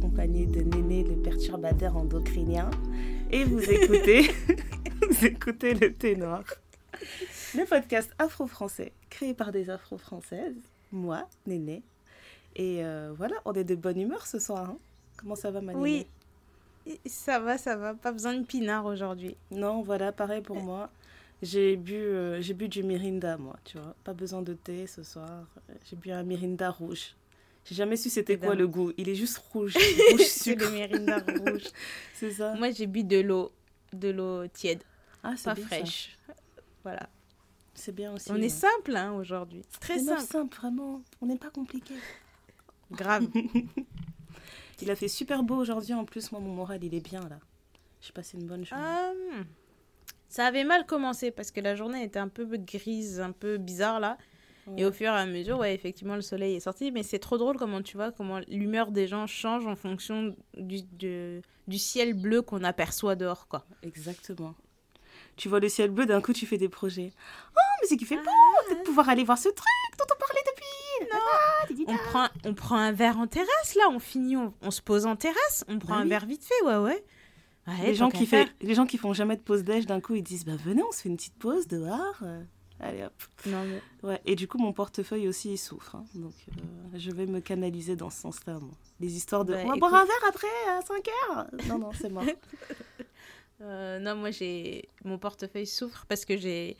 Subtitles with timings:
[0.00, 2.70] accompagnée de Néné le perturbateur endocrinien
[3.30, 4.30] et vous écoutez,
[5.10, 6.42] vous écoutez le thé noir,
[7.54, 10.56] le podcast afro-français créé par des afro-françaises,
[10.90, 11.82] moi, Néné.
[12.56, 14.70] Et euh, voilà, on est de bonne humeur ce soir.
[14.70, 14.78] Hein.
[15.18, 16.06] Comment ça va, ma Oui,
[17.04, 17.92] ça va, ça va.
[17.92, 19.36] Pas besoin de pinard aujourd'hui.
[19.50, 20.88] Non, voilà, pareil pour moi.
[21.42, 23.94] J'ai bu, euh, j'ai bu du Mirinda, moi, tu vois.
[24.02, 25.44] Pas besoin de thé ce soir.
[25.84, 27.14] J'ai bu un Mirinda rouge.
[27.70, 28.92] J'ai jamais su c'était quoi le goût.
[28.96, 29.74] Il est juste rouge.
[30.10, 31.68] rouge C'est le Mirinda rouge.
[32.14, 32.54] C'est ça.
[32.54, 33.52] Moi, j'ai bu de l'eau,
[33.92, 34.82] de l'eau tiède.
[35.22, 36.18] Ah, c'est pas fraîche.
[36.82, 37.08] Voilà.
[37.74, 38.32] C'est bien aussi.
[38.32, 39.62] On est simple hein, aujourd'hui.
[39.80, 40.22] Très simple.
[40.22, 41.02] simple, vraiment.
[41.20, 41.94] On n'est pas compliqué.
[42.90, 43.28] Grave.
[44.82, 45.94] il a fait super beau aujourd'hui.
[45.94, 47.38] En plus, moi, mon moral, il est bien là.
[48.00, 48.84] J'ai passé une bonne journée.
[48.84, 49.44] Hum.
[50.28, 54.00] ça avait mal commencé parce que la journée était un peu grise, un peu bizarre
[54.00, 54.18] là.
[54.76, 56.92] Et au fur et à mesure, ouais, effectivement, le soleil est sorti.
[56.92, 60.82] Mais c'est trop drôle comment tu vois, comment l'humeur des gens change en fonction du,
[60.82, 63.64] du, ciel bleu qu'on aperçoit dehors, quoi.
[63.82, 64.54] Exactement.
[65.36, 67.12] Tu vois le ciel bleu, d'un coup, tu fais des projets.
[67.56, 68.74] Oh, mais c'est qui fait beau ah.
[68.74, 69.66] de pouvoir aller voir ce truc
[69.98, 71.86] dont on parlait depuis.
[71.86, 71.94] Non.
[71.94, 73.88] on, prend, on prend un verre en terrasse, là.
[73.90, 75.64] On finit, on, se pose en terrasse.
[75.68, 77.04] On prend bah un verre vite fait, ouais, ouais.
[77.82, 80.22] les, gens qui fait, les gens qui font jamais de pause déj, d'un coup, ils
[80.22, 82.22] disent bah, Venez, on se fait une petite pause dehors.
[82.80, 83.12] Allez hop.
[83.46, 84.08] Non, mais...
[84.08, 84.20] ouais.
[84.24, 85.96] Et du coup, mon portefeuille aussi, il souffre.
[85.96, 86.04] Hein.
[86.14, 88.58] Donc, euh, je vais me canaliser dans ce sens-là.
[89.00, 89.52] Les histoires de.
[89.52, 92.24] Bah, on va boire un verre après, à 5 heures Non, non, c'est mort.
[93.62, 96.78] Euh, non, moi, j'ai mon portefeuille souffre parce que j'ai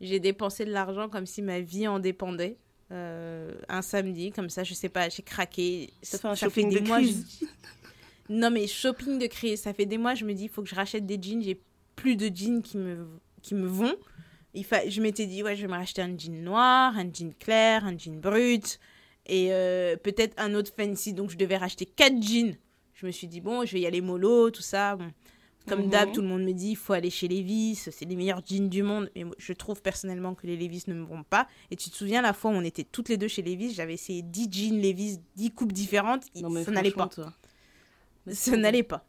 [0.00, 2.56] j'ai dépensé de l'argent comme si ma vie en dépendait.
[2.90, 5.92] Euh, un samedi, comme ça, je sais pas, j'ai craqué.
[6.02, 7.46] Ça fait un shopping de crise.
[8.28, 9.62] Non, mais shopping de crise.
[9.62, 11.40] Ça fait des mois, je me dis, il faut que je rachète des jeans.
[11.40, 11.60] J'ai
[11.96, 13.06] plus de jeans qui me,
[13.40, 13.94] qui me vont
[14.54, 17.84] il je m'étais dit, ouais, je vais me racheter un jean noir, un jean clair,
[17.84, 18.78] un jean brut
[19.26, 21.12] et euh, peut-être un autre fancy.
[21.12, 22.56] Donc, je devais racheter quatre jeans.
[22.94, 24.96] Je me suis dit, bon, je vais y aller mollo, tout ça.
[24.96, 25.10] Bon.
[25.68, 25.90] Comme mhm.
[25.90, 28.68] d'hab, tout le monde me dit, il faut aller chez Levis, c'est les meilleurs jeans
[28.68, 29.10] du monde.
[29.14, 31.46] Mais je trouve personnellement que les Levis ne me vont pas.
[31.70, 33.94] Et tu te souviens, la fois où on était toutes les deux chez Levis, j'avais
[33.94, 36.24] essayé 10 jeans Levis, 10 coupes différentes.
[36.64, 37.10] ça n'allait pas.
[38.32, 39.06] Ça n'allait pas.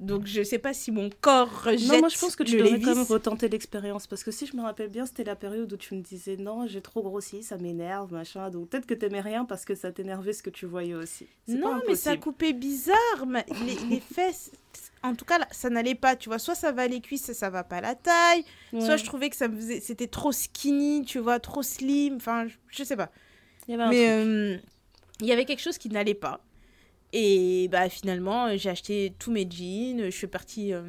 [0.00, 1.88] Donc je sais pas si mon corps rejette.
[1.88, 4.56] Non, moi je pense que tu devrais quand même retenter l'expérience parce que si je
[4.56, 7.56] me rappelle bien, c'était la période où tu me disais non, j'ai trop grossi, ça
[7.56, 8.48] m'énerve, machin.
[8.50, 11.26] Donc peut-être que t'aimais rien parce que ça t'énervait ce que tu voyais aussi.
[11.48, 12.96] Non, mais ça coupait bizarre.
[13.90, 14.52] Les, fesses,
[15.02, 16.14] en tout cas, ça n'allait pas.
[16.14, 18.44] Tu vois, soit ça va les cuisses, ça va pas la taille.
[18.78, 22.16] Soit je trouvais que ça faisait, c'était trop skinny, tu vois, trop slim.
[22.16, 23.10] Enfin, je, sais pas.
[23.66, 24.56] mais euh,
[25.20, 26.40] il y avait quelque chose qui n'allait pas.
[27.12, 30.82] Et bah finalement, j'ai acheté tous mes jeans, je suis partie, euh,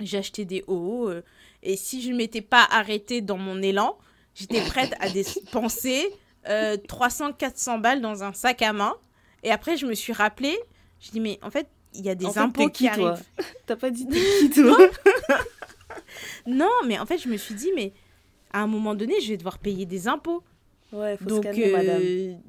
[0.00, 1.08] j'ai acheté des hauts.
[1.08, 1.22] Euh,
[1.62, 3.98] et si je ne m'étais pas arrêtée dans mon élan,
[4.34, 6.06] j'étais prête à dépenser
[6.46, 8.94] 300-400 euh, balles dans un sac à main.
[9.42, 10.58] Et après, je me suis rappelée,
[11.00, 13.22] je dis mais en fait, il y a des impôts qui, arrivent.
[13.66, 14.06] T'as pas dit
[14.40, 14.78] qui toi
[16.46, 17.92] non, mais en fait, je me suis dit mais
[18.52, 20.42] à un moment donné, je vais devoir payer des impôts.
[20.92, 22.40] Ouais, faut Donc, se calmer, madame.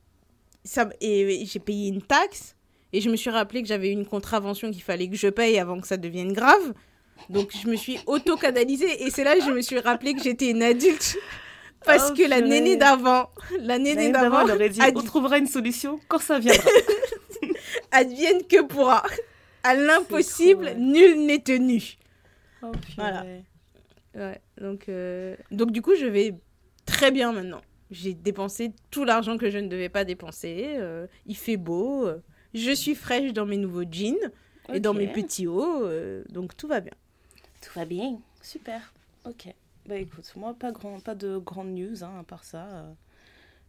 [0.63, 2.56] Ça, et j'ai payé une taxe
[2.93, 5.79] et je me suis rappelé que j'avais une contravention qu'il fallait que je paye avant
[5.79, 6.73] que ça devienne grave.
[7.29, 10.51] Donc je me suis auto-canalisée et c'est là que je me suis rappelé que j'étais
[10.51, 11.17] une adulte.
[11.85, 14.45] Parce oh, que la nénée d'avant, la nénée d'avant,
[14.95, 16.69] on trouvera une solution quand ça viendra.
[17.91, 19.03] Advienne que pourra.
[19.63, 21.97] À l'impossible, nul n'est tenu.
[22.63, 23.25] Oh, voilà.
[24.15, 26.33] Ouais, donc, euh, donc du coup, je vais
[26.85, 27.61] très bien maintenant.
[27.91, 30.75] J'ai dépensé tout l'argent que je ne devais pas dépenser.
[30.77, 32.07] Euh, il fait beau.
[32.07, 32.17] Euh,
[32.57, 34.15] je suis fraîche dans mes nouveaux jeans
[34.73, 36.93] et dans mes petits hauts, euh, donc tout va bien.
[37.61, 38.93] Tout va bien, super.
[39.25, 39.53] Ok.
[39.85, 42.85] Bah écoute, moi pas grand, pas de grandes news hein, à part ça.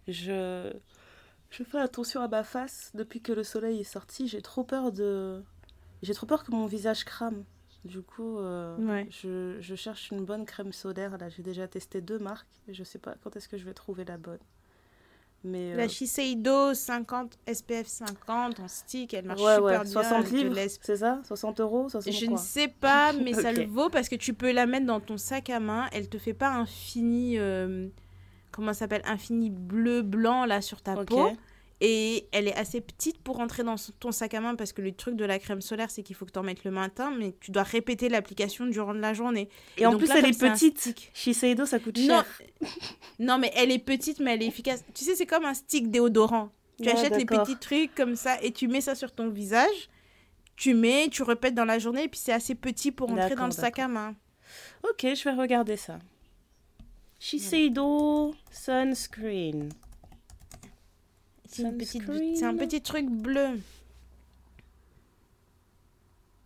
[0.08, 0.72] je
[1.50, 4.28] je fais attention à ma face depuis que le soleil est sorti.
[4.28, 5.42] J'ai trop peur de,
[6.02, 7.44] j'ai trop peur que mon visage crame.
[7.84, 11.16] Du coup, euh, je, je, cherche une bonne crème solaire.
[11.16, 12.48] Là, j'ai déjà testé deux marques.
[12.66, 14.40] Et je sais pas quand est-ce que je vais trouver la bonne.
[15.44, 19.84] Mais, la euh, Shiseido 50 SPF 50 en stick, elle marche super bien.
[19.84, 21.20] 60 livres, c'est ça?
[21.24, 24.66] 60 euros Je ne sais pas, mais ça le vaut parce que tu peux la
[24.66, 25.86] mettre dans ton sac à main.
[25.92, 27.88] Elle te fait pas un fini, euh,
[28.50, 31.30] comment ça s'appelle, un fini bleu blanc là sur ta peau.
[31.80, 34.90] Et elle est assez petite pour rentrer dans ton sac à main parce que le
[34.92, 37.34] truc de la crème solaire, c'est qu'il faut que tu en mettes le matin, mais
[37.40, 39.48] tu dois répéter l'application durant la journée.
[39.76, 41.10] Et, en plus, elle est petite.
[41.14, 42.24] Shiseido, ça coûte cher.
[43.20, 44.84] Non, mais elle est petite, mais elle est efficace.
[44.94, 46.50] Tu sais, c'est comme un stick déodorant.
[46.80, 49.88] Tu achètes les petits trucs comme ça et tu mets ça sur ton visage.
[50.56, 53.46] Tu mets, tu répètes dans la journée et puis c'est assez petit pour rentrer dans
[53.46, 54.14] le sac à main.
[54.82, 55.98] Ok, je vais regarder ça.
[57.20, 59.70] Shiseido Sunscreen.
[61.48, 63.58] C'est un petit truc bleu.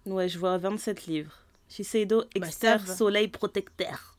[0.07, 1.39] Ouais, je vois 27 livres.
[1.69, 2.77] Shiseido Bah, Exter.
[2.87, 4.17] Soleil Protecteur.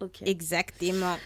[0.00, 0.22] Ok.
[0.22, 1.16] Exactement.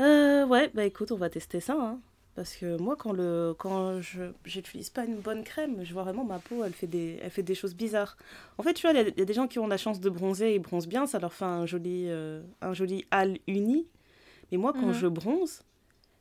[0.00, 1.74] Euh, ouais, bah écoute, on va tester ça.
[1.78, 1.98] hein.
[2.36, 6.22] Parce que moi, quand, le, quand je j'utilise pas une bonne crème, je vois vraiment
[6.24, 8.16] ma peau, elle fait des, elle fait des choses bizarres.
[8.58, 9.76] En fait, tu vois, il y, a- il y a des gens qui ont la
[9.76, 13.38] chance de bronzer et bronzent bien, ça leur fait un joli, euh, un joli hâle
[13.48, 13.88] uni.
[14.52, 14.92] Mais moi, quand Mhm.
[14.92, 15.62] je bronze,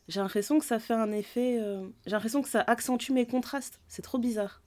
[0.07, 1.57] j'ai l'impression que ça fait un effet.
[1.59, 3.79] euh, j'ai l'impression que ça accentue mes contrastes.
[3.87, 4.61] C'est trop bizarre.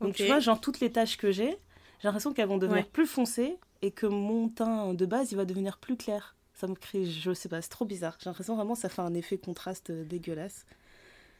[0.00, 2.90] Donc, tu vois, genre, toutes les taches que j'ai, j'ai l'impression qu'elles vont devenir Ouais.
[2.92, 6.34] plus foncées et que mon teint de base, il va devenir plus clair.
[6.54, 8.16] Ça me crée, je sais pas, c'est trop bizarre.
[8.22, 10.64] J'ai l'impression vraiment que ça fait un effet contraste euh, dégueulasse.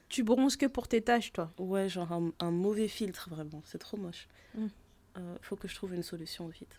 [0.08, 1.50] Tu bronzes que pour tes taches, toi?
[1.58, 3.62] Ouais, genre un, un mauvais filtre, vraiment.
[3.64, 4.28] C'est trop moche.
[4.54, 4.66] Mm.
[5.18, 6.78] Euh, faut que je trouve une solution vite.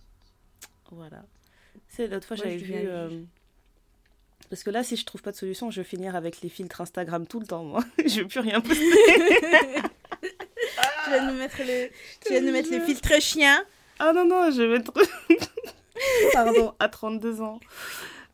[0.91, 1.23] Voilà.
[1.89, 3.27] C'est l'autre fois, Ouais, j'avais vu.
[4.49, 6.79] Parce que là, si je trouve pas de solution, je vais finir avec les filtres
[6.81, 7.83] Instagram tout le temps, moi.
[8.05, 8.83] je vais plus rien poster.
[11.03, 11.89] Tu vas nous mettre le,
[12.25, 13.63] tu vas nous mettre le filtre chien.
[13.97, 14.91] Ah non, non, je vais mettre.
[16.33, 17.61] Pardon, à 32 ans.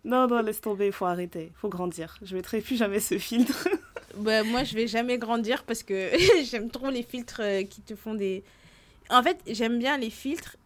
[0.03, 1.51] Non, non, laisse tomber, il faut arrêter.
[1.51, 2.17] Il faut grandir.
[2.23, 3.67] Je mettrai plus jamais ce filtre.
[4.15, 6.11] Bah, moi, je vais jamais grandir parce que
[6.50, 8.44] j'aime trop les filtres euh, qui te font des.
[9.09, 10.57] En fait, j'aime bien les filtres,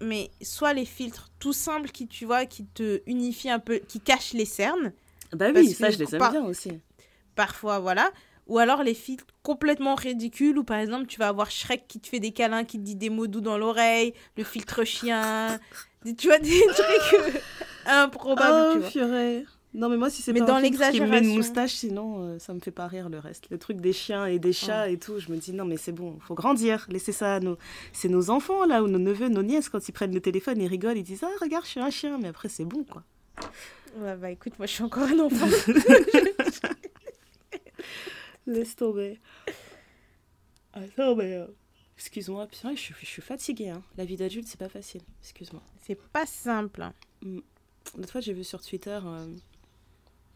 [0.00, 4.00] mais soit les filtres tout simples qui, tu vois, qui te unifient un peu, qui
[4.00, 4.92] cachent les cernes,
[5.32, 6.72] Bah oui, ça, je les aime par- bien aussi.
[7.34, 8.10] parfois, voilà.
[8.46, 12.06] Ou alors les filtres complètement ridicules où par exemple tu vas avoir Shrek qui te
[12.06, 15.58] fait des câlins, qui te dit des mots doux dans l'oreille, le filtre chien,
[16.16, 17.40] tu vois, des trucs euh,
[17.86, 18.90] improbables, tu oh, vois.
[18.90, 19.44] purée.
[19.76, 21.36] Non, mais moi, si c'est Mais pas dans un filtre qui me met une l'exagération.
[21.36, 23.48] moustache, sinon, euh, ça me fait pas rire le reste.
[23.50, 25.92] Les trucs des chiens et des chats et tout, je me dis, non, mais c'est
[25.92, 26.86] bon, faut grandir.
[26.88, 27.58] Laissez ça à nos...
[27.92, 30.66] C'est nos enfants, là, ou nos neveux, nos nièces, quand ils prennent le téléphone, ils
[30.66, 32.16] rigolent, ils disent, ah, regarde, je suis un chien.
[32.18, 33.02] Mais après, c'est bon, quoi.
[33.98, 35.46] Ouais, bah écoute, moi je suis encore un enfant.
[38.46, 39.18] Laisse tomber.
[40.72, 41.34] Attends, mais...
[41.34, 41.46] euh,
[41.98, 43.70] Excuse-moi, putain, je suis, je suis fatiguée.
[43.70, 43.82] Hein.
[43.96, 45.00] La vie d'adulte, c'est pas facile.
[45.22, 45.62] Excuse-moi.
[45.82, 46.82] C'est pas simple.
[46.82, 46.92] hein.
[47.96, 49.26] L'autre fois, j'ai vu sur Twitter euh,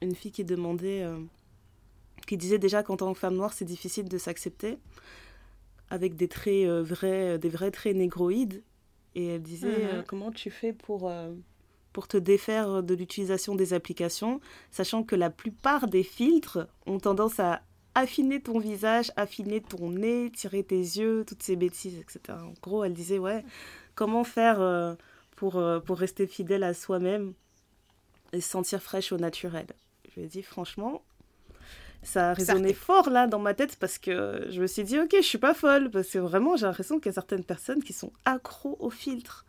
[0.02, 1.18] une fille qui demandait, euh,
[2.26, 4.78] qui disait déjà qu'en tant que femme noire, c'est difficile de s'accepter
[5.90, 8.62] avec des traits euh, vrais, des vrais traits négroïdes.
[9.16, 9.90] Et elle disait Mhm.
[9.90, 11.32] euh, comment tu fais pour euh,
[11.92, 17.40] pour te défaire de l'utilisation des applications, sachant que la plupart des filtres ont tendance
[17.40, 17.62] à
[17.96, 22.38] affiner ton visage, affiner ton nez, tirer tes yeux, toutes ces bêtises, etc.
[22.38, 23.44] En gros, elle disait ouais,
[23.96, 24.94] comment faire euh,
[25.34, 27.32] pour, euh, pour rester fidèle à soi-même
[28.32, 29.66] et se sentir fraîche au naturel.
[30.10, 31.02] Je lui ai dit franchement,
[32.02, 35.14] ça a résonné fort là dans ma tête parce que je me suis dit ok,
[35.16, 37.92] je suis pas folle parce que vraiment j'ai l'impression qu'il y a certaines personnes qui
[37.92, 39.44] sont accros aux filtres.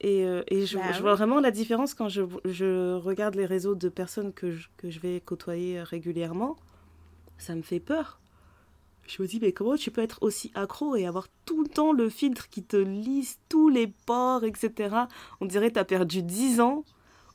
[0.00, 1.02] Et, euh, et je, Bah je oui.
[1.02, 4.90] vois vraiment la différence quand je, je regarde les réseaux de personnes que je, que
[4.90, 6.56] je vais côtoyer régulièrement.
[7.38, 8.20] Ça me fait peur.
[9.06, 11.92] Je me dis, mais comment tu peux être aussi accro et avoir tout le temps
[11.92, 14.94] le filtre qui te lisse tous les pores, etc.
[15.40, 16.84] On dirait que tu as perdu 10 ans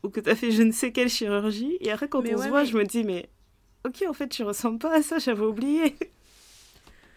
[0.03, 1.77] ou que tu as fait je ne sais quelle chirurgie.
[1.81, 3.29] Et après, quand Mais on ouais, se voit, mais- je me dis, mais
[3.85, 5.95] ok, en fait, tu ressembles pas à ça, j'avais oublié.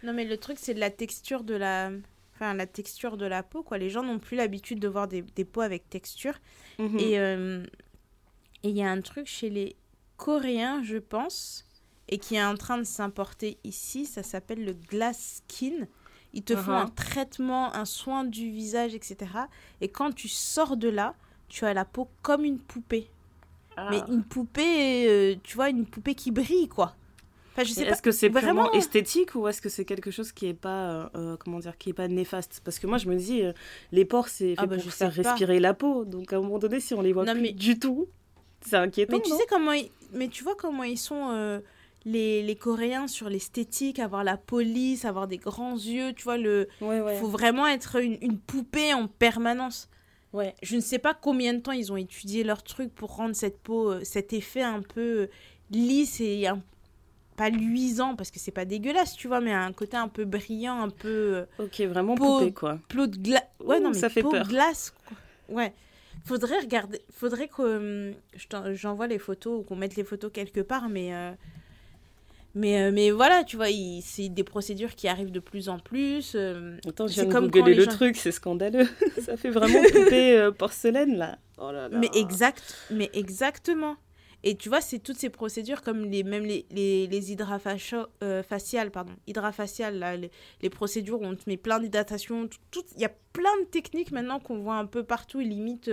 [0.03, 1.91] Non, mais le truc, c'est de la texture de la.
[2.35, 3.79] Enfin, la texture de la peau, quoi.
[3.79, 6.35] Les gens n'ont plus l'habitude de voir des, des peaux avec texture.
[6.99, 7.62] Et euh,
[8.65, 9.77] et il y a un truc chez les
[10.17, 11.65] Coréens, je pense,
[12.09, 15.87] et qui est en train de s'importer ici, ça s'appelle le glass skin.
[16.33, 16.83] Ils te font Uh-huh.
[16.85, 19.17] un traitement, un soin du visage, etc.
[19.81, 21.15] Et quand tu sors de là,
[21.53, 23.11] tu as la peau comme une poupée.
[23.77, 23.89] Ah.
[23.91, 26.95] Mais une poupée, euh, tu vois, une poupée qui brille, quoi.
[27.53, 27.91] Enfin, je sais pas.
[27.91, 30.89] Est-ce que c'est vraiment- vraiment esthétique ou est-ce que c'est quelque chose qui est pas
[30.91, 32.63] euh, euh, comment dire qui est pas néfaste?
[32.65, 33.53] Parce que moi je me dis euh,
[33.93, 35.31] les pores c'est fait Ah bah, pour je faire sais pas.
[35.31, 37.53] respirer la peau, donc à un moment donné si on les voit Non, plus mais-
[37.53, 38.09] du tout,
[38.63, 39.17] c'est inquiétant.
[39.19, 39.37] Mais tu non?
[39.39, 39.91] sais comment ils...
[40.15, 41.61] mais tu vois comment ils sont
[42.07, 46.69] les, les Coréens sur l'esthétique, avoir la police, avoir des grands yeux, tu vois le
[46.81, 47.17] Ouais ouais.
[47.19, 49.91] faut vraiment être une, une poupée en permanence.
[50.33, 50.55] Ouais.
[50.62, 53.59] Je ne sais pas combien de temps ils ont étudié leur truc pour rendre cette
[53.61, 55.27] peau euh, cet effet un peu euh,
[55.71, 56.62] lisse et un-
[57.37, 60.81] pas luisant parce que c'est pas dégueulasse, tu vois, mais un côté un peu brillant,
[60.83, 62.79] un peu euh, Ok vraiment Peau- poupée quoi.
[62.89, 63.43] peau de glace.
[63.61, 64.47] Ouais, non, mais ça fait peau peur.
[64.47, 64.91] glace.
[65.07, 65.17] quoi.
[65.57, 65.73] Ouais.
[66.25, 67.01] Faudrait regarder.
[67.11, 68.12] Faudrait que
[68.75, 71.12] j'envoie les photos ou qu'on mette les photos quelque part, mais.
[71.15, 71.33] euh,
[72.55, 73.69] Mais, euh, mais voilà, tu vois,
[74.03, 76.33] c'est des procédures qui arrivent de plus en plus.
[76.35, 78.87] euh, Attends, je viens de comme googler le gens- truc, c'est scandaleux.
[79.25, 81.39] ça fait vraiment poupée euh, porcelaine là.
[81.59, 81.99] Oh là là.
[81.99, 83.97] Mais exact, mais exactement.
[84.45, 88.43] Et tu vois, c'est toutes ces procédures comme les même les les, les hydrafaciaux- euh,
[88.43, 90.31] faciales, pardon, hydrafaciales là, les,
[90.63, 92.49] les procédures où on te met plein d'hydratation,
[92.97, 95.89] il y a plein de techniques maintenant qu'on voit un peu partout et limite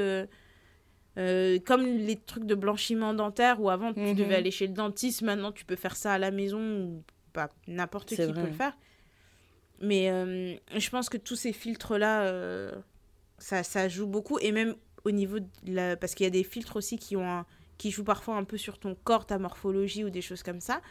[1.17, 4.15] euh, comme les trucs de blanchiment dentaire où avant tu Mhm.
[4.15, 7.49] devais aller chez le dentiste, maintenant tu peux faire ça à la maison ou pas
[7.67, 8.77] n'importe qui peut le faire.
[9.81, 12.71] Mais euh, je pense que tous ces filtres-là, euh,
[13.37, 14.37] ça, ça joue beaucoup.
[14.39, 14.75] Et même
[15.05, 15.95] au niveau de la...
[15.95, 17.45] Parce qu'il y a des filtres aussi qui, ont un-
[17.77, 20.81] qui jouent parfois un peu sur ton corps, ta morphologie ou des choses comme ça.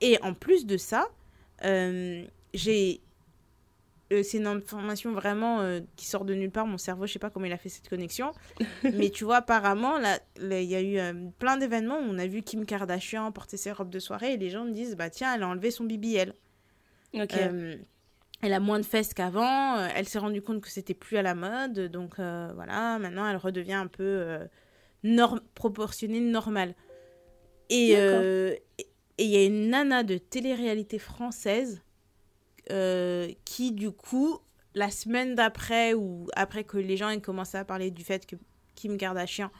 [0.00, 1.08] Et en plus de ça,
[2.54, 3.00] j'ai...
[4.12, 6.66] euh, c'est une information vraiment euh, qui sort de nulle part.
[6.66, 8.32] Mon cerveau, je sais pas comment il a fait cette connexion.
[8.84, 12.26] Mais tu vois, apparemment, là, il y a eu euh, plein d'événements où on a
[12.26, 15.34] vu Kim Kardashian porter ses robes de soirée et les gens me disent, bah tiens,
[15.34, 16.34] elle a enlevé son BBL.
[17.14, 17.34] Ok.
[18.44, 19.78] Elle a moins de fesses qu'avant.
[19.94, 21.78] elle s'est rendue compte que c'était plus à la mode.
[21.92, 24.38] Donc voilà, maintenant elle redevient un peu
[25.04, 26.74] norm proportionnée, normale.
[27.70, 28.22] Et D'accord.
[28.78, 28.86] et
[29.18, 31.82] et il y a une nana de télé-réalité française
[33.44, 34.38] qui, du coup,
[34.74, 38.36] la semaine d'après, ou après que les gens aient commencé à parler du fait que
[38.74, 39.50] Kim Kardashian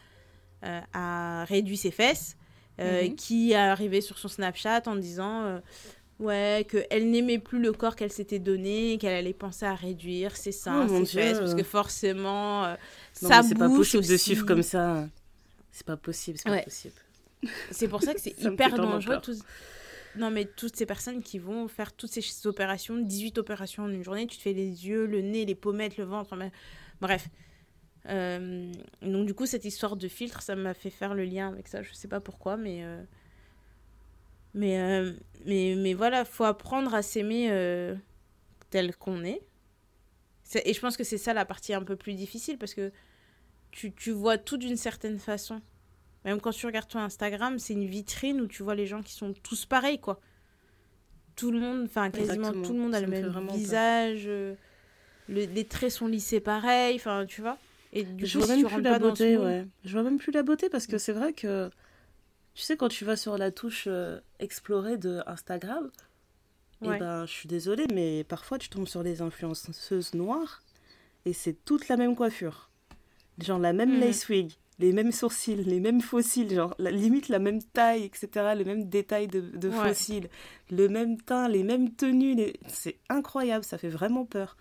[0.64, 2.36] euh, a réduit ses fesses,
[2.80, 3.16] euh, Mhm.
[3.16, 5.58] qui est arrivé sur son Snapchat en disant euh,
[6.20, 10.52] ouais qu'elle n'aimait plus le corps qu'elle s'était donné, qu'elle allait penser à réduire ses
[10.52, 12.76] seins, Oh, ses fesses, parce que forcément euh,
[13.22, 14.18] Non, ça c'est pas possible de aussi.
[14.24, 15.08] suivre comme ça.
[15.72, 16.62] C'est pas possible, c'est pas Ouais.
[16.64, 16.94] possible.
[17.70, 19.20] C'est pour ça que c'est hyper dangereux.
[20.14, 24.04] Non, mais toutes ces personnes qui vont faire toutes ces opérations, 18 opérations en une
[24.04, 26.36] journée, tu te fais les yeux, le nez, les pommettes, le ventre.
[27.00, 27.28] Bref.
[28.08, 31.68] Euh, donc, du coup, cette histoire de filtre, ça m'a fait faire le lien avec
[31.68, 31.82] ça.
[31.82, 32.84] Je sais pas pourquoi, mais.
[32.84, 33.02] euh,
[34.54, 35.12] Mais, euh,
[35.46, 37.94] mais, mais voilà, faut apprendre à s'aimer euh,
[38.70, 39.42] tel qu'on est.
[40.44, 42.92] C'est- Et je pense que c'est ça la partie un peu plus difficile parce que
[43.72, 45.62] tu, tu vois tout d'une certaine façon.
[46.24, 49.12] Même quand tu regardes ton Instagram, c'est une vitrine où tu vois les gens qui
[49.12, 50.20] sont tous pareils, quoi.
[51.34, 52.64] Tout le monde, enfin quasiment Exactement.
[52.66, 54.54] tout le monde a Ça le même visage, euh,
[55.28, 57.56] le- les traits sont lissés pareil, enfin tu vois.
[57.94, 59.66] Et du je coup, vois si même plus la beauté, ouais.
[59.84, 61.70] Je vois même plus la beauté parce que c'est vrai que,
[62.54, 65.90] tu sais, quand tu vas sur la touche euh, explorer de Instagram,
[66.82, 66.96] Ouais.
[66.96, 70.62] et ben, je suis désolée, mais parfois tu tombes sur des influenceuses noires
[71.24, 72.68] et c'est toute la même coiffure.
[73.38, 74.00] Genre la même Mhm.
[74.00, 78.28] lace wig, les mêmes sourcils, les mêmes fossiles, genre la, limite la même taille, etc.,
[78.56, 79.88] le même détail de, de Ouais.
[79.88, 80.28] fossiles,
[80.70, 82.34] le même teint, les mêmes tenues.
[82.34, 84.56] les- C'est incroyable, ça fait vraiment peur.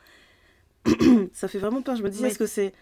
[1.34, 1.96] ça fait vraiment peur.
[1.96, 2.74] Je me dis, est-ce que c'est.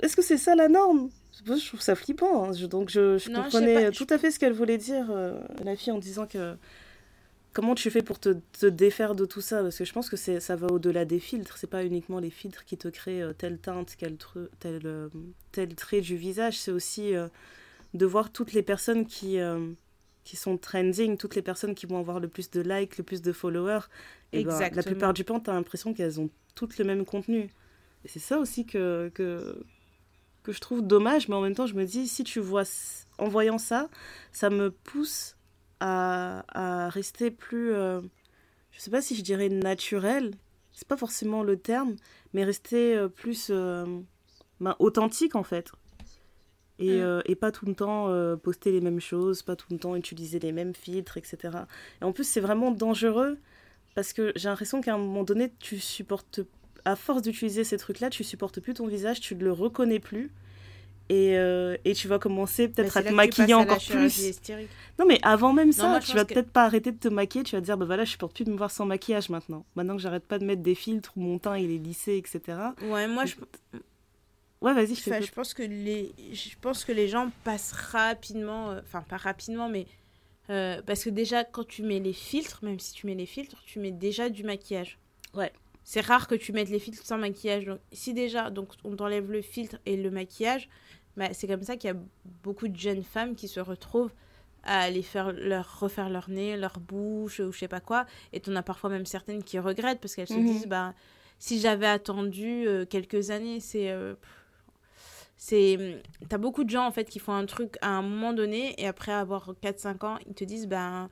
[0.00, 1.10] Est-ce que c'est ça la norme?
[1.44, 2.44] Je trouve ça flippant.
[2.44, 2.52] hein.
[2.52, 5.76] Je- donc je, Non, comprenais je- tout à fait ce qu'elle voulait dire, euh, la
[5.76, 6.56] fille, en disant que.
[7.56, 9.62] Comment tu fais pour te, te défaire de tout ça?
[9.62, 11.56] Parce que je pense que ça va au-delà des filtres.
[11.56, 15.08] C'est pas uniquement les filtres qui te créent euh, telle teinte, tru- tel, euh,
[15.52, 16.58] tel trait du visage.
[16.58, 17.28] C'est aussi euh,
[17.94, 19.70] de voir toutes les personnes qui, euh,
[20.22, 23.22] qui sont trending, toutes les personnes qui vont avoir le plus de likes, le plus
[23.22, 23.86] de followers.
[24.34, 27.48] Et ben, la plupart du temps, tu as l'impression qu'elles ont toutes le même contenu.
[28.04, 29.64] Et c'est ça aussi que, que,
[30.42, 31.28] que je trouve dommage.
[31.28, 32.64] Mais en même temps, je me dis, si tu vois,
[33.16, 33.88] en voyant ça,
[34.30, 35.35] ça me pousse
[35.80, 38.00] à, à rester plus, euh,
[38.72, 40.32] je sais pas si je dirais naturel,
[40.72, 41.96] c'est pas forcément le terme,
[42.32, 43.84] mais rester euh, plus euh,
[44.60, 45.70] ben, authentique en fait.
[46.78, 47.00] Et, Mm.
[47.00, 49.96] euh, et pas tout le temps euh, poster les mêmes choses, pas tout le temps
[49.96, 51.38] utiliser les mêmes filtres, etc.
[52.02, 53.38] Et en plus, c'est vraiment dangereux
[53.94, 56.40] parce que j'ai l'impression qu'à un moment donné, tu supportes,
[56.84, 60.30] à force d'utiliser ces trucs-là, tu supportes plus ton visage, tu ne le reconnais plus.
[61.08, 64.18] Et, euh, et tu vas commencer peut-être à te maquiller encore plus.
[64.98, 67.44] Non, mais avant même ça, moi, tu vas que- peut-être pas arrêter de te maquiller,
[67.44, 69.64] tu vas te dire, bah voilà, je supporte plus de me voir sans maquillage maintenant.
[69.76, 72.58] Maintenant que j'arrête pas de mettre des filtres où mon teint il est lissé, etc.
[72.82, 73.34] Ouais, moi je,
[74.62, 78.70] Ouais, vas-y, je Enfin, je pense que les je pense que les gens passent rapidement
[78.70, 79.86] euh, enfin pas rapidement mais
[80.48, 83.62] euh, parce que déjà quand tu mets les filtres même si tu mets les filtres
[83.66, 84.98] tu mets déjà du maquillage
[85.34, 85.52] Ouais.
[85.88, 89.30] C'est rare que tu mettes les filtres sans maquillage donc si déjà donc on t'enlève
[89.30, 90.68] le filtre et le maquillage
[91.16, 91.96] bah, c'est comme ça qu'il y a
[92.42, 94.12] beaucoup de jeunes femmes qui se retrouvent
[94.64, 98.40] à aller faire leur refaire leur nez leur bouche ou je sais pas quoi et
[98.40, 100.44] t'en as parfois même certaines qui regrettent parce qu'elles se Mhm.
[100.46, 100.92] disent bah
[101.38, 104.14] si j'avais attendu euh, quelques années c'est euh,
[105.36, 108.74] c'est t'as beaucoup de gens en fait qui font un truc à un moment donné
[108.82, 111.08] et après avoir 4-5 ans ils te disent ben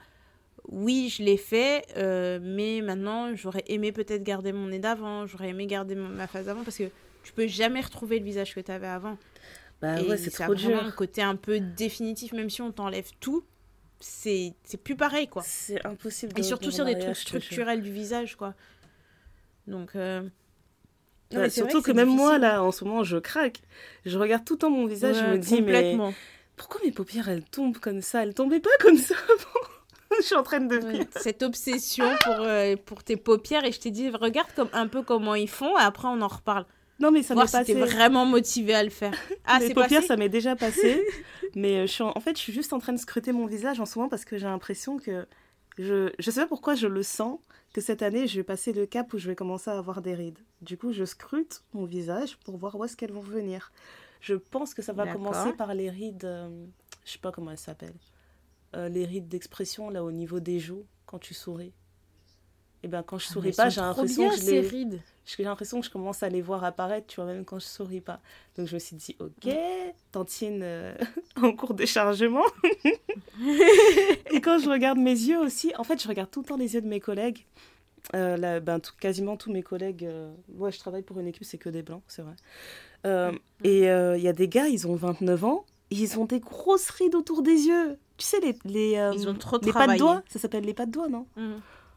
[0.68, 5.50] oui je l'ai fait euh, mais maintenant j'aurais aimé peut-être garder mon nez d'avant j'aurais
[5.50, 6.90] aimé garder mon- ma face d'avant parce que
[7.22, 9.18] tu peux jamais retrouver le visage que tu avais avant.
[9.80, 10.80] Bah et ouais, c'est trop dur.
[10.80, 13.44] un côté un peu définitif même si on t'enlève tout
[14.00, 15.42] c'est c'est plus pareil quoi.
[15.44, 18.54] C'est impossible de et surtout sur des trucs je structurels du visage quoi.
[19.66, 20.28] Donc euh,
[21.32, 23.60] non, Ouais, surtout que, même moi, là, en ce moment, je craque.
[24.04, 26.00] Je regarde tout le temps mon visage, je Ouais, me dis, mais
[26.56, 28.22] pourquoi mes paupières, elles tombent comme ça?
[28.22, 29.68] Elles tombaient pas comme ça avant?
[30.18, 30.80] je suis en train de
[31.16, 35.02] cette obsession pour, euh, pour tes paupières et je t'ai dit regarde comme, un peu
[35.02, 36.66] comment ils font et après on en reparle.
[37.00, 37.74] Non, mais ça m'est si passé.
[37.74, 39.14] t'es vraiment motivé à le faire.
[39.44, 41.04] Ah, c'est paupières, passé ça m'est déjà passé.
[41.56, 42.12] mais euh, je suis en...
[42.14, 44.24] en fait, je suis juste en train de scruter mon visage en ce moment parce
[44.24, 45.26] que j'ai l'impression que
[45.76, 47.40] Je, je sais pas pourquoi je le sens
[47.74, 50.14] que cette année, je vais passer le cap où je vais commencer à avoir des
[50.14, 50.38] rides.
[50.62, 53.72] Du coup, je scrute mon visage pour voir où est-ce qu'elles vont venir.
[54.20, 56.48] Je pense que ça va commencer par les rides, euh,
[57.04, 57.98] je sais pas comment elles s'appellent,
[58.74, 61.72] Euh, les rides d'expression là au niveau des joues quand tu souris.
[62.82, 65.00] Et ben quand je souris Elles pas, j'ai l'impression que je ces les, rides.
[65.24, 68.02] j'ai l'impression que je commence à les voir apparaître, tu vois, même quand je souris
[68.02, 68.20] pas.
[68.56, 69.48] Donc je me suis dit, ok,
[70.12, 70.94] Tantine euh,
[71.42, 72.44] en cours de chargement.
[74.32, 76.74] et quand je regarde mes yeux aussi, en fait, je regarde tout le temps les
[76.74, 77.46] yeux de mes collègues.
[78.14, 81.44] Euh, là, ben, tout- quasiment tous mes collègues, euh, ouais, je travaille pour une équipe,
[81.44, 82.34] c'est que des blancs, c'est vrai.
[83.06, 85.64] Euh, et il y a des gars, ils ont 29 ans,
[86.02, 87.96] ils ont des grosses rides autour des yeux.
[88.16, 89.98] Tu sais, les, les, euh, Ils ont trop les travaillé.
[89.98, 91.54] doigts, ça s'appelle les pas de doigts, non Mm.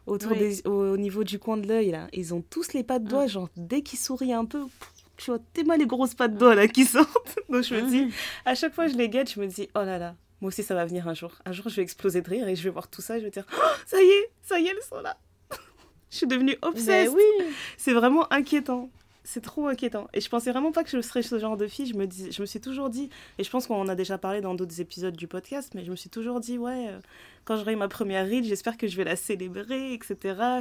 [0.08, 0.40] autour Oui.
[0.40, 2.08] des, au, au niveau du coin de l'œil là.
[2.14, 5.32] Ils ont tous les pas de doigts, genre dès qu'ils sourient un peu, pff, tu
[5.32, 7.36] vois tellement les grosses pas de doigts là qui sortent.
[7.50, 8.14] Donc je me dis,
[8.46, 10.74] à chaque fois je les guette, je me dis, oh là là, moi aussi ça
[10.76, 11.32] va venir un jour.
[11.46, 13.26] Un jour je vais exploser de rire et je vais voir tout ça et je
[13.26, 15.18] vais dire, oh, ça y est, ça y est, elles sont là.
[16.10, 17.10] je suis devenue Ben obsesse.
[17.14, 17.46] oui.
[17.78, 18.90] C'est vraiment inquiétant.
[19.30, 20.08] C'est trop inquiétant.
[20.14, 21.86] Et je pensais vraiment pas que je serais ce genre de fille.
[21.86, 24.18] Je me, dis, je me suis toujours dit, et je pense qu'on en a déjà
[24.18, 27.00] parlé dans d'autres épisodes du podcast, mais je me suis toujours dit, ouais, euh,
[27.44, 30.16] quand j'aurai ma première ride, j'espère que je vais la célébrer, etc.,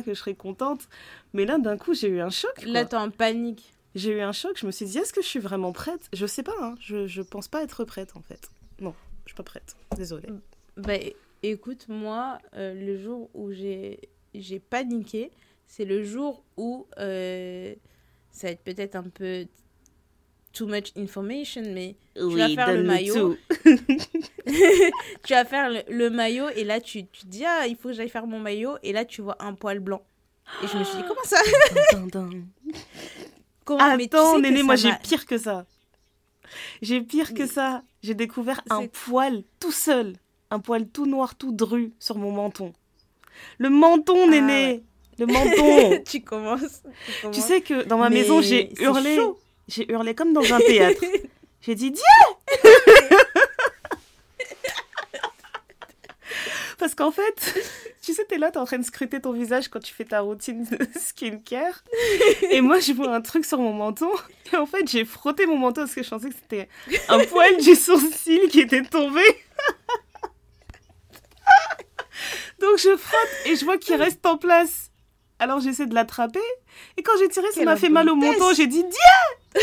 [0.05, 0.89] que je serai contente.
[1.33, 2.51] Mais là, d'un coup, j'ai eu un choc.
[2.57, 2.67] quoi.
[2.67, 3.73] Là, t'es en panique.
[3.95, 4.59] J'ai eu un choc.
[4.59, 6.09] Je me suis dit, est-ce que je suis vraiment prête?
[6.13, 6.57] Je sais pas.
[6.61, 6.75] hein.
[6.81, 8.51] Je, je pense pas être prête, en fait.
[8.81, 8.95] Non,
[9.27, 9.77] je suis pas prête.
[9.97, 10.29] Désolée.
[10.77, 10.95] Bah,
[11.45, 14.01] écoute, moi, euh, le jour où j'ai
[14.35, 15.31] j'ai paniqué,
[15.69, 17.75] c'est le jour où euh,
[18.37, 19.47] ça va être peut-être un peu
[20.53, 23.37] too much information, mais vas faire le maillot.
[25.25, 27.89] tu vas faire le, le maillot et là tu, tu te dis ah il faut
[27.89, 30.03] que j'aille faire mon maillot et là tu vois un poil blanc.
[30.63, 31.39] Et je me suis dit comment ça?
[33.65, 33.97] Comment?
[33.97, 35.65] Mais tu Attends, sais Néné, ça moi j'ai pire que ça.
[36.83, 37.83] J'ai pire que ça.
[38.03, 40.17] J'ai découvert un poil tout seul.
[40.51, 42.75] Un poil tout noir, tout dru sur mon menton.
[43.59, 44.85] Le menton, Ah Néné
[45.19, 46.83] Le menton tu commences.
[46.83, 47.39] Tu commences.
[47.41, 49.19] sais que dans ma Mais maison, j'ai hurlé.
[49.69, 51.03] J'ai hurlé comme dans un théâtre.
[51.63, 52.03] J'ai dit Dieu
[56.79, 57.55] Parce qu'en fait,
[58.01, 60.21] tu sais, t'es là, t'es en train de scruter ton visage quand tu fais ta
[60.21, 61.83] routine de skincare.
[62.51, 64.11] Et moi, je vois un truc sur mon menton.
[64.53, 66.69] Et en fait, j'ai frotté mon menton parce que je pensais que c'était
[67.09, 69.23] un poil du sourcil qui était tombé.
[72.61, 74.86] Donc je frotte et je vois qu'il reste en place.
[75.39, 76.41] Alors j'essaie de l'attraper.
[76.97, 78.53] Et quand j'ai tiré, ça m'a fait mal au menton.
[78.55, 79.63] J'ai dit Dieu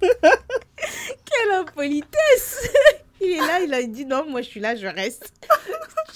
[0.00, 2.70] Quelle impolitesse
[3.20, 5.32] Il est là, il a dit non, moi je suis là, je reste.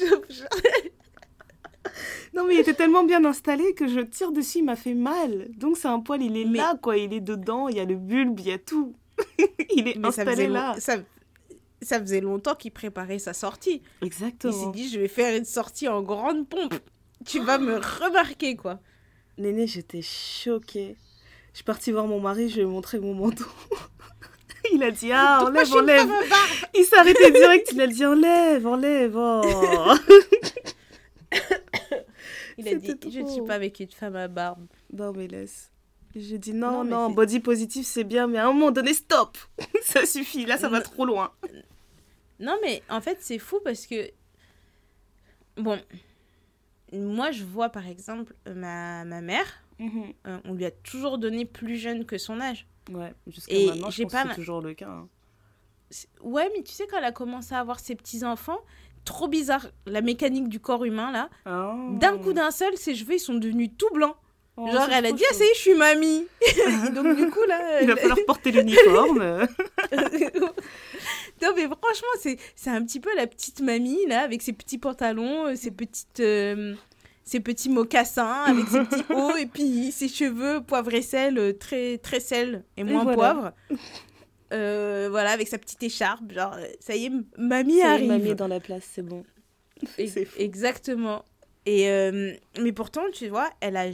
[2.33, 5.47] Non, mais il était tellement bien installé que je tire dessus, il m'a fait mal.
[5.57, 6.97] Donc c'est un poil, il est Mais- là, quoi.
[6.97, 8.97] Il est dedans, il y a le bulbe, il y a tout.
[9.71, 10.75] il est Mais ça installé faisait, là.
[10.81, 10.97] ça,
[11.81, 13.83] ça faisait longtemps qu'il préparait sa sortie.
[14.03, 14.71] Il s'est Exactement.
[14.71, 16.75] dit, je vais faire une sortie en grande pompe.
[17.25, 18.81] Tu vas me remarquer, quoi.
[19.39, 20.97] Néné, j'étais choquée.
[21.53, 23.45] Je suis partie voir mon mari, je lui ai montré mon manteau.
[24.73, 26.09] il a dit Ah, enlève, enlève.
[26.75, 29.15] Il s'est arrêté direct, il a dit Enlève, enlève.
[29.17, 29.95] oh.
[32.57, 34.67] Il a dit, je ne suis pas avec une femme à barbe.
[34.93, 35.73] Non, mais laisse.
[36.15, 39.37] J'ai dit non, Non, body positif c'est bien, mais à un moment donné, stop
[39.83, 40.85] Ça suffit, là ça va Non.
[40.85, 41.33] trop loin.
[42.39, 44.09] Non, mais en fait, c'est fou parce que.
[45.57, 45.81] Bon.
[46.95, 49.47] Moi, je vois par exemple ma, ma mère,
[49.81, 52.67] euh, on lui a toujours donné plus jeune que son âge.
[52.93, 54.89] Ouais, jusqu'à maintenant, je pense pas que c'est toujours le cas.
[54.89, 55.09] hein.
[56.23, 58.59] Ouais, mais tu sais, quand elle a commencé à avoir ses petits-enfants,
[59.05, 61.29] trop bizarre, la mécanique du corps humain, là.
[61.47, 61.77] Ah.
[61.93, 64.17] D'un coup d'un seul, ses cheveux, ils sont devenus tout blancs.
[64.57, 66.27] Oh, Genre, elle a dit, ah, ça y est, je suis mamie.
[66.95, 67.81] Donc, du coup, là.
[67.83, 69.47] Il va falloir porter l'uniforme.
[71.45, 74.79] Non, mais franchement, c'est c'est un petit peu la petite mamie, là, avec ses petits
[74.79, 76.75] pantalons, euh, ses, petites, euh,
[77.25, 81.53] ses petits mocassins, avec ses petits hauts, et puis ses cheveux poivre et sel, euh,
[81.53, 83.17] très, très sel et moins voilà.
[83.17, 83.53] poivre.
[84.53, 86.31] Euh, voilà, avec sa petite écharpe.
[86.31, 88.09] Genre, ça y est, mamie Ça y est, arrive.
[88.09, 89.25] mamie est dans la place, c'est bon.
[89.97, 90.29] C'est.
[90.39, 91.25] Exactement.
[91.67, 93.87] Et euh, mais pourtant, tu vois, elle a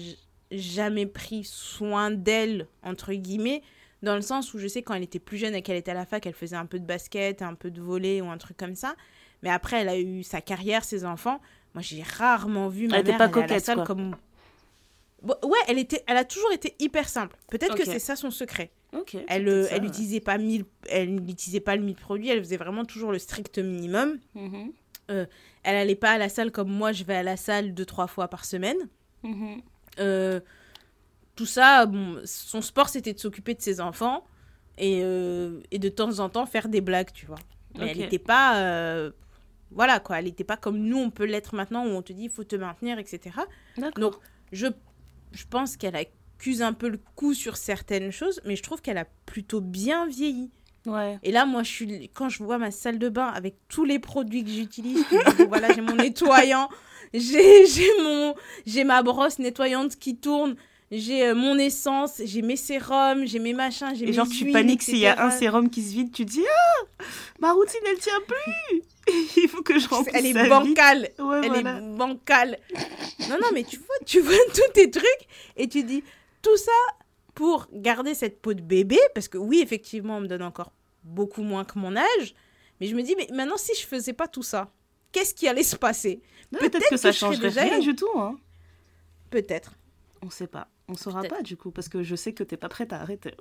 [0.50, 3.62] jamais pris soin d'elle entre guillemets,
[4.02, 5.94] dans le sens où je sais quand elle était plus jeune et qu'elle était à
[5.94, 8.56] la fac, elle faisait un peu de basket, un peu de volley ou un truc
[8.56, 8.94] comme ça.
[9.42, 11.40] Mais après, elle a eu sa carrière, ses enfants.
[11.74, 13.86] Moi, j'ai rarement vu ma Elle mère pas aller à la coquette, salle quoi.
[13.86, 14.16] comme.
[15.22, 17.36] Bon, ouais, elle était, elle a toujours été hyper simple.
[17.50, 18.70] Peut-être que c'est ça son secret.
[18.92, 19.10] Ok.
[19.12, 19.86] c'est Elle, euh, elle ouais.
[19.86, 22.30] n'utilisait pas mille, elle n'utilisait pas le mille produits.
[22.30, 24.18] Elle faisait vraiment toujours le strict minimum.
[24.34, 24.72] Mhm.
[25.08, 28.06] Elle allait pas à la salle comme moi, je vais à la salle deux, trois
[28.06, 28.88] fois par semaine.
[29.22, 29.60] Mhm.
[29.98, 30.40] Euh,
[31.40, 34.24] tout ça, bon, son sport, c'était de s'occuper de ses enfants
[34.76, 37.38] et, euh, et de temps en temps faire des blagues, tu vois.
[37.78, 38.58] Mais elle n'était pas...
[38.58, 39.10] euh,
[39.70, 42.24] voilà quoi, elle n'était pas comme nous, on peut l'être maintenant, où on te dit
[42.24, 43.38] il faut te maintenir, etc.
[43.96, 44.16] Donc,
[44.52, 44.66] je,
[45.32, 48.98] je pense qu'elle accuse un peu le coup sur certaines choses, mais je trouve qu'elle
[48.98, 50.50] a plutôt bien vieilli.
[50.84, 51.18] Ouais.
[51.22, 53.98] Et là, moi, je suis, quand je vois ma salle de bain avec tous les
[53.98, 55.06] produits que j'utilise,
[55.48, 56.68] voilà, j'ai mon nettoyant,
[57.14, 58.34] j'ai j'ai mon,
[58.66, 60.56] j'ai ma brosse nettoyante qui tourne,
[60.90, 64.52] j'ai euh, mon essence, j'ai mes sérums, j'ai mes machins, j'ai mes genre, tu huiles,
[64.52, 67.06] paniques s'il y a un sérum qui se vide, tu te dis Ah
[67.38, 68.82] Ma routine, elle tient plus
[69.36, 71.10] Il faut que je remplisse Elle est ça bancale.
[71.18, 71.78] Ouais, Elle voilà.
[71.78, 72.58] est bancale.
[73.28, 75.26] Non, non, mais tu vois, tu vois tous tes trucs
[75.56, 76.02] et tu dis
[76.42, 76.72] tout ça
[77.34, 80.72] pour garder cette peau de bébé, parce que oui, effectivement, on me donne encore
[81.04, 82.34] beaucoup moins que mon âge,
[82.80, 84.70] mais je me dis, mais maintenant, si je faisais pas tout ça,
[85.12, 86.20] qu'est-ce qui allait se passer?
[86.50, 88.08] Peut-être peut-être que ça que serais changerait déjà rien du tout.
[88.16, 88.36] Hein.
[89.30, 89.72] Peut-être.
[90.22, 90.68] On sait pas.
[90.88, 93.34] On saura pas du coup, parce que je sais que t'es pas prête à arrêter.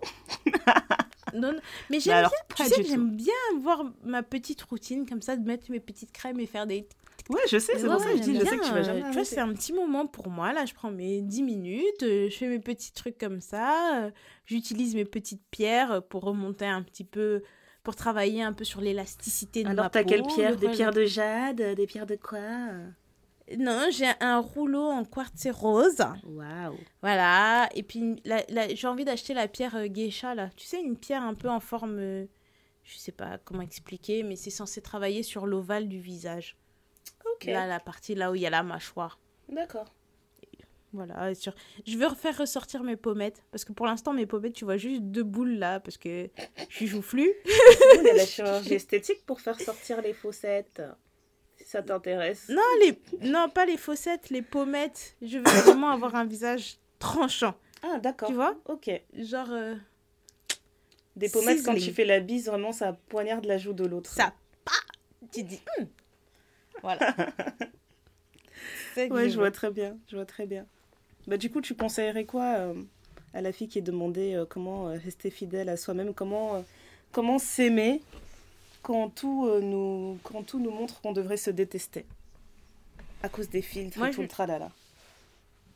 [1.34, 1.60] Non, non,
[1.92, 5.70] mais j'aime bien, tu sais, j'aime bien avoir ma petite routine comme ça, de mettre
[5.70, 6.88] mes petites crèmes et faire des
[7.30, 8.84] Ouais, je sais, c'est pour ça que je dis, je sais que tu vas euh,
[8.84, 10.52] jamais Tu vois, c'est un petit moment pour moi.
[10.54, 14.06] Là, je prends mes 10 minutes, euh, je fais mes petits trucs comme ça.
[14.06, 14.12] euh,
[14.48, 17.44] J'utilise mes petites pierres pour remonter un petit peu,
[17.84, 20.10] pour travailler un peu sur l'élasticité de ma Alors, t'as peau.
[20.10, 20.52] quelle pierre?
[20.52, 22.40] le Des pierres de jade Des pierres de quoi
[23.58, 25.98] Non, j'ai un rouleau en quartz rose.
[26.24, 27.70] Waouh Voilà.
[27.74, 28.22] Et puis,
[28.74, 30.50] j'ai envie d'acheter la pierre euh, geisha, là.
[30.56, 31.98] Tu sais, une pierre un peu en forme...
[32.00, 32.26] euh,
[32.84, 36.58] je sais pas comment expliquer, mais c'est censé travailler sur l'ovale du visage.
[37.36, 39.20] Ok, Là, la partie là où il y a la mâchoire.
[39.48, 39.94] d'accord.
[40.92, 41.54] Voilà, sur...
[41.86, 43.44] je veux refaire ressortir mes pommettes.
[43.52, 46.28] Parce que pour l'instant, mes pommettes, tu vois juste deux boules là, parce que
[46.70, 47.32] je joufflue.
[47.46, 50.82] Il y a la chirurgie esthétique pour faire sortir les fossettes.
[51.70, 52.50] Ça t'intéresse?
[52.50, 53.00] Non, les...
[53.30, 55.16] non, pas les fossettes, les pommettes.
[55.22, 57.54] Je veux vraiment avoir un visage tranchant.
[57.84, 58.28] Ah, d'accord.
[58.28, 58.56] Tu vois?
[58.66, 58.90] Ok.
[59.14, 59.76] Genre, euh,
[61.16, 64.10] Des pommettes, quand tu fais la bise, vraiment, ça poignarde la joue de l'autre.
[64.10, 64.34] ça,
[64.66, 64.72] pa
[65.32, 65.86] Tu dis, Hum.
[66.82, 67.16] voilà.
[68.98, 69.96] Ouais, je vois très bien.
[70.10, 70.66] Je vois très bien.
[71.28, 72.74] Bah, du coup, tu conseillerais quoi euh,
[73.36, 76.16] à la fille qui est demandée euh, comment rester fidèle à soi-même?
[76.16, 76.66] Comment,
[77.12, 78.02] comment s'aimer?
[78.82, 82.06] Quand, tout, euh, nous, quand tout nous montre qu'on devrait se détester
[83.24, 84.72] À cause des filtres Moi, et tout je- le tralala.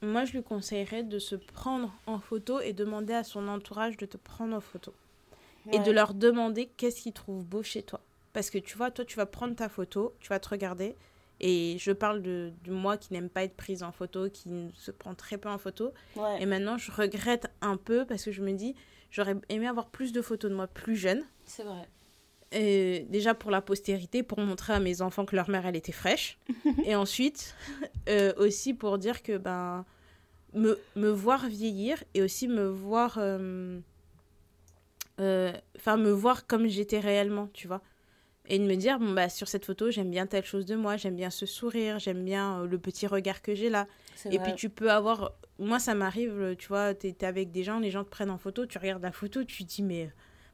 [0.02, 4.06] Moi, je lui conseillerais de se prendre en photo et demander à son entourage de
[4.06, 4.94] te prendre en photo.
[5.72, 8.02] et de leur demander qu'est-ce qu'ils trouvent beau chez toi.
[8.34, 10.94] Parce que tu vois, toi, tu vas prendre ta photo, tu vas te regarder.
[11.40, 14.70] Et je parle de, de moi qui n'aime pas être prise en photo, qui ne
[14.74, 15.94] se prend très peu en photo.
[16.18, 16.42] Ouais.
[16.42, 18.76] Et maintenant, je regrette un peu parce que je me dis,
[19.10, 21.24] j'aurais aimé avoir plus de photos de moi plus jeune.
[21.46, 21.88] C'est vrai.
[22.54, 25.92] Et déjà pour la postérité, pour montrer à mes enfants que leur mère, elle était
[25.92, 26.38] fraîche.
[26.86, 27.56] et ensuite,
[28.10, 29.86] euh, aussi pour dire que ben,
[30.54, 33.16] me, me voir vieillir et aussi me voir...
[33.18, 33.80] euh,
[35.20, 37.82] euh, Enfin, me voir comme j'étais réellement, tu vois.
[38.48, 40.98] Et de me dire, bon, bah, sur cette photo, j'aime bien telle chose de moi,
[40.98, 43.88] j'aime bien ce sourire, j'aime bien euh, le petit regard que j'ai là.
[44.32, 45.32] Et puis tu peux avoir.
[45.60, 48.30] Moi, ça m'arrive, euh, tu vois, t'es t'es avec des gens, les gens te prennent
[48.32, 50.12] en photo, tu regardes la photo, tu te dis, mais,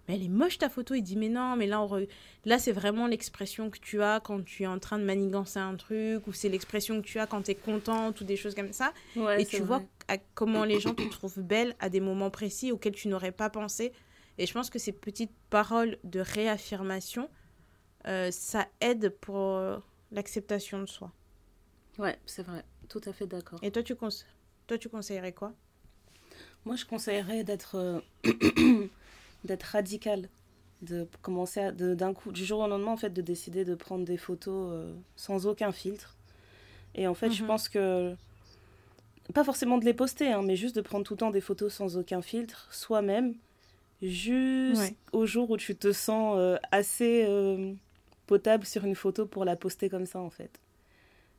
[0.10, 0.95] mais elle est moche ta photo.
[0.95, 2.10] Il dit, mais non, mais là, on re-
[2.45, 5.76] là c'est vraiment l'expression que tu as quand tu es en train de manigancer un
[5.78, 8.74] truc, ou c'est l'expression que tu as quand tu es contente, ou des choses comme
[8.74, 8.93] ça.
[9.15, 9.67] Ouais, et tu vrai.
[9.67, 13.32] vois à comment les gens te trouvent belle à des moments précis auxquels tu n'aurais
[13.32, 13.93] pas pensé.
[14.39, 17.30] Et je pense que ces petites paroles de réaffirmation,
[18.08, 19.78] euh, ça aide pour euh,
[20.12, 21.12] l'acceptation de soi.
[22.00, 22.63] Ouais, c'est vrai.
[22.88, 23.60] Tout à fait d'accord.
[23.63, 24.26] Et toi, tu, conse-
[24.67, 25.54] toi, tu conseillerais quoi?
[26.65, 28.00] Moi, je conseillerais d'être euh,
[29.45, 30.30] d'être radical,
[30.82, 34.17] de commencer d'un coup, du jour au lendemain, en fait, de décider de prendre des
[34.17, 36.15] photos euh, sans aucun filtre.
[36.95, 37.47] Et en fait, je Mhm.
[37.47, 38.15] pense que
[39.34, 41.71] pas forcément de les poster, hein, mais juste de prendre tout le temps des photos
[41.73, 43.36] sans aucun filtre, soi-même,
[44.02, 44.95] juste Ouais.
[45.13, 47.73] au jour où tu te sens euh, assez euh,
[48.25, 50.60] potable sur une photo pour la poster comme ça, en fait.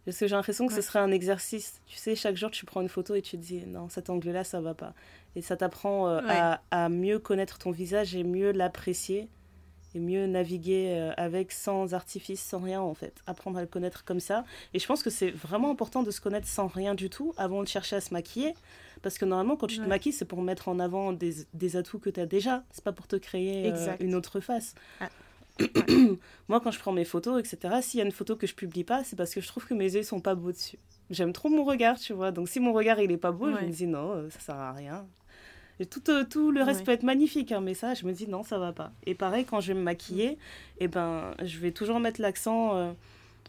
[0.05, 0.81] Parce que j'ai l'impression que Ouais.
[0.81, 1.81] ce serait un exercice.
[1.87, 4.45] Tu sais, chaque jour, tu prends une photo et tu te dis, non, cet angle-là,
[4.45, 4.95] ça va pas.
[5.37, 6.31] Et ça t'apprend euh, Ouais.
[6.31, 9.29] à, à mieux connaître ton visage et mieux l'apprécier
[9.95, 13.15] et mieux naviguer euh, avec sans artifice, sans rien en fait.
[13.27, 14.45] Apprendre à le connaître comme ça.
[14.73, 17.63] Et je pense que c'est vraiment important de se connaître sans rien du tout avant
[17.63, 18.55] de chercher à se maquiller.
[19.03, 21.99] Parce que normalement, quand tu te maquilles, c'est pour mettre en avant des, des atouts
[21.99, 22.63] que tu as déjà.
[22.71, 24.75] C'est pas pour te créer euh, une autre face.
[25.01, 25.09] Ah.
[26.49, 28.85] Moi, quand je prends mes photos, etc., s'il y a une photo que je publie
[28.85, 30.79] pas, c'est parce que je trouve que mes yeux sont pas beaux dessus.
[31.11, 32.31] J'aime trop mon regard, tu vois.
[32.31, 34.55] Donc si mon regard il est pas beau, je me dis non, euh, ça sert
[34.57, 35.07] à rien.
[35.81, 36.87] Et tout, euh, tout le reste Ouais.
[36.87, 38.93] peut être magnifique, hein, mais ça, je me dis non, ça va pas.
[39.07, 40.39] Et pareil, quand je vais me maquiller,
[40.79, 42.93] eh ben, je vais toujours mettre l'accent euh,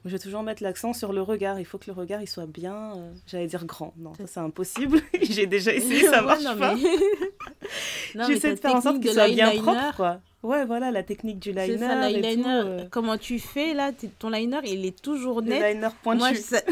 [0.03, 1.59] Je vais toujours mettre l'accent sur le regard.
[1.59, 3.93] Il faut que le regard il soit bien, euh, j'allais dire grand.
[3.97, 4.99] Non, ça c'est impossible.
[5.21, 6.75] J'ai déjà essayé, ça marche non, pas.
[6.75, 8.25] Mais...
[8.27, 10.21] J'essaie de faire en sorte qu'il soit bien propre, quoi.
[10.43, 11.77] Ouais, voilà, la technique du liner.
[11.77, 13.91] Ça, et tout, euh, Comment tu fais là?
[14.17, 15.75] Ton liner, il est toujours le net.
[15.75, 16.19] liner pointu.
[16.19, 16.63] Moi, ça-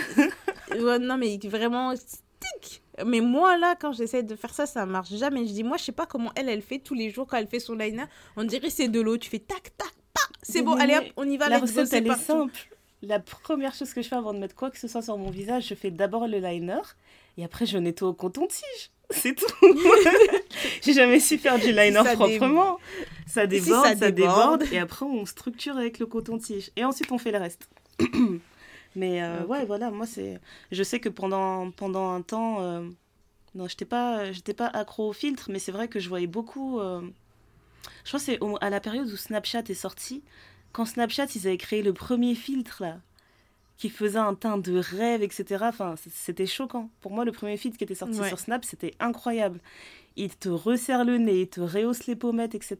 [0.75, 2.81] Ouais, non, mais vraiment, stick.
[3.05, 5.45] Mais moi, là, quand j'essaie de faire ça, ça marche jamais.
[5.45, 7.47] Je dis, moi, je sais pas comment elle, elle fait tous les jours quand elle
[7.47, 8.05] fait son liner.
[8.35, 9.17] On dirait c'est de l'eau.
[9.17, 10.21] Tu fais tac, tac, pa.
[10.41, 11.47] C'est bon, allez hop, on y va.
[11.47, 12.69] La recette, elle est simple.
[13.01, 15.29] La première chose que je fais avant de mettre quoi que ce soit sur mon
[15.29, 16.81] visage, je fais d'abord le liner
[17.37, 18.91] et après je nettoie au coton-tige.
[19.11, 19.45] C'est tout.
[20.83, 22.77] J'ai jamais su faire du liner ça dé- proprement.
[23.25, 24.59] Ça Si déborde, ça ça, déborde.
[24.59, 27.69] déborde et après on structure avec le coton-tige et ensuite on fait le reste.
[28.95, 30.39] Mais euh, ouais, voilà, moi c'est.
[30.71, 32.61] Je sais que pendant, pendant un temps.
[32.61, 32.81] euh,
[33.55, 36.79] Non, j'étais pas, j'étais pas accro au filtre, mais c'est vrai que je voyais beaucoup.
[36.79, 37.01] euh,
[38.03, 40.23] Je crois que c'est à la période où Snapchat est sorti.
[40.71, 42.99] Quand Snapchat, ils avaient créé le premier filtre, là,
[43.77, 45.65] qui faisait un teint de rêve, etc.
[45.69, 46.89] Enfin, c'était choquant.
[47.01, 48.27] Pour moi, le premier filtre qui était sorti Ouais.
[48.27, 49.59] sur Snap, c'était incroyable.
[50.15, 52.77] Il te resserre le nez, il te rehausse les pommettes, etc.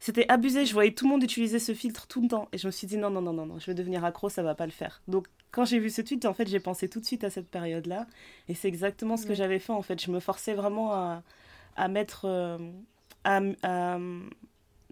[0.00, 0.66] C'était abusé.
[0.66, 2.48] Je voyais tout le monde utiliser ce filtre tout le temps.
[2.52, 4.42] Et je me suis dit, non, non, non, non, non, je vais devenir accro, ça
[4.42, 5.00] va pas le faire.
[5.08, 7.48] Donc, quand j'ai vu ce tweet, en fait, j'ai pensé tout de suite à cette
[7.48, 8.06] période-là.
[8.48, 9.34] Et c'est exactement ce que Ouais.
[9.36, 10.00] j'avais fait, en fait.
[10.02, 11.22] Je me forçais vraiment à,
[11.76, 12.26] à mettre.
[12.26, 12.58] euh,
[13.24, 13.98] à, à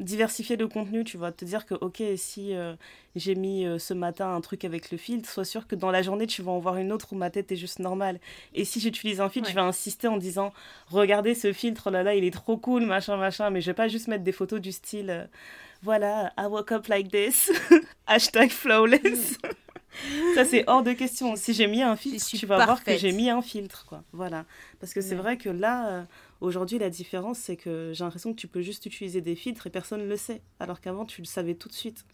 [0.01, 1.31] diversifier le contenu, tu vois.
[1.33, 2.75] Te dire que, ok, si euh,
[3.17, 6.03] j'ai mis euh, ce matin un truc avec le filtre, sois sûr que dans la
[6.03, 8.19] journée, tu vas en voir une autre où ma tête est juste normale.
[8.55, 9.55] Et si j'utilise un filtre, Ouais.
[9.55, 10.53] je vais insister en disant
[10.89, 13.51] Regardez ce filtre, oh là là, il est trop cool, machin, machin.
[13.51, 15.25] Mais je vais pas juste mettre des photos du style euh,
[15.83, 17.51] Voilà, I woke up like this.
[18.07, 19.39] Hashtag flawless.
[20.37, 21.35] Ça, c'est hors de question.
[21.37, 24.05] Si j'ai mis un filtre, tu vas voir que j'ai mis un filtre, quoi.
[24.13, 24.45] Voilà.
[24.79, 25.21] Parce que c'est Ouais.
[25.21, 26.07] vrai que là,
[26.41, 29.71] aujourd'hui, la différence, c'est que j'ai l'impression que tu peux juste utiliser des filtres et
[29.71, 30.43] personne ne le sait.
[30.59, 32.05] Alors qu'avant, tu le savais tout de suite.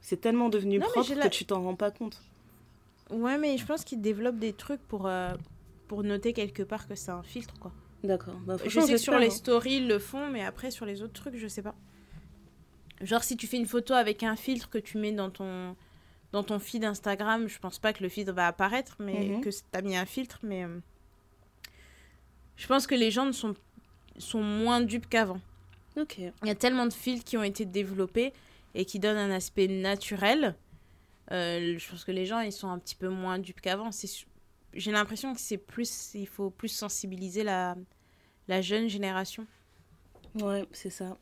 [0.00, 2.20] C'est tellement devenu Non, propre que tu t'en rends pas compte.
[3.10, 5.34] Ouais, mais je pense qu'ils développent des trucs pour, euh,
[5.88, 7.72] pour noter quelque part que c'est un filtre, quoi.
[8.02, 8.34] D'accord.
[8.46, 9.30] Bah, Je sais que sur les hein.
[9.30, 11.74] stories, ils le font, mais après, sur les autres trucs, je sais pas.
[13.00, 15.76] Genre, si tu fais une photo avec un filtre que tu mets dans ton,
[16.32, 19.40] dans ton feed Instagram, je pense pas que le filtre va apparaître, mais Mhm.
[19.40, 20.64] que t'as mis un filtre, mais...
[20.64, 20.78] euh,
[22.62, 23.54] Je pense que les gens ne sont,
[24.18, 25.40] sont moins dupes qu'avant.
[25.96, 26.18] Ok.
[26.18, 28.32] Il y a tellement de filtres qui ont été développés
[28.76, 30.54] et qui donnent un aspect naturel.
[31.32, 33.90] Euh, je pense que les gens, ils sont un petit peu moins dupes qu'avant.
[34.74, 36.14] J'ai l'impression que c'est plus...
[36.14, 37.74] Il faut plus sensibiliser la,
[38.46, 39.44] la jeune génération.
[40.40, 41.18] Ouais, c'est ça.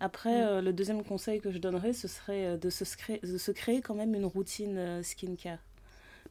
[0.00, 0.48] Après, Mm.
[0.48, 2.82] euh, le deuxième conseil que je donnerais, ce serait euh, de se,
[3.24, 5.60] de se créer quand même une routine euh, skincare.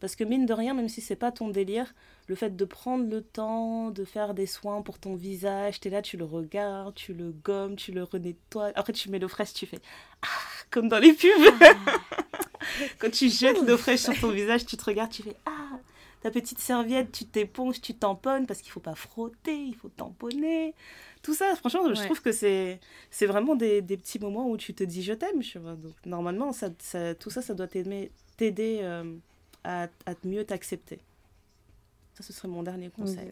[0.06, 1.96] Parce que mine de rien, même si c'est pas ton délire,
[2.28, 6.04] le fait de prendre le temps de faire des soins pour ton visage, t'es là,
[6.04, 8.72] tu le regardes, tu le gommes, tu le renettoies.
[8.76, 9.80] Après, tu mets l'eau fraîche, tu fais
[10.22, 10.28] ah,
[10.70, 11.32] comme dans les pubs.
[13.00, 15.80] Quand tu jettes l'eau fraîche sur ton visage, tu te regardes, tu fais ah.
[16.22, 20.76] Ta petite serviette, tu t'éponges, tu tamponnes parce qu'il faut pas frotter, il faut tamponner.
[21.24, 24.76] Tout ça, franchement, je trouve que c'est c'est vraiment des, des petits moments où tu
[24.76, 25.42] te dis je t'aime.
[25.56, 29.04] Donc, normalement, ça, ça- tout ça, ça doit t'aider euh,
[29.66, 31.00] à, à mieux t'accepter.
[32.14, 33.32] Ça, ce serait mon dernier conseil.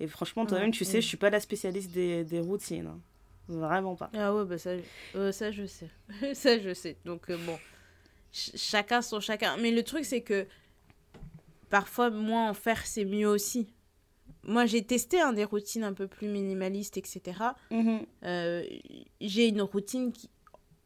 [0.00, 1.00] Et franchement, toi-même, Ouais, tu sais, ouais.
[1.00, 2.86] je suis pas la spécialiste des, des routines.
[2.86, 3.00] hein.
[3.48, 4.10] Vraiment pas.
[4.14, 4.70] Ah ouais, bah ça,
[5.16, 5.88] euh, ça je sais.
[6.34, 6.96] ça je sais.
[7.04, 7.58] Donc euh, bon,
[8.32, 9.56] Ch- chacun son chacun.
[9.58, 10.46] Mais le truc c'est que
[11.70, 13.66] parfois moins en faire c'est mieux aussi.
[14.44, 17.22] Moi j'ai testé hein, des routines un peu plus minimalistes, etc.
[17.70, 18.06] Mhm.
[18.24, 18.64] Euh,
[19.20, 20.30] j'ai une routine qui,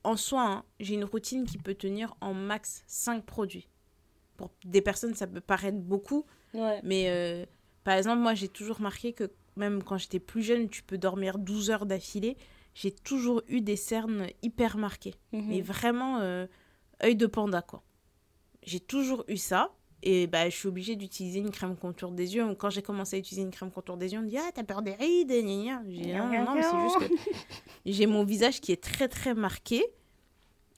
[0.04, 3.68] en soi, hein, j'ai une routine qui peut tenir en max 5 produits.
[4.36, 6.80] Pour des personnes ça peut paraître beaucoup, Ouais.
[6.84, 7.44] mais euh,
[7.84, 11.38] par exemple, moi, j'ai toujours remarqué que même quand j'étais plus jeune, tu peux dormir
[11.38, 12.36] 12 heures d'affilée.
[12.74, 15.14] J'ai toujours eu des cernes hyper marquées.
[15.32, 15.46] Mhm.
[15.48, 16.46] Mais vraiment, euh,
[17.02, 17.82] œil de panda, quoi.
[18.62, 19.72] J'ai toujours eu ça.
[20.02, 22.54] Et bah, je suis obligée d'utiliser une crème contour des yeux.
[22.56, 24.62] Quand j'ai commencé à utiliser une crème contour des yeux, on me dit Ah, t'as
[24.64, 25.30] peur des rides.
[25.30, 27.14] J'ai dit, Non, non, non, mais c'est juste que
[27.86, 29.82] j'ai mon visage qui est très, très marqué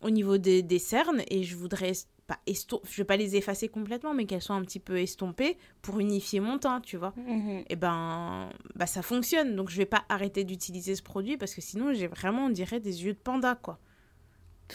[0.03, 1.23] au niveau des, des cernes.
[1.31, 1.93] Et je voudrais
[2.29, 5.57] pas estom- je vais pas les effacer complètement, mais qu'elles soient un petit peu estompées
[5.83, 7.13] pour unifier mon teint, tu vois.
[7.17, 7.65] Mhm.
[7.69, 9.57] Et ben, bah ça fonctionne.
[9.57, 12.79] Donc je vais pas arrêter d'utiliser ce produit parce que sinon j'ai vraiment, on dirait,
[12.81, 13.79] des yeux de panda, quoi.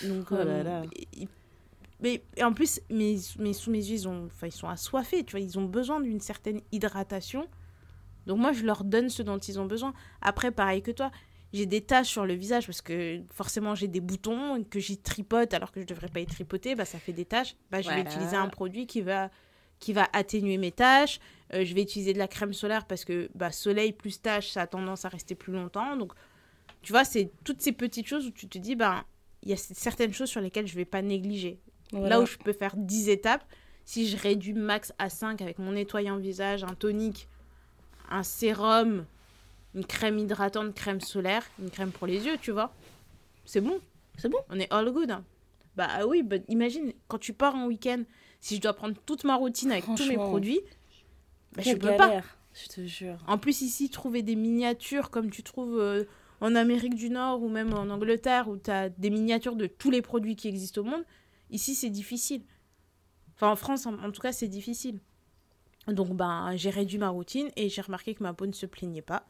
[0.04, 0.84] Donc, Oh là euh, là.
[1.16, 1.28] et-
[2.02, 5.32] mais et en plus, mes, mes, sous mes yeux, ils, ont, ils sont assoiffés, tu
[5.38, 5.39] vois.
[5.39, 7.48] Ils ont besoin d'une certaine hydratation.
[8.26, 9.94] Donc moi, je leur donne ce dont ils ont besoin.
[10.22, 11.12] Après, pareil que toi,
[11.54, 14.98] j'ai des taches sur le visage parce que forcément j'ai des boutons et que j'y
[14.98, 17.56] tripote alors que je devrais pas y tripoter, bah ça fait des taches.
[17.72, 19.30] Bah je vais utiliser un produit qui va
[19.80, 21.20] qui va atténuer mes taches.
[21.54, 24.62] Euh, je vais utiliser de la crème solaire parce que bah soleil plus taches, ça
[24.62, 25.96] a tendance à rester plus longtemps.
[25.96, 26.13] Donc
[26.82, 29.04] tu vois, c'est toutes ces petites choses où tu te dis ben
[29.44, 31.60] il y a certaines choses sur lesquelles je vais pas négliger.
[31.92, 32.10] Voilà.
[32.10, 33.46] Là où je peux faire 10 étapes,
[33.86, 37.28] si je réduis max à 5 avec mon nettoyant visage, un tonique,
[38.10, 39.06] un sérum,
[39.75, 42.73] une crème hydratante, crème solaire, une crème pour les yeux, tu vois.
[43.45, 43.79] C'est bon.
[44.17, 44.38] C'est bon.
[44.49, 45.12] On est all good.
[45.12, 45.23] hein.
[45.75, 48.03] Bah oui, bah, imagine, quand tu pars en week-end,
[48.39, 50.62] si je dois prendre toute ma routine avec tous mes produits,
[51.55, 52.21] bah, je peux pas.
[52.53, 53.17] Je te jure.
[53.27, 56.03] En plus, ici, trouver des miniatures comme tu trouves euh,
[56.39, 59.89] en Amérique du Nord ou même en Angleterre, où tu as des miniatures de tous
[59.89, 61.03] les produits qui existent au monde,
[61.49, 62.43] ici, c'est difficile.
[63.33, 64.99] Enfin, en France, en, en tout cas, c'est difficile.
[65.88, 69.01] Donc, ben, j'ai réduit ma routine et j'ai remarqué que ma peau ne se plaignait
[69.01, 69.25] pas.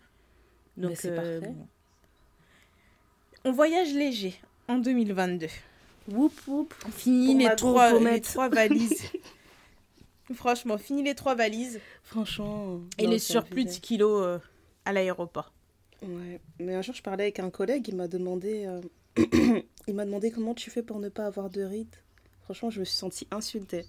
[0.77, 1.55] Donc, c'est euh, parfait.
[3.45, 4.35] On voyage léger
[4.67, 5.47] en 2022.
[6.09, 6.73] Whoop whoop.
[6.91, 9.03] Fini Pour les trois, les trois valises.
[10.33, 12.79] Franchement, fini les trois valises Franchement.
[12.97, 14.39] et non, les surplus de kilos euh,
[14.85, 15.53] à l'aéroport.
[16.01, 16.39] Ouais.
[16.59, 18.81] Mais un jour, je parlais avec un collègue, il m'a demandé, euh,
[19.87, 21.95] il m'a demandé comment tu fais pour ne pas avoir de rides.
[22.43, 23.85] Franchement, je me suis sentie insultée.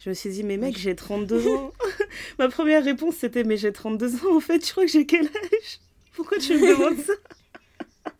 [0.00, 1.72] Je me suis dit, mais mec, j'ai 32 ans.
[2.38, 4.36] Ma première réponse, c'était, mais j'ai 32 ans.
[4.36, 5.80] En fait, je crois que j'ai quel âge?
[6.14, 7.12] Pourquoi tu me demandes ça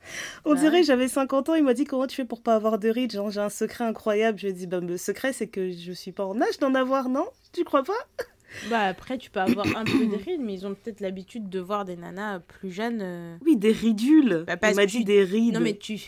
[0.45, 1.55] On Bah dirait j'avais 50 ans.
[1.55, 3.13] Il m'a dit, comment tu fais pour pas avoir de rides?
[3.13, 4.39] Genre, j'ai un secret incroyable.
[4.39, 6.75] Je lui ai dit, bah, le secret, c'est que je suis pas en âge d'en
[6.75, 7.27] avoir, non?
[7.53, 7.93] Tu crois pas?
[8.69, 11.61] Bah après, tu peux avoir un peu de rides, mais ils ont peut-être l'habitude de
[11.61, 12.99] voir des nanas plus jeunes.
[13.01, 13.37] euh.
[13.47, 14.43] Oui, des ridules.
[14.45, 15.55] Bah, il m'a dit tu- des rides.
[15.55, 16.01] Non mais tu...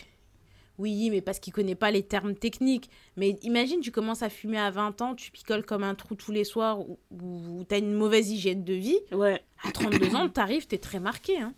[0.77, 2.89] Oui, mais parce qu'il connaît pas les termes techniques.
[3.15, 6.33] Mais imagine, tu commences à fumer à 20 ans, tu picoles comme un trou tous
[6.33, 8.99] les soirs, ou, ou t'as une mauvaise hygiène de vie.
[9.13, 9.41] Ouais.
[9.65, 11.37] À 32 ans, t'arrives, t'es très marqué.
[11.39, 11.53] Hein.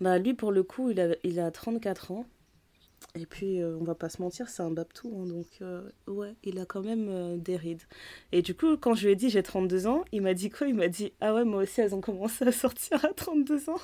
[0.00, 2.26] Bah lui pour le coup il a, il a 34 ans
[3.14, 6.34] et puis euh, on va pas se mentir c'est un babtou hein, donc euh, ouais
[6.44, 7.82] il a quand même euh, des rides
[8.32, 10.66] et du coup quand je lui ai dit j'ai 32 ans il m'a dit quoi?
[10.66, 13.80] Il m'a dit ah ouais moi aussi elles ont commencé à sortir à 32 ans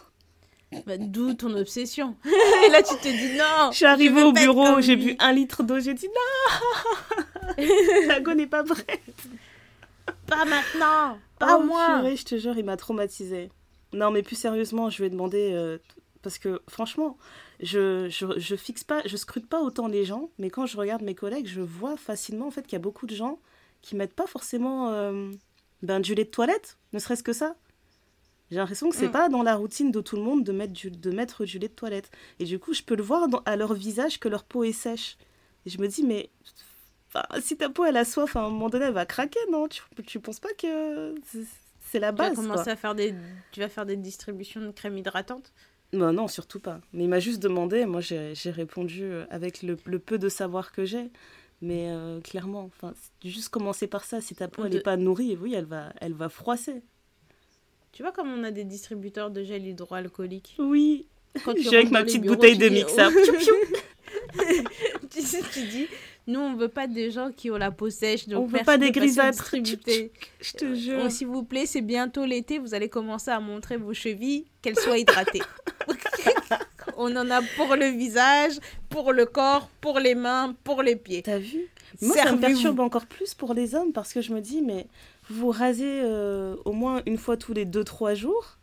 [0.87, 2.17] Bah, D'où ton obsession.
[2.67, 3.71] Et là, tu te dis non.
[3.71, 7.65] je suis arrivée au pas bureau j'ai bu un litre d'eau j'ai dit non
[8.09, 9.01] la go n'est pas prête
[10.27, 11.19] Pas maintenant.
[11.39, 11.99] Pas oh, moi.
[12.01, 13.51] purée, je te jure il m'a traumatisée
[13.95, 15.79] non mais plus sérieusement je lui ai demandé euh,
[16.23, 17.19] parce que franchement
[17.61, 21.03] je, je, je fixe pas, je scrute pas autant les gens, mais quand je regarde
[21.03, 23.39] mes collègues, je vois facilement en fait qu'il y a beaucoup de gens
[23.83, 25.31] qui mettent pas forcément euh,
[25.83, 27.57] ben, du lait de toilette, ne serait-ce que ça.
[28.51, 29.13] J'ai l'impression que c'est Mm.
[29.13, 31.69] pas dans la routine de tout le monde de mettre du, de mettre du lait
[31.69, 32.11] de toilette.
[32.39, 34.73] Et du coup, je peux le voir dans- à leur visage que leur peau est
[34.73, 35.17] sèche.
[35.65, 36.29] Et je me dis, mais
[37.41, 39.69] si ta peau elle a soif, à un moment donné, elle va craquer, non?
[39.69, 42.45] Tu, tu penses pas que c'est- la Tu vas base quoi.
[42.45, 43.15] commencer à faire des...
[43.53, 45.53] Tu vas faire des distributions de crème hydratante?
[45.93, 46.81] Non, non, surtout pas.
[46.93, 50.29] Mais il m'a juste demandé, moi j'ai j'ai répondu euh, avec le, le peu de
[50.29, 51.11] savoir que j'ai.
[51.61, 52.93] Mais euh, clairement, enfin,
[53.25, 54.21] juste commencer par ça.
[54.21, 56.83] Si ta peau De- n'est pas nourrie, oui, elle va, elle va froisser.
[57.93, 60.57] Tu vois comme on a des distributeurs de gel hydroalcoolique?
[60.59, 61.07] Oui.
[61.45, 63.11] Quand tu J'ai avec ma petite bouteille de mixeur.
[63.15, 63.21] oh,
[65.11, 65.21] tu,
[65.53, 65.87] tu dis,
[66.27, 68.79] nous on veut pas des gens qui ont la peau sèche, donc On veut pas
[68.79, 69.51] des grisâtres.
[70.41, 71.11] Je te Euh, jure.
[71.11, 74.99] S'il vous plaît, c'est bientôt l'été, vous allez commencer à montrer vos chevilles, qu'elles soient
[74.99, 75.43] hydratées.
[76.97, 78.53] on en a pour le visage,
[78.89, 81.23] pour le corps, pour les mains, pour les pieds.
[81.23, 81.69] T'as vu?
[82.01, 84.87] Moi, ça me perturbe encore plus pour les hommes parce que je me dis, mais
[85.31, 88.59] vous rasez euh, au moins une fois tous les 2-3 jours.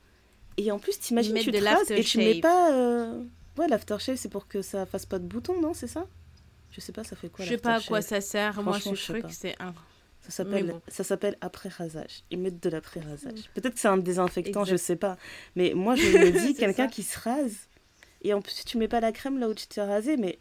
[0.57, 2.71] Et en plus, t'imagines, tu te rases et tu mets pas.
[2.73, 3.23] euh,
[3.57, 5.73] Ouais, l'aftershave, c'est pour que ça fasse pas de boutons, non?
[5.73, 6.05] C'est ça?
[6.71, 8.93] Je sais pas, ça fait quoi Je sais pas à quoi ça sert, moi je
[8.95, 9.29] sais pas.
[9.29, 9.73] c'est un...
[10.21, 10.81] Ça s'appelle Mais bon.
[10.89, 12.23] ça s'appelle après rasage.
[12.29, 13.49] Ils mettent de l'après rasage.
[13.55, 14.85] Peut-être que c'est un désinfectant, je Exact.
[14.85, 15.17] sais pas.
[15.55, 17.55] Mais moi je me dis quelqu'un qui se rase
[18.21, 20.37] et en plus tu mets pas la crème là où tu t'es rasé mais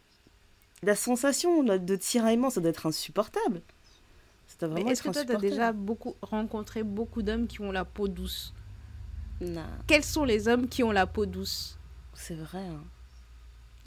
[0.83, 3.61] la sensation là, de tiraillement ça doit être insupportable.
[4.47, 7.61] Ça doit Mais vraiment est-ce que toi, tu as déjà beaucoup, rencontré beaucoup d'hommes qui
[7.61, 8.53] ont la peau douce?
[9.41, 11.77] Non, Quels sont les hommes qui ont la peau douce?
[12.13, 12.59] C'est vrai.
[12.59, 12.83] hein.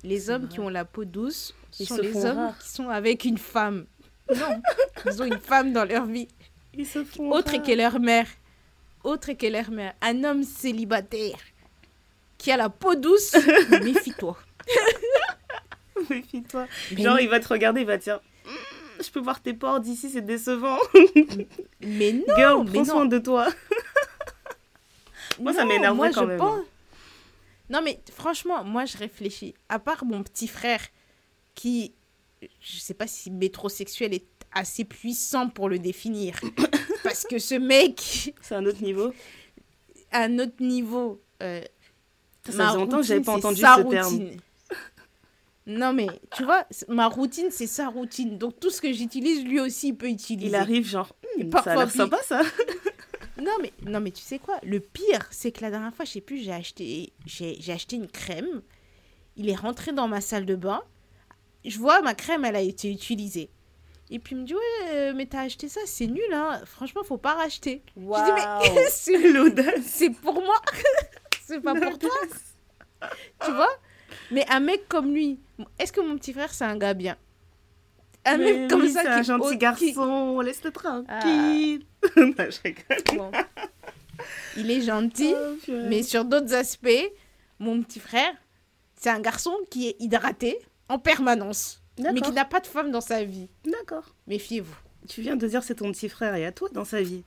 [0.03, 0.53] Les hommes vrai.
[0.55, 2.59] qui ont la peau douce Ils sont se les hommes rares.
[2.59, 3.87] qui sont avec une femme.
[4.35, 4.63] Non,
[5.07, 6.29] ils ont une femme dans leur vie.
[6.75, 7.63] Ils se font Autre rares.
[7.63, 8.27] que leur mère.
[9.05, 9.95] Autre que leur mère.
[10.01, 11.39] Un homme célibataire
[12.39, 13.35] qui a la peau douce,
[13.83, 14.37] méfie-toi.
[16.11, 16.67] Méfie-toi.
[16.93, 19.55] Mais, Genre il va te regarder, il va te dire Hmm, je peux voir tes
[19.55, 20.79] pores d'ici, c'est décevant.
[21.81, 22.85] mais non, Girl, mais prends non.
[22.85, 23.47] soin de toi.
[25.39, 26.39] Moi, ça Non, moi, quand je même.
[26.39, 26.65] pense-
[27.71, 29.55] Non, mais franchement, moi, je réfléchis.
[29.69, 30.81] À part mon petit frère,
[31.55, 31.95] qui,
[32.61, 36.39] je sais pas si métrosexuel est assez puissant pour le définir.
[37.03, 39.13] parce que ce mec, C'est un autre niveau.
[40.13, 41.63] un autre niveau, euh,
[42.47, 43.83] Ça faisait longtemps que j'avais pas entendu ce terme.
[43.83, 44.41] routine.
[45.65, 48.37] Non, mais tu vois, ma routine, c'est sa routine.
[48.37, 50.49] Donc, tout ce que j'utilise, lui aussi, il peut utiliser.
[50.49, 52.43] Il arrive genre, Et Hmm, ça parfois, a l'air sympa ça.
[53.41, 54.59] Non mais, non, mais tu sais quoi?
[54.63, 58.07] Le pire, c'est que la dernière fois, je sais plus, j'ai acheté, j'ai acheté une
[58.07, 58.61] crème.
[59.37, 60.81] Il est rentré dans ma salle de bain.
[61.65, 63.51] Je vois, ma crème, elle a été utilisée.
[64.11, 64.61] Et puis il me dit, ouais,
[64.91, 66.61] euh, mais t'as acheté ça, c'est nul, hein.
[66.67, 67.83] Franchement, faut pas racheter.
[67.97, 68.17] Wow.
[68.19, 69.81] Je dis, mais c'est l'audace.
[69.87, 70.61] c'est pour moi.
[71.47, 72.11] c'est pas pour toi,
[73.45, 73.71] tu vois?
[74.31, 75.39] Mais un mec comme lui,
[75.79, 77.17] est-ce que mon petit frère, c'est un gars bien?
[78.25, 81.85] Un Mais mec comme ça c'est qui un gentil qui- garçon, laisse-le tranquille.
[82.17, 83.17] Non, je rigole.
[83.17, 83.31] Bon.
[84.57, 86.89] Il est gentil, Oh, mais sur d'autres aspects,
[87.59, 88.33] mon petit frère,
[88.97, 90.59] c'est un garçon qui est hydraté
[90.89, 93.49] en permanence, mais qui n'a pas de femme dans sa vie.
[93.65, 94.15] D'accord.
[94.27, 94.75] Méfiez-vous.
[95.09, 97.25] Tu viens de dire c'est ton petit frère et à toi dans sa vie.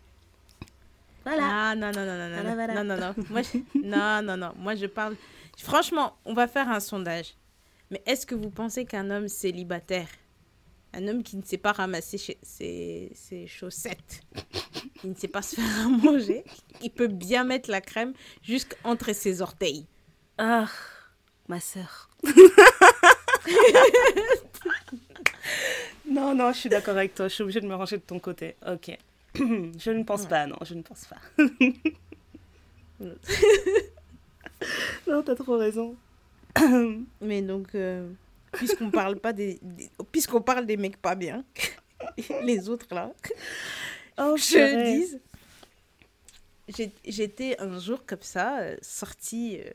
[1.26, 1.44] Voilà.
[1.72, 2.84] Ah non, non, non, non, non, Voilà, non, voilà.
[2.84, 3.24] non, non, non.
[3.32, 4.54] Moi, je- non, non, non.
[4.58, 5.16] Moi, je parle.
[5.58, 7.34] Franchement, on va faire un sondage.
[7.92, 10.08] Mais est-ce que vous pensez qu'un homme célibataire,
[10.94, 14.22] un homme qui ne sait pas ramasser chez- ses, ses chaussettes,
[15.02, 16.44] qui ne sait pas se faire à manger,
[16.82, 19.88] il peut bien mettre la crème jusqu'entre ses orteils?
[20.38, 20.68] Ah,
[21.48, 22.10] ma sœur.
[26.10, 27.28] non, non, je suis d'accord avec toi.
[27.28, 28.56] Je suis obligée de me ranger de ton côté.
[28.68, 28.98] Ok.
[29.36, 30.30] je ne pense Ouais.
[30.30, 31.18] pas, non, je ne pense pas.
[35.08, 35.96] non, t'as trop raison.
[37.22, 38.10] Mais donc, euh,
[38.54, 41.44] puisqu'on parle pas des, des- puisqu'on parle des mecs pas bien,
[42.44, 43.12] les autres là,
[44.18, 45.18] Oh, je
[46.70, 49.70] j'ai- J'étais un jour comme ça, euh, sortie euh,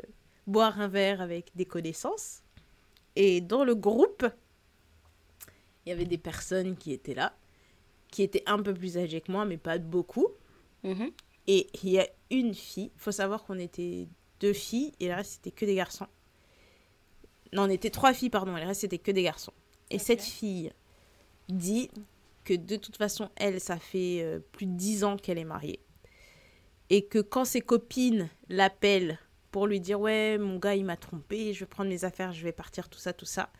[0.46, 2.40] boire un verre avec des connaissances.
[3.16, 4.26] Et dans le groupe,
[5.84, 7.34] il y avait des personnes qui étaient là,
[8.10, 10.28] qui étaient un peu plus âgées que moi, mais pas beaucoup.
[10.82, 11.10] Mhm.
[11.46, 14.06] Et il y a une fille, faut savoir qu'on était
[14.40, 16.06] deux filles et le reste c'était que des garçons.
[17.52, 19.52] Non, on était trois filles, pardon, et le reste c'était que des garçons.
[19.90, 20.72] Et cette fille
[21.48, 21.90] dit
[22.44, 25.80] que de toute façon, elle, ça fait euh, plus de dix ans qu'elle est mariée.
[26.88, 29.18] Et que quand ses copines l'appellent
[29.50, 32.42] pour lui dire Ouais, mon gars il m'a trompé, je vais prendre mes affaires, je
[32.42, 33.50] vais partir, tout ça, tout ça.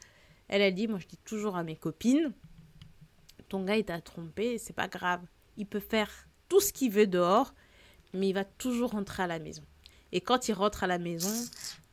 [0.49, 2.33] Elle, elle dit Moi je dis toujours à mes copines
[3.49, 5.21] Ton gars il t'a trompé, c'est pas grave.
[5.57, 6.11] Il peut faire
[6.49, 7.55] tout ce qu'il veut dehors,
[8.15, 9.63] mais il va toujours rentrer à la maison.
[10.13, 11.33] Et quand il rentre à la maison,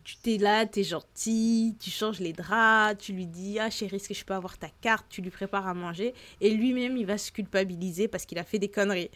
[0.04, 4.08] tu t'es là, t'es gentil, tu changes les draps, tu lui dis ah chérie est-ce
[4.08, 7.18] que je peux avoir ta carte, tu lui prépares à manger et lui-même il va
[7.18, 9.12] se culpabiliser parce qu'il a fait des conneries.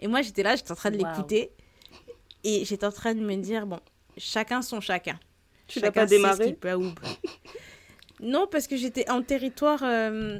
[0.00, 1.06] Et moi j'étais là, j'étais en train de Wow.
[1.06, 1.52] l'écouter
[2.44, 3.78] et j'étais en train de me dire bon
[4.16, 5.18] chacun son chacun.
[5.66, 6.70] Tu l'as Chacun pas démarré peut.
[8.20, 10.38] Non parce que j'étais en territoire euh,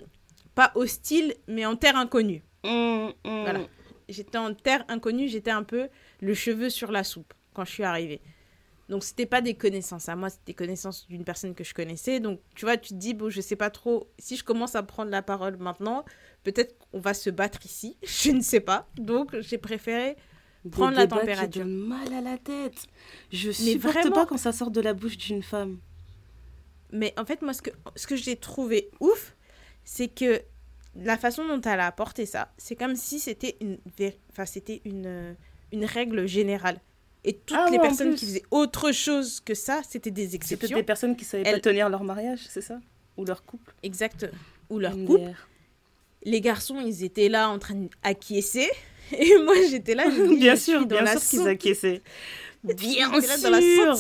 [0.55, 2.43] pas hostile mais en terre inconnue.
[2.65, 3.13] Mm, mm.
[3.25, 3.61] Voilà.
[4.09, 5.89] J'étais en terre inconnue, j'étais un peu
[6.21, 8.21] le cheveu sur la soupe quand je suis arrivée.
[8.89, 12.21] Donc c'était pas des connaissances à moi, c'était des connaissances d'une personne que je connaissais.
[12.21, 14.83] Donc tu vois, tu te dis bon, je sais pas trop si je commence à
[14.83, 16.05] prendre la parole maintenant,
[16.43, 18.89] peut-être qu'on va se battre ici, je ne sais pas.
[18.97, 20.17] Donc j'ai préféré
[20.71, 21.65] Prendre la qui température.
[21.65, 22.87] donnent mal à la tête.
[23.33, 24.15] Je Mais supporte vraiment.
[24.15, 25.79] pas quand ça sort de la bouche d'une femme.
[26.93, 29.35] Mais en fait, moi, ce que, ce que j'ai trouvé ouf,
[29.85, 30.41] c'est que
[30.95, 33.79] la façon dont elle a apporté ça, c'est comme si c'était une,
[34.31, 35.35] enfin, c'était une,
[35.73, 36.79] une règle générale.
[37.25, 40.31] Et toutes Ah les ouais, personnes qui faisaient autre chose que ça, c'était des C'est
[40.39, 40.77] peut-être exceptions.
[40.77, 42.79] des personnes qui savaient pas tenir leur mariage, c'est ça?
[43.17, 44.27] Ou leur couple Exact.
[44.71, 45.33] Ou leur couple.
[46.25, 48.69] Les garçons, ils étaient là en train d'acquiescer.
[49.19, 51.49] Et moi, j'étais là, je dis, Bien je sûr, suis dans bien la sûr qu'ils
[51.49, 52.03] acquiescaient.
[52.65, 53.97] Bien là dans la sûr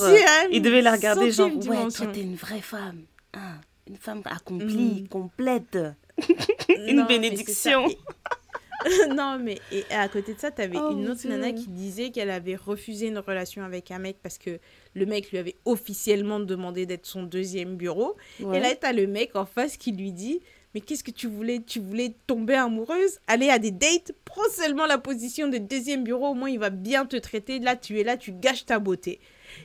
[0.53, 2.05] Ils devaient la regarder genre, ouais, dimension.
[2.05, 3.03] toi t'es une vraie femme.
[3.35, 5.09] Hein, une femme accomplie, Mm.
[5.09, 5.79] complète.
[6.87, 7.87] Une bénédiction.
[9.15, 12.31] non, mais et à côté de ça, t'avais Oh, une autre nana qui disait qu'elle
[12.31, 14.59] avait refusé une relation avec un mec parce que
[14.95, 18.17] le mec lui avait officiellement demandé d'être son deuxième bureau.
[18.41, 18.59] Ouais.
[18.59, 20.41] Et là, t'as le mec en face qui lui dit
[20.75, 21.61] Mais qu'est-ce que tu voulais?
[21.67, 23.19] Tu voulais tomber amoureuse?
[23.27, 24.13] Aller à des dates?
[24.25, 27.59] Prends seulement la position de deuxième bureau, au moins il va bien te traiter.
[27.59, 29.21] Là, tu es là, tu gâches ta beauté.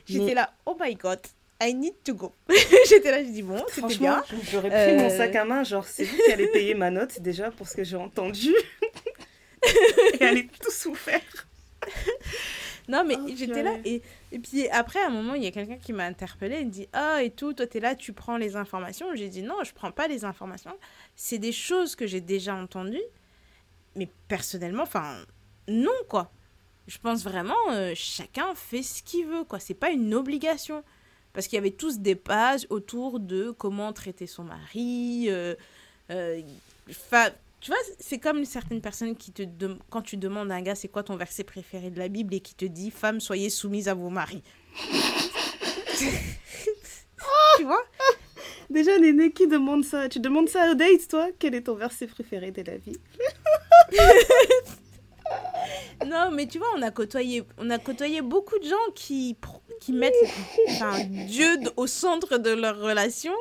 [0.06, 1.20] J'étais Mais- là Oh my god,
[1.62, 2.32] I need to go.
[2.88, 4.22] J'étais là, je dis Bon, c'était bien.
[4.52, 7.20] j'aurais pris mon Euh, sac à main, genre c'est vous qui allez payer ma note
[7.20, 8.54] déjà pour ce que j'ai entendu.
[10.20, 11.20] Et allez tout souffert.
[12.86, 13.74] Non, mais Oh, j'étais là.
[13.84, 16.60] Et, et puis après, à un moment, il y a quelqu'un qui m'a interpellée.
[16.60, 19.06] Il dit Ah, et tout, toi, t'es là, tu prends les informations.
[19.14, 20.76] J'ai dit Non, je prends pas les informations.
[21.16, 23.02] C'est des choses que j'ai déjà entendues.
[23.96, 25.16] Mais personnellement, enfin,
[25.66, 26.30] non, quoi.
[26.86, 29.60] Je pense vraiment, euh, chacun fait ce qu'il veut, quoi.
[29.60, 30.82] C'est pas une obligation.
[31.32, 35.26] Parce qu'il y avait tous des pages autour de comment traiter son mari.
[35.28, 35.54] euh,
[36.10, 36.40] euh,
[37.60, 40.74] tu vois, c'est comme certaines personnes qui te dem- quand tu demandes à un gars
[40.74, 43.88] c'est quoi ton verset préféré de la Bible et qui te dit femmes soyez soumises
[43.88, 44.42] à vos maris.
[47.58, 47.82] tu vois?
[48.70, 50.08] Déjà, Néné, qui demande ça?
[50.08, 51.28] Tu demandes ça au date, toi?
[51.38, 52.96] Quel est ton verset préféré de la vie
[56.06, 59.36] Non, mais tu vois, on a côtoyé on a côtoyé beaucoup de gens qui
[59.80, 60.14] qui mettent
[60.68, 61.46] enfin, Dieu
[61.76, 63.32] au centre de leur relation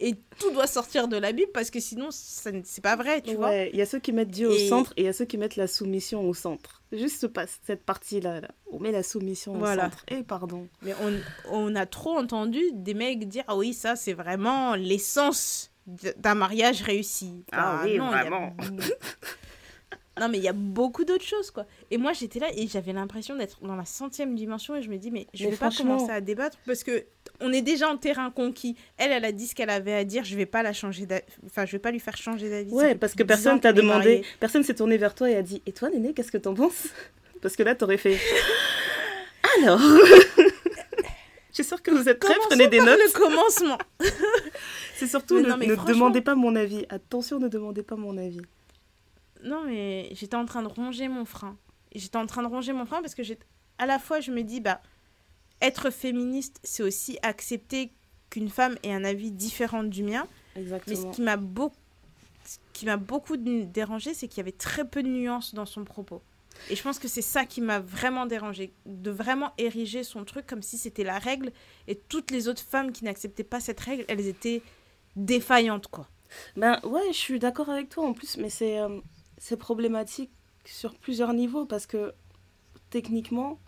[0.00, 3.54] et tout doit sortir de la Bible parce que sinon, c'est pas vrai, tu vois.
[3.54, 5.36] Il y a ceux qui mettent Dieu au centre et il y a ceux qui
[5.38, 6.82] mettent la soumission au centre.
[6.92, 7.26] Juste
[7.66, 8.48] cette partie-là, là.
[8.72, 9.86] on met la soumission Voilà.
[9.86, 10.04] au centre.
[10.08, 10.66] Et pardon.
[10.82, 11.12] Mais on,
[11.50, 16.82] on a trop entendu des mecs dire Ah oui, ça, c'est vraiment l'essence d'un mariage
[16.82, 17.44] réussi.
[17.52, 18.56] Ah oui, non, a- vraiment.
[20.20, 21.64] non, mais il y a beaucoup d'autres choses, quoi.
[21.90, 24.98] Et moi, j'étais là et j'avais l'impression d'être dans la centième dimension et je me
[24.98, 27.06] dis Mais je Mais vais pas commencer à débattre parce que
[27.40, 28.76] on est déjà en terrain conquis.
[28.96, 30.24] Elle, elle a dit ce qu'elle avait à dire.
[30.24, 31.06] Je vais pas la changer.
[31.46, 32.72] Enfin, je vais pas lui faire changer d'avis.
[32.72, 35.42] Ouais, parce que 10 ans personne t'a demandé, personne s'est tourné vers toi et a
[35.42, 36.88] dit Et toi, Néné, qu'est-ce que t'en penses?
[37.42, 38.18] Parce que là, t'aurais fait
[39.62, 42.98] Alors Je suis sûre que vous êtes prêts, prenez des par notes.
[43.04, 43.78] le commencement.
[44.94, 46.86] C'est surtout Mais ne, non, mais ne franchement- demandez pas mon avis.
[46.90, 48.40] Attention, ne demandez pas mon avis.
[49.42, 51.56] Non, mais j'étais en train de ronger mon frein.
[51.94, 53.38] J'étais en train de ronger mon frein parce que j'ai...
[53.78, 54.80] à la fois, je me dis, bah,
[55.60, 57.92] être féministe, c'est aussi accepter
[58.30, 60.26] qu'une femme ait un avis différent du mien.
[60.56, 61.10] Mais ce Exactement.
[61.10, 61.76] qui m'a beaucoup,
[62.72, 66.22] qui m'a beaucoup dérangé, c'est qu'il y avait très peu de nuances dans son propos.
[66.68, 70.46] Et je pense que c'est ça qui m'a vraiment dérangé, de vraiment ériger son truc
[70.46, 71.52] comme si c'était la règle
[71.86, 74.62] et toutes les autres femmes qui n'acceptaient pas cette règle, elles étaient
[75.16, 76.08] défaillantes, quoi.
[76.56, 79.00] Ben ouais, je suis d'accord avec toi en plus, mais c'est euh,
[79.38, 80.30] c'est problématique
[80.64, 82.12] sur plusieurs niveaux parce que
[82.90, 83.58] techniquement,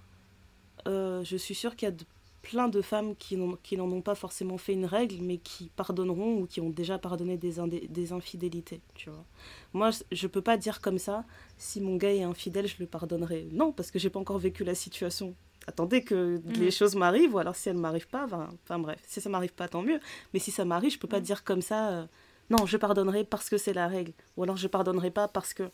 [0.87, 2.05] euh, je suis sûre qu'il y a de-
[2.43, 6.47] plein de femmes qui n'en ont pas forcément fait une règle, mais qui pardonneront ou
[6.47, 9.25] qui ont déjà pardonné des, indé- des infidélités, tu vois.
[9.73, 11.25] Moi, je- je peux pas dire comme ça,
[11.57, 13.47] si mon gars est infidèle, je le pardonnerai.
[13.53, 15.35] Non, parce que j'ai pas encore vécu la situation.
[15.69, 19.21] Attendez que les choses m'arrivent, ou alors si elles m'arrivent pas, ben- enfin bref, si
[19.21, 20.01] ça m'arrive pas, tant mieux.
[20.35, 21.25] Mais si ça m'arrive, je peux pas Mhm.
[21.25, 22.07] dire comme ça, euh,
[22.51, 24.13] non, je pardonnerai parce que c'est la règle.
[24.37, 25.71] Ou alors je pardonnerai pas parce que.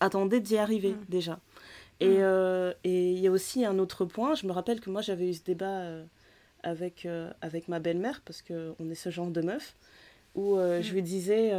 [0.00, 1.04] Attendez d'y arriver Mm.
[1.08, 1.40] déjà.
[2.00, 2.22] Et Mm.
[2.22, 4.34] euh, et il y a aussi un autre point.
[4.34, 6.04] Je me rappelle que moi j'avais eu ce débat euh,
[6.62, 9.76] avec, euh, avec ma belle-mère parce qu'on est ce genre de meuf.
[10.34, 10.94] Où euh, je Mm.
[10.94, 11.52] lui disais,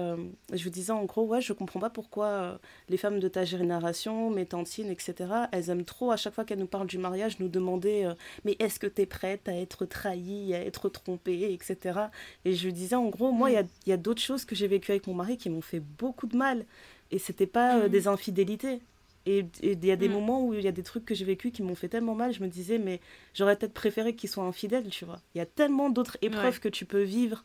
[0.52, 2.60] je lui disais en gros, ouais, je comprends pas pourquoi
[2.90, 6.60] les femmes de ta génération, mes tantines, etc., elles aiment trop à chaque fois qu'elles
[6.60, 8.12] nous parlent du mariage nous demander,
[8.44, 12.10] mais est-ce que tu es prête à être trahie, à être trompée, etc.
[12.44, 14.44] Et je lui disais en gros, moi, il y a, il y a d'autres choses
[14.44, 16.66] que j'ai vécues avec mon mari qui m'ont fait beaucoup de mal.
[17.12, 18.82] Et c'était pas des infidélités.
[19.28, 20.14] Et il y a des Mhm.
[20.14, 22.32] moments où il y a des trucs que j'ai vécus qui m'ont fait tellement mal,
[22.32, 23.00] je me disais, mais
[23.34, 25.20] j'aurais peut-être préféré qu'ils soient infidèles, tu vois.
[25.34, 26.60] Il y a tellement d'autres épreuves Ouais.
[26.60, 27.44] que tu peux vivre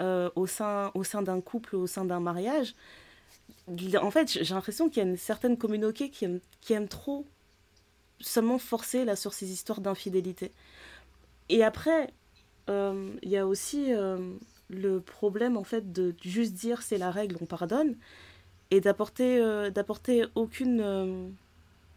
[0.00, 2.74] euh, au sein, au sein d'un couple, au sein d'un mariage.
[4.00, 7.24] En fait, j'ai l'impression qu'il y a une certaine communauté qui aime, qui aime trop
[8.18, 10.52] seulement forcer là, sur ces histoires d'infidélité.
[11.48, 12.10] Et après,
[12.68, 14.18] euh, il y a aussi euh,
[14.68, 17.96] le problème en fait de juste dire c'est la règle, on pardonne,
[18.72, 21.28] et d'apporter euh, d'apporter aucune euh,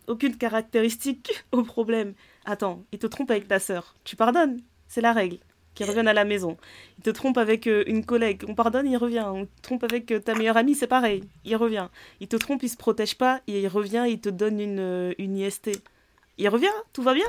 [0.07, 2.13] aucune caractéristique au problème.
[2.43, 5.37] Attends, il te trompe avec ta sœur, tu pardonnes, c'est la règle.
[5.73, 6.55] Qu'il revienne à la maison.
[6.97, 9.25] Il te trompe avec euh, une collègue, on pardonne, il revient.
[9.27, 11.89] On te trompe avec ta meilleure amie, c'est pareil, il revient.
[12.21, 15.37] Il te trompe, il se protège pas, et il revient, il te donne une, une
[15.37, 15.71] IST.
[16.37, 17.25] Il revient, tout va bien.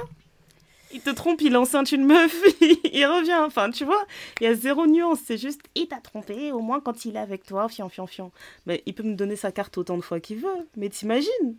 [0.96, 3.38] Il te trompe, il enceinte une meuf, il revient.
[3.40, 4.02] Enfin, tu vois,
[4.40, 5.18] il y a zéro nuance.
[5.24, 8.32] C'est juste, il t'a trompé, au moins quand il est avec toi, fian, fian, fian.
[8.64, 10.66] Mais il peut me donner sa carte autant de fois qu'il veut.
[10.76, 11.56] Mais t'imagines?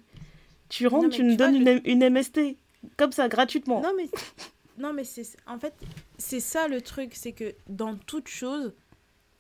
[0.69, 2.57] Tu rentres, tu me donnes une, une MST,
[2.97, 3.81] comme ça, gratuitement.
[3.81, 4.09] Non, mais,
[4.79, 5.73] non, mais c'est en fait,
[6.17, 8.73] c'est ça le truc, c'est que dans toute chose,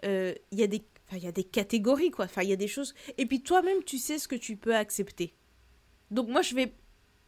[0.05, 0.83] euh, il y a des
[1.13, 2.25] il y a des catégories, quoi.
[2.25, 2.93] Enfin, il y a des choses.
[3.17, 5.33] Et puis toi-même, tu sais ce que tu peux accepter.
[6.11, 6.73] Donc moi, je vais.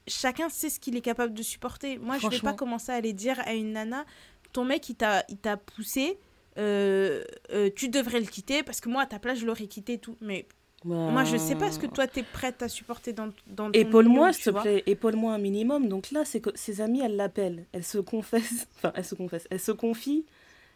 [0.08, 1.98] Chacun sait ce qu'il est capable de supporter.
[1.98, 2.52] Moi, je vais Franchement.
[2.52, 4.06] pas commencer à aller dire à une nana,
[4.54, 5.24] ton mec, il t'a
[5.58, 6.18] poussé,
[6.58, 9.94] euh, euh, tu devrais le quitter, parce que moi, à ta place, je l'aurais quitté
[9.94, 10.18] et tout.
[10.22, 10.48] Mais
[10.86, 14.34] moi, je sais pas ce que toi, t'es prête à supporter dans, dans ton Épaule-moi,
[14.34, 15.88] s'il te plaît, épaule-moi un minimum.
[15.88, 17.66] Donc là, c'est que ses amies, elles l'appellent.
[17.74, 18.68] Elles se confessent.
[18.78, 19.48] Enfin, elles se confessent.
[19.52, 20.26] Elles se confient.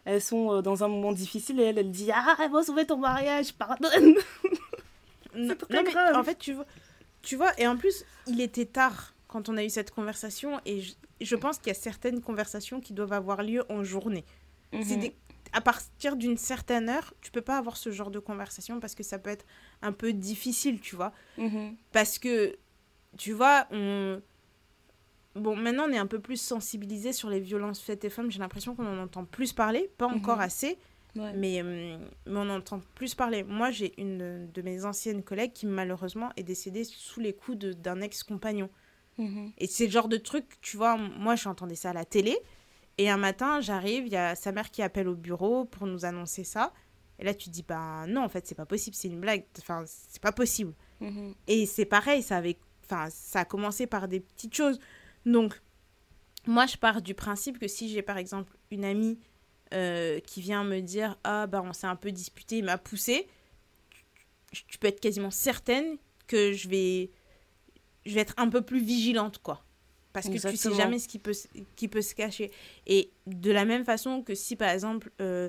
[0.04, 2.84] Elles sont euh, dans un moment difficile et elle, elle dit Ah, elle va sauver
[2.86, 4.14] ton mariage, pardonne.
[5.36, 6.64] Non, non, mais en fait, tu vois,
[7.20, 10.80] tu vois, et en plus, il était tard quand on a eu cette conversation, et
[10.80, 14.24] je, je pense qu'il y a certaines conversations qui doivent avoir lieu en journée.
[14.72, 15.00] C'est Mhm.
[15.00, 15.14] des-
[15.52, 19.02] à partir d'une certaine heure, tu peux pas avoir ce genre de conversation parce que
[19.02, 19.44] ça peut être
[19.82, 21.12] un peu difficile, tu vois.
[21.36, 21.74] Mhm.
[21.90, 22.56] Parce que,
[23.18, 24.20] tu vois, on...
[25.34, 28.30] Bon, maintenant, on est un peu plus sensibilisé sur les violences faites aux femmes.
[28.30, 30.42] J'ai l'impression qu'on en entend plus parler, pas encore Mhm.
[30.44, 30.78] assez,
[31.16, 31.32] Ouais.
[31.34, 33.42] mais, hum, mais on entend plus parler.
[33.42, 38.00] Moi, j'ai une de mes anciennes collègues qui, malheureusement, est décédée sous les coups d'un
[38.00, 38.68] ex-compagnon.
[39.18, 39.52] Mhm.
[39.58, 42.36] Et c'est le genre de truc, tu vois, moi, j'entendais ça à la télé.
[42.98, 46.04] Et un matin, j'arrive, il y a sa mère qui appelle au bureau pour nous
[46.04, 46.72] annoncer ça.
[47.18, 49.44] Et là, tu te dis, bah non, en fait, c'est pas possible, c'est une blague.
[49.58, 50.74] Enfin, c'est pas possible.
[51.00, 51.34] Mhm.
[51.46, 54.78] Et c'est pareil, ça, avait, enfin, ça a commencé par des petites choses.
[55.26, 55.60] Donc,
[56.46, 59.18] moi, je pars du principe que si j'ai, par exemple, une amie
[59.72, 63.26] euh, qui vient me dire Ah, bah, on s'est un peu disputé, il m'a poussé,
[64.52, 65.96] tu, tu peux être quasiment certaine
[66.26, 67.10] que je vais,
[68.06, 69.64] je vais être un peu plus vigilante, quoi.
[70.12, 71.34] Parce que tu sais jamais ce qui peut,
[71.74, 72.52] qui peut se cacher.
[72.86, 75.48] Et de la même façon que si, par exemple, euh,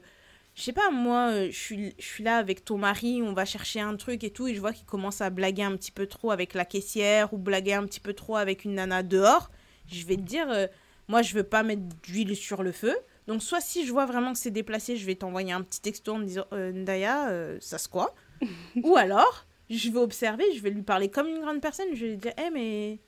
[0.56, 3.45] je sais pas, moi, euh, je suis, je suis là avec ton mari, on va
[3.45, 6.08] chercher un truc et tout, et je vois qu'il commence à blaguer un petit peu
[6.08, 9.51] trop avec la caissière ou blaguer un petit peu trop avec une nana dehors,
[9.88, 10.68] je vais te dire, euh,
[11.08, 12.95] moi, je veux pas mettre d'huile sur le feu.
[13.28, 16.14] Donc, soit si je vois vraiment que c'est déplacé, je vais t'envoyer un petit texto
[16.14, 18.14] en me disant, euh, Ndaya, euh, ça se quoi
[18.84, 22.11] Ou alors, je vais observer, je vais lui parler comme une grande personne, je vais
[22.11, 22.99] lui dire, hé, mais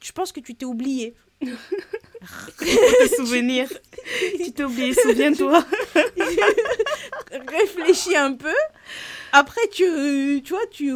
[0.00, 1.14] je pense que tu t'es oublié.
[2.58, 3.68] Tes souvenirs.
[4.36, 5.64] tu t'es oublié, souviens-toi.
[7.48, 8.54] réfléchis un peu.
[9.32, 10.94] Après, tu, tu vois, tu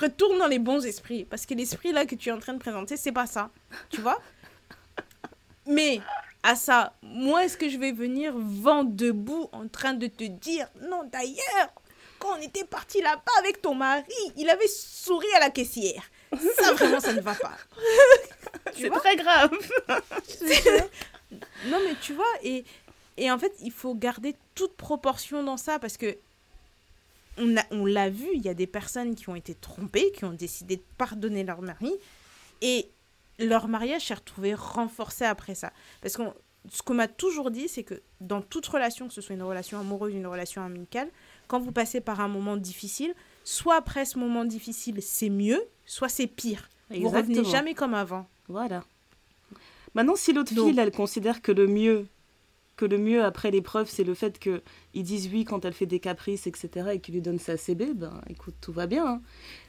[0.00, 1.24] retournes dans les bons esprits.
[1.24, 3.50] Parce que l'esprit là que tu es en train de présenter, c'est pas ça.
[3.90, 4.20] Tu vois?
[5.66, 6.00] Mais
[6.42, 10.68] à ça, moi, est-ce que je vais venir vent debout en train de te dire
[10.88, 11.72] non, d'ailleurs,
[12.18, 14.04] quand on était parti là-bas avec ton mari,
[14.36, 16.02] il avait souri à la caissière.
[16.58, 17.56] Ça, vraiment, ça ne va pas.
[18.76, 19.50] C'est très grave.
[21.66, 22.64] Non, mais tu vois, et,
[23.18, 26.16] et en fait, il faut garder toute proportion dans ça parce que
[27.36, 30.24] on a- on l'a vu, il y a des personnes qui ont été trompées, qui
[30.24, 31.92] ont décidé de pardonner leur mari
[32.62, 32.88] et
[33.38, 35.70] leur mariage s'est retrouvé renforcé après ça.
[36.00, 36.22] Parce que
[36.72, 39.78] ce qu'on m'a toujours dit, c'est que dans toute relation, que ce soit une relation
[39.78, 41.10] amoureuse, une relation amicale,
[41.48, 46.08] quand vous passez par un moment difficile, soit après ce moment difficile, c'est mieux, soit
[46.08, 46.68] c'est pire.
[46.90, 47.50] Vous revenez Exactement.
[47.50, 48.28] jamais comme avant.
[48.48, 48.84] Voilà.
[49.94, 52.06] Maintenant, si l'autre fille, elle considère que le mieux,
[52.76, 54.62] que le mieux après l'épreuve, c'est le fait que
[54.94, 57.94] ils disent oui quand elle fait des caprices, etc., et qu'ils lui donnent sa CB,
[57.94, 59.06] ben écoute, tout va bien.
[59.06, 59.22] hein.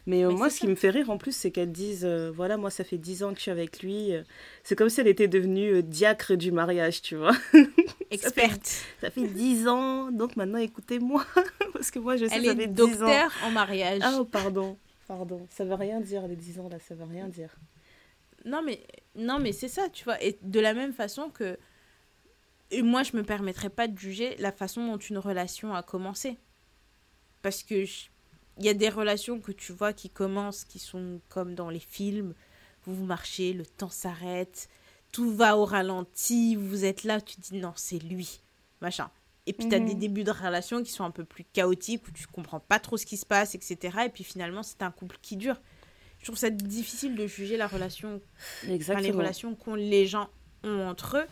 [0.05, 2.31] Mais, euh, Mais moi, ce qui me fait rire en plus, c'est qu'elle dise, euh,
[2.35, 4.13] voilà, moi, ça fait 10 ans que je suis avec lui.
[4.13, 4.23] euh,
[4.63, 7.35] C'est comme si elle était devenue euh, diacre du mariage, tu vois.
[8.11, 8.67] Experte.
[9.01, 11.25] Ça fait 10 ans, donc maintenant, écoutez-moi.
[11.79, 12.87] Parce que moi, je sais, Elle ça est fait 10 ans.
[12.87, 14.01] docteur en mariage.
[14.03, 14.77] Ah, oh, pardon.
[15.07, 15.47] Pardon.
[15.49, 17.55] Ça veut rien dire, les 10 ans, là, ça veut rien dire.
[18.45, 20.21] Non, mais, non, mais c'est ça, tu vois.
[20.23, 21.57] Et de la même façon que.
[22.71, 26.37] Et moi, je me permettrais pas de juger la façon dont une relation a commencé.
[27.41, 28.07] Parce que je-
[28.57, 31.79] il y a des relations que tu vois qui commencent, qui sont comme dans les
[31.79, 32.33] films.
[32.85, 34.67] Vous vous marchez, le temps s'arrête,
[35.11, 38.41] tout va au ralenti, vous êtes là, tu dis non, c'est lui,
[38.81, 39.09] machin.
[39.49, 39.85] Et puis tu as Mhm.
[39.87, 42.97] des débuts de relation qui sont un peu plus chaotiques, où tu comprends pas trop
[42.97, 43.77] ce qui se passe, etc.
[44.05, 45.59] Et puis finalement, c'est un couple qui dure.
[46.19, 48.21] Je trouve ça difficile de juger la relation
[48.91, 50.29] enfin, les relations qu'ont les gens
[50.63, 51.25] ont entre eux.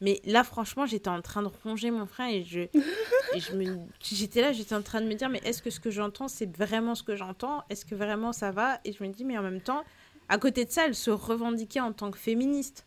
[0.00, 3.78] Mais là, franchement, j'étais en train de ronger mon frein et je, et je me,
[4.02, 6.54] j'étais là, j'étais en train de me dire, mais est-ce que ce que j'entends, c'est
[6.56, 7.62] vraiment ce que j'entends?
[7.70, 8.80] Est-ce que vraiment ça va?
[8.84, 9.84] Et je me dis, mais en même temps,
[10.28, 12.86] à côté de ça, elle se revendiquait en tant que féministe.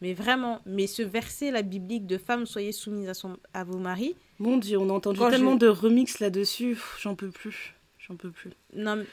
[0.00, 3.78] Mais vraiment, mais ce verset, la biblique de femme, soyez soumise à, son, à vos
[3.78, 6.78] maris, Mon Dieu, on a entendu Quand tellement je- de remix là-dessus.
[7.00, 7.74] J'en peux plus.
[7.98, 8.50] J'en peux plus.
[8.74, 9.06] non, mais-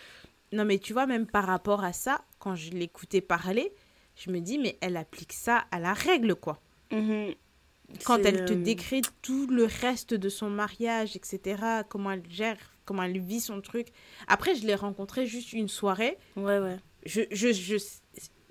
[0.54, 3.74] non, mais tu vois, même par rapport à ça, quand je l'écoutais parler,
[4.16, 6.62] je me dis, mais elle applique ça à la règle, quoi.
[6.92, 7.34] Mhm.
[8.04, 13.04] quand elle te décrit tout le reste de son mariage, etc., comment elle gère, comment
[13.04, 13.88] elle vit son truc.
[14.28, 16.18] Après, je l'ai rencontrée juste une soirée.
[16.36, 16.78] Ouais, ouais.
[17.06, 17.76] Je, je, je,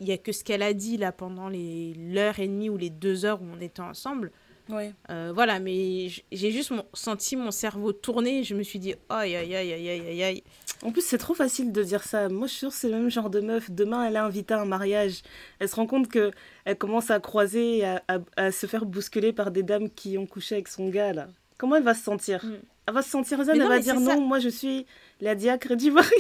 [0.01, 2.77] il y a que ce qu'elle a dit là pendant les l'heure et demie ou
[2.77, 4.31] les deux heures où on était ensemble.
[4.71, 4.95] Ouais.
[5.11, 8.39] Euh, voilà, mais j'ai juste mon- senti mon cerveau tourner.
[8.41, 10.43] et Je me suis dit, aïe, aïe, aïe, aïe, aïe, aïe.
[10.83, 12.31] En plus, c'est trop facile de dire ça.
[12.31, 13.71] Moi, je suis sûre que c'est le même genre de meuf.
[13.71, 15.21] Demain, elle est invitée à un mariage.
[15.59, 16.31] Elle se rend compte que
[16.65, 18.03] elle commence à croiser à-
[18.39, 21.29] à se faire bousculer par des dames qui ont couché avec son gars, là.
[21.59, 22.43] Comment elle va se sentir?
[22.45, 22.55] Mm.
[22.87, 24.17] Elle va se sentir zen, Mais elle non, va dire non, ça.
[24.17, 24.85] moi je suis
[25.21, 26.13] la diacre du mariage.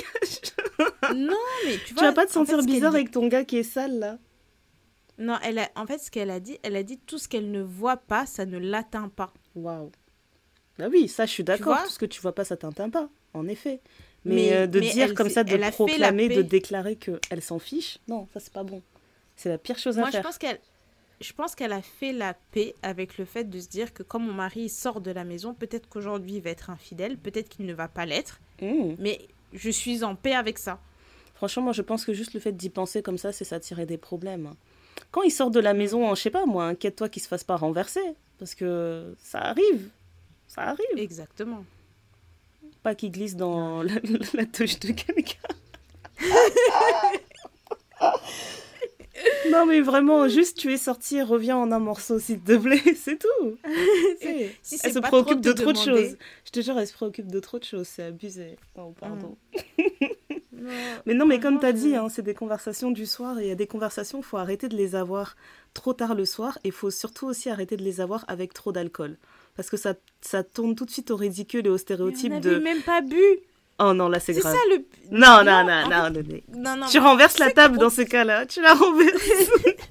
[1.14, 1.34] non,
[1.66, 2.04] mais tu Tu vois.
[2.04, 4.18] vas pas te fait, sentir bizarre dit- avec ton gars qui est sale, là
[5.18, 7.50] Non, elle a, en fait, ce qu'elle a dit, elle a dit tout ce qu'elle
[7.50, 9.32] ne voit pas, ça ne l'atteint pas.
[9.54, 9.90] Waouh.
[10.78, 11.82] Bah oui, ça, je suis d'accord.
[11.84, 13.80] Tout ce que tu vois pas, ça t'atteint pas, en effet.
[14.24, 17.58] Mais, Mais- euh, de mais dire elle comme ça, de proclamer, de déclarer qu'elle s'en
[17.58, 18.82] fiche, non, ça, c'est pas bon.
[19.36, 20.22] C'est la pire chose à Moi, je faire.
[20.22, 20.58] pense qu'elle,
[21.20, 24.18] je pense qu'elle a fait la paix avec le fait de se dire que quand
[24.18, 27.74] mon mari sort de la maison, peut-être qu'aujourd'hui il va être infidèle, peut-être qu'il ne
[27.74, 28.94] va pas l'être, Mmh.
[28.98, 29.20] mais
[29.52, 30.78] je suis en paix avec ça.
[31.34, 33.98] Franchement, moi, je pense que juste le fait d'y penser comme ça, c'est s'attirer des
[33.98, 34.46] problèmes.
[34.46, 34.56] hein.
[35.10, 37.56] Quand il sort de la maison, je sais pas, moi, inquiète-toi qu'il se fasse pas
[37.56, 38.00] renverser.
[38.38, 39.90] Parce que ça arrive.
[40.46, 40.86] Ça arrive.
[40.96, 41.64] Exactement.
[42.84, 43.94] Pas qu'il glisse dans la,
[44.34, 45.48] la touche de quelqu'un.
[49.50, 52.82] non, mais vraiment, juste tu es sorti, reviens en un morceau, s'il te plaît.
[52.96, 53.56] C'est tout.
[54.62, 56.16] Si elle se préoccupe de trop de choses.
[56.44, 57.86] Je te jure, elle se préoccupe de trop de choses.
[57.86, 58.56] C'est abusé.
[58.76, 59.36] Oh, pardon.
[60.56, 60.70] Non,
[61.04, 63.48] Mais non, mais comme tu as dit, hein, c'est des conversations du soir et il
[63.48, 65.36] y a des conversations, il faut arrêter de les avoir
[65.74, 68.72] trop tard le soir et il faut surtout aussi arrêter de les avoir avec trop
[68.72, 69.18] d'alcool.
[69.56, 72.56] parce que ça, ça tourne tout de suite au ridicule et au stéréotype on de.
[72.56, 73.20] même pas bu.
[73.80, 74.54] Oh non, là c'est C'est grave.
[74.54, 74.86] ça le.
[75.10, 76.70] Non, non, non, non, fait- non, non.
[76.76, 76.86] Non, non.
[76.86, 78.46] Tu renverses la c'est table dans ce cas-là.
[78.46, 79.22] Tu la renverses.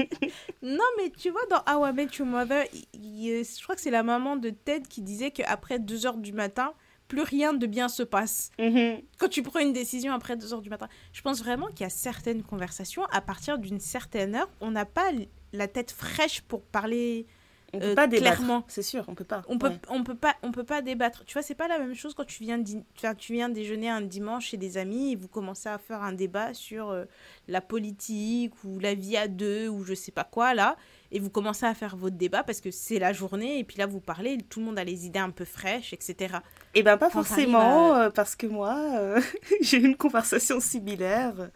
[0.61, 3.81] Non, mais tu vois, dans How I Met Your Mother, il- il- je crois que
[3.81, 6.71] c'est la maman de Ted qui disait qu'après 2 heures du matin,
[7.09, 8.49] plus rien de bien se passe.
[8.57, 9.01] Mhm.
[9.19, 10.87] Quand tu prends une décision après 2 heures du matin.
[11.11, 14.85] Je pense vraiment qu'il y a certaines conversations, à partir d'une certaine heure, on n'a
[14.85, 15.11] pas
[15.51, 17.27] la tête fraîche pour parler.
[17.75, 18.35] On peut Euh, pas débattre.
[18.37, 18.63] clairement.
[18.67, 19.41] C'est sûr, on peut pas.
[19.47, 19.79] On peut, Ouais.
[19.89, 21.25] on peut pas, on peut pas débattre.
[21.25, 24.47] Tu vois, c'est pas la même chose quand tu viens, tu viens déjeuner un dimanche
[24.49, 27.05] chez des amis et vous commencez à faire un débat sur euh,
[27.47, 30.75] la politique ou la vie à deux ou je sais pas quoi là,
[31.11, 33.85] et vous commencez à faire votre débat parce que c'est la journée et puis là
[33.87, 36.35] vous parlez, tout le monde a les idées un peu fraîches, etc.
[36.75, 39.19] Eh ben pas Quand forcément, euh, parce que moi, euh,
[39.61, 41.49] j'ai eu une conversation similaire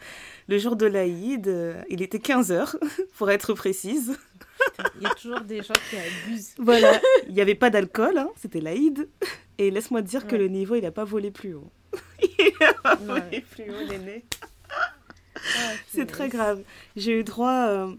[0.47, 1.51] le jour de l'Aïd.
[1.89, 2.76] il était 15h,
[3.18, 4.18] pour être précise.
[4.95, 6.53] Il y a toujours des gens qui abusent.
[6.58, 9.08] Voilà, il n'y avait pas d'alcool, hein, c'était l'Aïd.
[9.58, 11.70] Et laisse-moi te dire que le niveau, il n'a pas volé plus haut.
[12.22, 13.20] il n'a pas Ouais.
[13.22, 14.24] volé plus haut, l'aîné.
[14.70, 16.62] Ah, C'est très grave.
[16.95, 17.68] J'ai eu droit.
[17.68, 17.91] euh,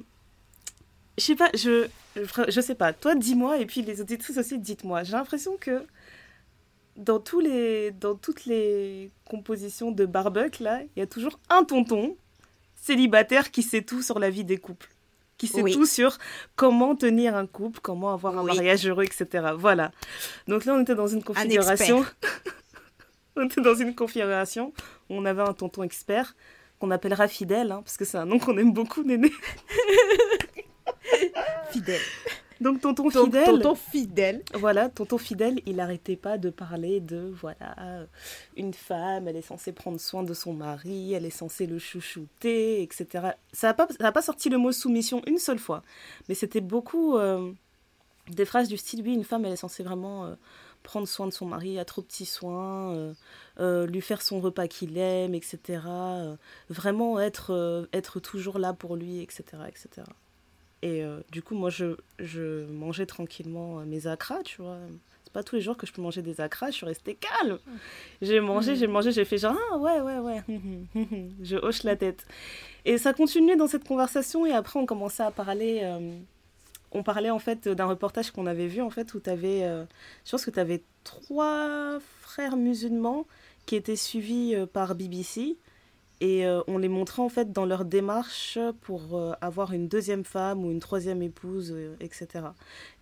[1.19, 2.93] Je sais pas, je sais pas.
[2.93, 5.03] Toi, dis-moi, et puis les auditrices aussi, dites-moi.
[5.05, 5.85] J'ai l'impression que
[6.97, 7.91] dans, tous les...
[7.93, 12.17] dans toutes les compositions de Barbuck, là, il y a toujours un tonton
[12.75, 14.89] célibataire qui sait tout sur la vie des couples.
[15.39, 15.72] Qui sait Oui.
[15.72, 16.18] tout sur
[16.57, 18.57] comment tenir un couple, comment avoir un Oui.
[18.57, 19.53] mariage heureux, etc.
[19.57, 19.93] Voilà.
[20.49, 22.05] Donc là, on était dans une configuration.
[23.36, 24.72] on était dans une configuration
[25.09, 26.34] où on avait un tonton expert
[26.80, 29.32] qu'on appellera Fidèle, hein, parce que c'est un nom qu'on aime beaucoup, Néné.
[31.70, 32.01] Fidèle.
[32.61, 34.43] Donc tonton Ton- Fidèle, Tonton fidèle.
[34.55, 38.07] voilà, tonton Fidèle, il n'arrêtait pas de parler de, voilà, euh,
[38.57, 42.83] une femme, elle est censée prendre soin de son mari, elle est censée le chouchouter,
[42.83, 43.07] etc.
[43.53, 45.83] Ça n'a pas, ça a pas sorti le mot soumission une seule fois,
[46.29, 47.53] mais c'était beaucoup euh,
[48.29, 50.35] des phrases du style, oui, une femme, elle est censée vraiment euh,
[50.83, 53.13] prendre soin de son mari à trop petits soins, euh,
[53.61, 55.59] euh, lui faire son repas qu'il aime, etc.
[55.87, 56.37] euh,
[56.71, 59.45] vraiment être, être toujours là pour lui, etc.
[59.69, 59.89] etc.
[60.83, 64.79] Et euh, du coup, moi, je, je mangeais tranquillement euh, mes acras, tu vois.
[65.24, 67.59] C'est pas tous les jours que je peux manger des acras, je suis restée calme.
[68.22, 70.43] J'ai mangé, j'ai mangé, j'ai fait genre, ah ouais, ouais, ouais.
[71.43, 72.26] je hoche la tête.
[72.85, 75.81] Et ça continuait dans cette conversation, et après, on commençait à parler.
[75.83, 76.16] euh,
[76.93, 79.61] on parlait en fait d'un reportage qu'on avait vu, en fait, où tu avais.
[80.24, 83.26] je pense que tu avais trois frères musulmans
[83.66, 85.59] qui étaient suivis par BBC.
[86.21, 90.25] Et euh, on les montrait en fait dans leur démarche pour euh, avoir une deuxième
[90.25, 92.47] femme ou une troisième épouse, euh, etc.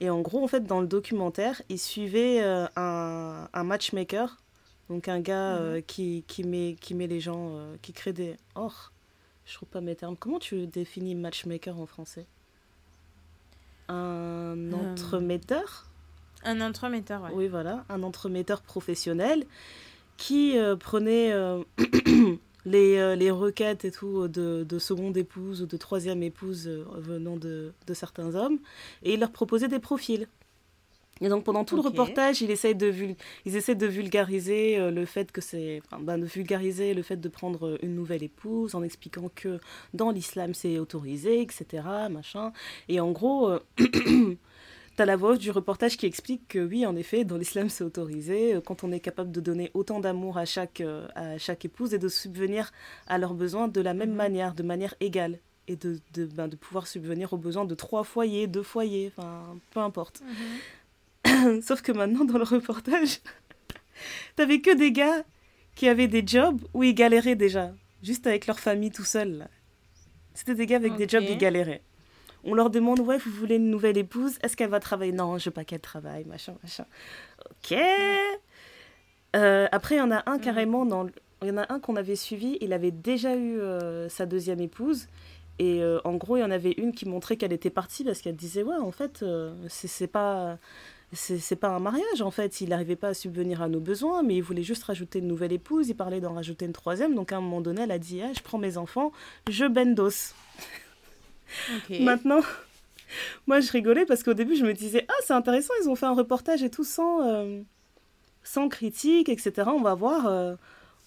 [0.00, 2.42] Et en gros, en fait, dans le documentaire, ils suivaient
[2.76, 4.36] un, un matchmaker,
[4.90, 8.36] donc un gars euh, qui, qui, met, qui met les gens, qui crée des...
[8.54, 8.70] Oh,
[9.46, 10.16] je trouve pas mes termes.
[10.18, 12.26] Comment tu définis matchmaker en français?
[13.88, 15.86] Un entremetteur?
[16.44, 17.30] Un entremetteur, ouais.
[17.32, 19.46] oui, voilà, un entremetteur professionnel
[20.18, 21.32] qui prenait
[22.66, 26.84] les, euh, les requêtes et tout de, de seconde épouse ou de troisième épouse euh,
[26.98, 28.58] venant de, de certains hommes
[29.02, 30.26] et il leur proposait des profils.
[31.22, 35.06] Et donc pendant tout le reportage, il de vul- ils essaient de vulgariser euh, le
[35.06, 38.74] fait que c'est, enfin, ben, de vulgariser le fait de prendre euh, une nouvelle épouse
[38.74, 39.58] en expliquant que
[39.94, 41.84] dans l'islam c'est autorisé, etc.
[42.10, 42.52] Machin.
[42.90, 43.60] Et en gros, euh,
[44.96, 47.84] T'as la voix off du reportage qui explique que oui, en effet, dans l'islam, c'est
[47.84, 51.66] autorisé euh, quand on est capable de donner autant d'amour à chaque, euh, à chaque
[51.66, 52.72] épouse et de subvenir
[53.06, 54.16] à leurs besoins de la même Mhm.
[54.16, 55.38] manière, de manière égale.
[55.68, 59.58] Et de, de, ben, de pouvoir subvenir aux besoins de trois foyers, deux foyers, enfin,
[59.72, 60.22] peu importe.
[61.62, 63.18] Sauf que maintenant, dans le reportage,
[64.36, 65.24] t'avais que des gars
[65.74, 67.72] qui avaient des jobs où ils galéraient déjà,
[68.02, 69.48] juste avec leur famille tout seuls.
[70.34, 71.82] C'était des gars avec des jobs, ils galéraient.
[72.46, 74.38] On leur demande, ouais, vous voulez une nouvelle épouse?
[74.42, 75.10] Est-ce qu'elle va travailler?
[75.10, 76.86] Non, je veux pas qu'elle travaille, machin, machin.
[77.50, 77.76] Ok.
[79.34, 81.06] Euh, après, il y en a un carrément dans.
[81.42, 84.60] Il y en a un qu'on avait suivi, il avait déjà eu euh, sa deuxième
[84.60, 85.08] épouse.
[85.58, 88.20] Et euh, en gros, il y en avait une qui montrait qu'elle était partie parce
[88.20, 89.24] qu'elle disait, ouais, en fait,
[89.68, 90.58] c'est pas.
[91.12, 94.24] C'est c'est pas un mariage en fait, il n'arrivait pas à subvenir à nos besoins,
[94.24, 97.30] mais il voulait juste rajouter une nouvelle épouse, il parlait d'en rajouter une troisième, donc
[97.30, 99.12] à un moment donné, elle a dit ah, Je prends mes enfants,
[99.48, 100.34] je bendos.
[102.00, 102.40] Maintenant,
[103.46, 106.06] moi je rigolais parce qu'au début je me disais ah c'est intéressant ils ont fait
[106.06, 107.60] un reportage et tout sans euh,
[108.42, 109.52] sans critique etc.
[109.66, 110.54] On va voir euh,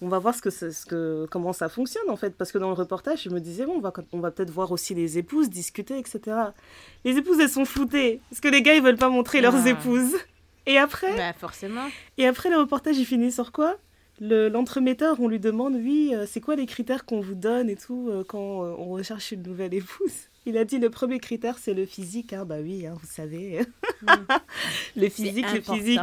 [0.02, 2.70] on va voir ce que ce que comment ça fonctionne en fait parce que dans
[2.70, 5.50] le reportage je me disais bon on va on va peut-être voir aussi les épouses
[5.50, 6.38] discuter etc.
[7.04, 9.70] Les épouses elles sont floutées parce que les gars ils veulent pas montrer leurs Ah.
[9.70, 10.16] épouses.
[10.66, 11.88] Et après Bah, forcément.
[12.18, 13.78] et après, le reportage, il finit sur quoi?
[14.20, 17.76] Le- L'entremetteur, on lui demande, oui, euh, c'est quoi les critères qu'on vous donne et
[17.76, 20.12] tout euh, quand euh, on recherche une nouvelle épouse?
[20.46, 22.34] Il a dit le premier critère, c'est le physique.
[22.34, 22.44] Hein.
[22.46, 23.60] Bah oui, hein, vous savez.
[24.02, 24.12] Mm.
[24.96, 26.00] le physique, le physique.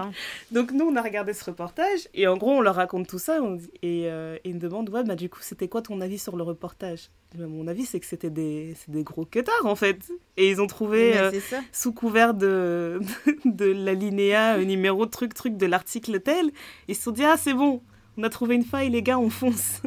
[0.50, 3.38] Donc nous, on a regardé ce reportage et en gros, on leur raconte tout ça
[3.42, 6.02] on dit- et, euh, et ils me demandent, ouais, bah du coup, c'était quoi ton
[6.02, 7.08] avis sur le reportage?
[7.34, 9.96] Bah, Mon avis, c'est que c'était des, des gros queutards, en fait.
[10.36, 11.30] Et ils ont trouvé, euh,
[11.72, 13.00] sous couvert de,
[13.46, 16.50] de l'alinéa numéro truc truc de l'article tel,
[16.88, 17.80] ils se sont dit, ah, c'est bon,
[18.16, 19.82] on a trouvé une faille, les gars, on fonce.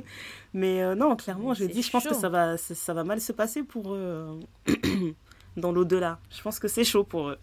[0.54, 3.32] Mais euh, non, clairement, je dis, je pense que ça va, ça, va mal se
[3.32, 4.40] passer pour eux
[5.58, 6.20] dans l'au-delà.
[6.32, 7.38] Je pense que c'est chaud pour eux.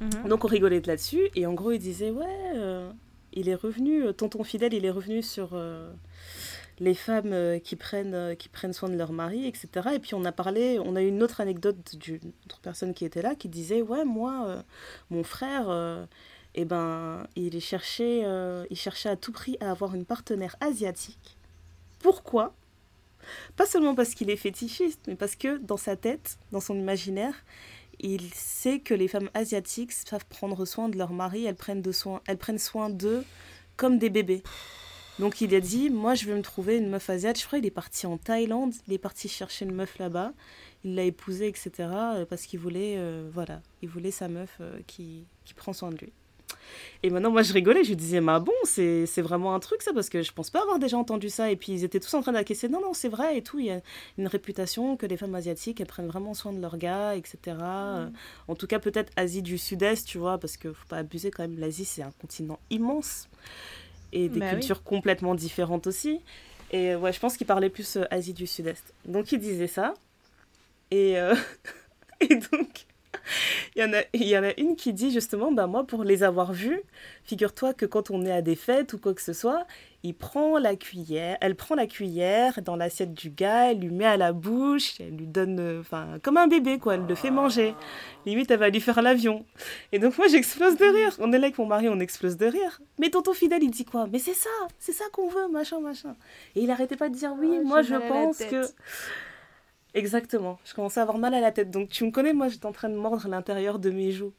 [0.00, 0.28] Mhm.
[0.28, 2.90] Donc on rigolait de là-dessus et en gros il disait ouais euh,
[3.32, 5.92] il est revenu euh, tonton fidèle il est revenu sur euh,
[6.78, 10.32] les femmes qui prennent qui prennent soin de leur mari etc et puis on a
[10.32, 13.82] parlé on a eu une autre anecdote d'une autre personne qui était là qui disait
[13.82, 14.64] ouais moi
[15.10, 15.68] mon frère
[16.56, 20.56] euh, eh ben il cherchait euh, il cherchait à tout prix à avoir une partenaire
[20.60, 21.36] asiatique
[22.00, 22.54] pourquoi?
[23.56, 27.34] Pas seulement parce qu'il est fétichiste mais parce que dans sa tête dans son imaginaire
[28.02, 32.22] il sait que les femmes asiatiques savent prendre soin de leur mari, elles prennent, soin,
[32.26, 33.24] elles prennent soin d'eux
[33.76, 34.42] comme des bébés.
[35.18, 37.42] Donc il a dit, moi je vais me trouver une meuf asiatique.
[37.42, 40.32] Je crois qu'il est parti en Thaïlande, il est parti chercher une meuf là-bas,
[40.84, 41.70] il l'a épousée, etc.
[41.78, 45.98] euh, Parce qu'il voulait, euh, voilà, il voulait sa meuf qui, qui prend soin de
[45.98, 46.12] lui.
[47.02, 50.10] Et maintenant, moi, je rigolais, je disais, bah bon, c'est vraiment un truc ça, parce
[50.10, 51.50] que je pense pas avoir déjà entendu ça.
[51.50, 53.58] Et puis, ils étaient tous en train d'acquiescer, non, non, c'est vrai et tout.
[53.58, 53.80] Il y a
[54.18, 57.38] une réputation que les femmes asiatiques, elles prennent vraiment soin de leurs gars, etc.
[57.60, 58.08] Euh,
[58.48, 61.42] En tout cas, peut-être Asie du Sud-Est, tu vois, parce que faut pas abuser quand
[61.42, 63.28] même, l'Asie, c'est un continent immense.
[64.12, 64.58] Et des Bah oui.
[64.58, 66.20] cultures complètement différentes aussi.
[66.72, 68.92] Et euh, ouais, je pense qu'il parlait plus euh, Asie du Sud-Est.
[69.06, 69.94] Donc, il disait ça.
[70.90, 71.34] Et, euh,
[72.20, 72.86] et donc,
[73.76, 76.04] il y, en a, il y en a une qui dit justement, bah moi, pour
[76.04, 76.80] les avoir vus,
[77.24, 79.66] figure-toi que quand on est à des fêtes ou quoi que ce soit,
[80.02, 84.06] il prend la cuillère, elle prend la cuillère dans l'assiette du gars, elle lui met
[84.06, 87.30] à la bouche, elle lui donne, euh, enfin, comme un bébé, quoi, elle le fait
[87.30, 87.74] manger.
[88.24, 89.44] Limite, elle va lui faire l'avion.
[89.92, 91.14] Et donc, moi, j'explose de rire.
[91.18, 92.80] On est là avec mon mari, on explose de rire.
[92.98, 94.06] Mais tonton fidèle, il dit quoi?
[94.10, 94.48] Mais c'est ça,
[94.78, 96.16] c'est ça qu'on veut, machin, machin.
[96.54, 98.62] Et il arrêtait pas de dire oui, Ouais, moi, je pense que.
[99.94, 100.58] Exactement.
[100.64, 101.70] Je commençais à avoir mal à la tête.
[101.70, 104.32] Donc tu me connais, moi j'étais en train de mordre l'intérieur de mes joues.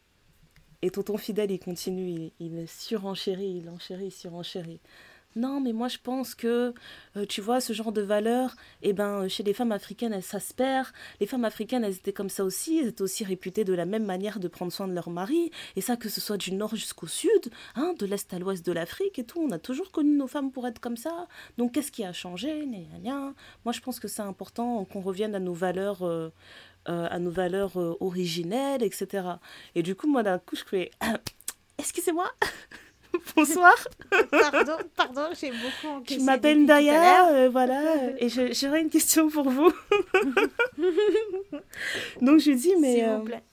[0.82, 4.80] Et tonton fidèle, il continue, il, il surenchérit, il enchérit, il surenchérit.
[5.36, 6.74] Non, mais moi je pense que,
[7.16, 10.24] euh, tu vois, ce genre de valeur, eh ben, chez les femmes africaines, elles-
[10.58, 10.88] perd.
[11.22, 14.06] Les femmes africaines, elles étaient comme ça aussi, elles étaient aussi réputées de la même
[14.06, 15.52] manière de prendre soin de leur mari.
[15.76, 17.30] Et ça, que ce soit du nord jusqu'au sud,
[17.76, 20.52] hein, de l'est à l'ouest de l'Afrique et tout, on a toujours connu nos femmes
[20.52, 21.28] pour être comme ça.
[21.58, 22.66] Donc qu'est-ce qui a changé?
[23.64, 26.30] Moi, je pense que c'est important qu'on revienne à nos valeurs, euh,
[26.90, 29.40] euh, à nos valeurs euh, originelles, etc.
[29.76, 30.92] Et du coup, moi, d'un coup, je fais
[31.78, 32.30] Excusez-moi,
[33.36, 33.76] bonsoir,
[34.30, 36.68] Pardon, pardon, j'ai beaucoup je encaissé m'appelle à l'heure.
[36.68, 39.72] Daya, euh, voilà, euh, et je- j'aurais une question pour vous.
[42.22, 42.96] Donc, je lui dis, mais.
[42.96, 43.44] S'il euh, vous plaît.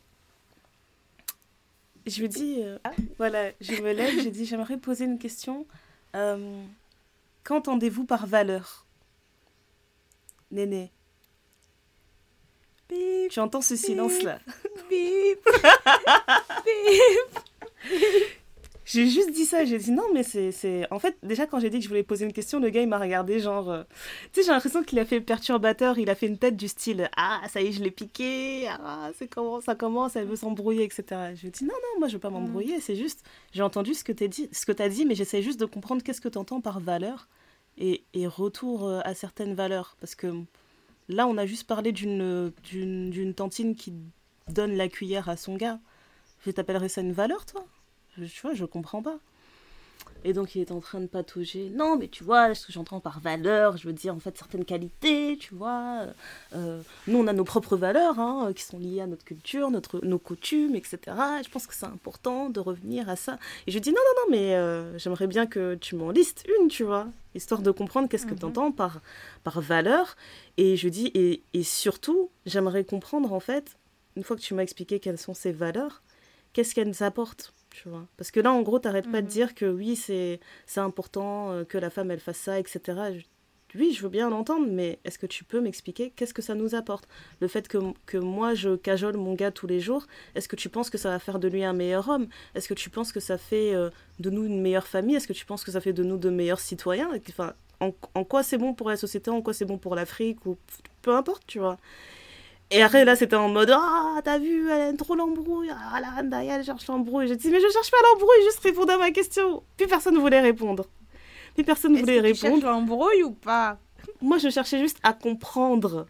[2.06, 2.92] je lui dis, euh, Ah.
[3.18, 5.66] voilà, je me lève, je dis, j'aimerais poser une question.
[6.16, 6.62] Euh,
[7.44, 8.84] Qu'entendez-vous par valeur?
[10.50, 10.90] Néné,
[12.88, 14.38] Bip, tu entends ce silence-là
[14.88, 15.44] bip,
[16.64, 18.37] bip.
[18.90, 20.90] J'ai juste dit ça, j'ai dit non, mais c'est.
[20.90, 22.88] En fait, déjà, quand j'ai dit que je voulais poser une question, le gars, il
[22.88, 23.70] m'a regardé, genre.
[23.70, 23.82] euh,
[24.32, 27.10] Tu sais, j'ai l'impression qu'il a fait perturbateur, il a fait une tête du style
[27.16, 30.84] Ah, ça y est, je l'ai piqué, ah, c'est comment, ça commence, elle veut s'embrouiller,
[30.84, 31.04] etc.
[31.34, 33.24] Je lui ai dit non, non, moi, je veux pas m'embrouiller, c'est juste.
[33.52, 36.02] J'ai entendu ce que tu dit, ce que t'as dit, mais j'essaie juste de comprendre
[36.02, 37.28] qu'est-ce que tu entends par valeur
[37.76, 39.96] et, et retour euh, à certaines valeurs.
[40.00, 40.28] Parce que
[41.10, 43.92] là, on a juste parlé d'une tantine qui
[44.48, 45.78] donne la cuillère à son gars.
[46.46, 47.66] Je t'appellerais ça une valeur, toi?
[48.26, 49.18] Tu vois, je comprends pas.
[50.24, 51.70] Et donc il est en train de patauger.
[51.72, 54.64] Non, mais tu vois, ce que j'entends par valeur, je veux dire en fait certaines
[54.64, 56.06] qualités, tu vois.
[56.56, 60.04] Euh, nous, on a nos propres valeurs hein, qui sont liées à notre culture, notre,
[60.04, 60.98] nos coutumes, etc.
[61.40, 63.38] Et je pense que c'est important de revenir à ça.
[63.68, 66.66] Et je dis non, non, non, mais euh, j'aimerais bien que tu m'en listes une,
[66.66, 67.06] tu vois,
[67.36, 68.40] histoire de comprendre qu'est-ce que Mhm.
[68.40, 69.00] tu entends par,
[69.44, 70.16] par valeur.
[70.56, 73.76] Et je dis, et, et surtout, j'aimerais comprendre en fait,
[74.16, 76.02] une fois que tu m'as expliqué quelles sont ces valeurs,
[76.54, 77.52] qu'est-ce qu'elles nous apportent
[77.82, 78.04] tu vois.
[78.16, 79.32] Parce que là en gros t'arrêtes pas de Mhm.
[79.32, 82.78] dire que oui c'est c'est important euh, que la femme elle fasse ça etc
[83.16, 86.54] Je- oui je veux bien l'entendre mais est-ce que tu peux m'expliquer qu'est-ce que ça
[86.54, 87.06] nous apporte?
[87.40, 90.68] Le fait que, que moi je cajole mon gars tous les jours est-ce que tu
[90.70, 92.26] penses que ça va faire de lui un meilleur homme?
[92.54, 95.16] Est-ce que tu penses que ça fait euh, de nous une meilleure famille?
[95.16, 97.10] Est-ce que tu penses que ça fait de nous de meilleurs citoyens?
[97.28, 99.30] Enfin en, en quoi c'est bon pour la société?
[99.30, 100.44] En quoi c'est bon pour l'Afrique?
[100.46, 100.56] Ou
[101.02, 101.76] peu importe tu vois
[102.70, 105.70] et après, là, c'était en mode Ah, t'as vu, elle aime trop l'embrouille.
[105.70, 107.28] Ah, la Randaya, elle cherche l'embrouille.
[107.28, 109.62] J'ai dit Mais je cherche pas l'embrouille, juste répondre à ma question.
[109.76, 110.86] Puis personne ne voulait répondre.
[111.54, 112.66] Puis personne ne voulait que tu cherches répondre.
[112.66, 113.78] l'embrouille ou pas?
[114.20, 116.06] Moi, je cherchais juste à comprendre.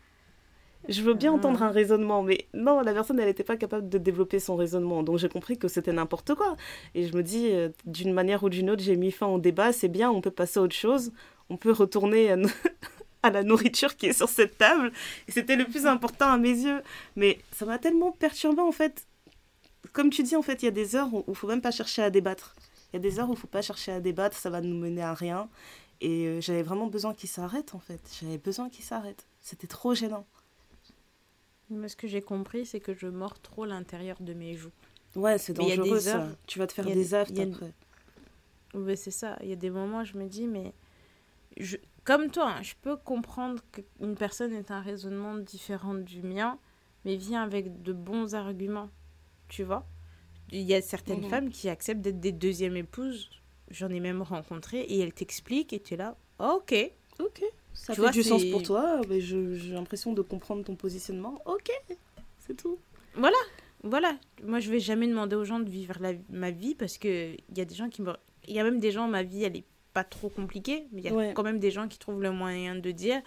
[0.88, 1.36] Je veux bien Ah.
[1.36, 5.02] entendre un raisonnement, mais non, la personne, elle n'était pas capable de développer son raisonnement.
[5.02, 6.56] Donc j'ai compris que c'était n'importe quoi.
[6.94, 9.72] Et je me dis, euh, d'une manière ou d'une autre, j'ai mis fin au débat,
[9.72, 11.12] c'est bien, on peut passer à autre chose.
[11.50, 12.36] On peut retourner à,
[13.22, 14.92] à la nourriture qui est sur cette table.
[15.26, 16.82] Et c'était le plus important à mes yeux.
[17.16, 19.06] Mais ça m'a tellement perturbé, en fait.
[19.92, 21.70] Comme tu dis, en fait, il y a des heures où il faut même pas
[21.70, 22.54] chercher à débattre.
[22.92, 24.76] Il y a des heures où il faut pas chercher à débattre, ça va nous
[24.76, 25.48] mener à rien.
[26.00, 28.00] Et euh, j'avais vraiment besoin qu'il s'arrête, en fait.
[28.20, 29.26] J'avais besoin qu'il s'arrête.
[29.40, 30.26] C'était trop gênant.
[31.70, 34.70] Mais ce que j'ai compris, c'est que je mords trop l'intérieur de mes joues.
[35.16, 36.18] Ouais, c'est y a dangereux ça.
[36.18, 37.72] heures- Tu vas te faire des aftes après.
[38.74, 39.36] Ouais, c'est ça.
[39.42, 40.72] Il y a des moments où je me dis, mais.
[41.56, 41.76] Je...
[42.08, 46.58] Comme toi, hein, je peux comprendre qu'une personne ait un raisonnement différent du mien,
[47.04, 48.88] mais vient avec de bons arguments.
[49.48, 49.86] Tu vois
[50.50, 51.28] Il y a certaines Mhm.
[51.28, 53.28] femmes qui acceptent d'être des deuxièmes épouses.
[53.70, 56.16] J'en ai même rencontré et elles t'expliquent et tu es là.
[56.38, 56.74] Ok.
[57.20, 57.44] Ok,
[57.74, 61.42] ça Tu fait vois, du sens pour toi, mais j'ai l'impression de comprendre ton positionnement.
[61.44, 61.70] Ok,
[62.38, 62.78] c'est tout.
[63.16, 63.36] Voilà.
[64.42, 67.58] Moi, je vais jamais demander aux gens de vivre la- ma vie parce que il
[67.58, 68.14] y a des gens qui me.
[68.46, 69.64] Il y a même des gens, ma vie, elle est
[69.98, 71.32] pas trop compliquée, mais il y a Ouais.
[71.34, 73.20] quand même des gens qui trouvent le moyen de dire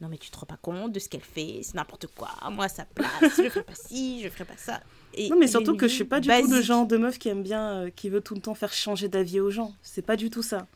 [0.00, 2.28] Non, mais tu te rends pas compte de ce qu'elle fait, c'est n'importe quoi.
[2.50, 4.80] Moi, ça place, je ferai pas ci, je ferai pas ça.
[5.14, 6.64] Et Non, mais surtout que je suis pas du tout le basique.
[6.66, 9.38] genre de meuf qui aime bien, euh, qui veut tout le temps faire changer d'avis
[9.40, 9.72] aux gens.
[9.82, 10.66] C'est pas du tout ça.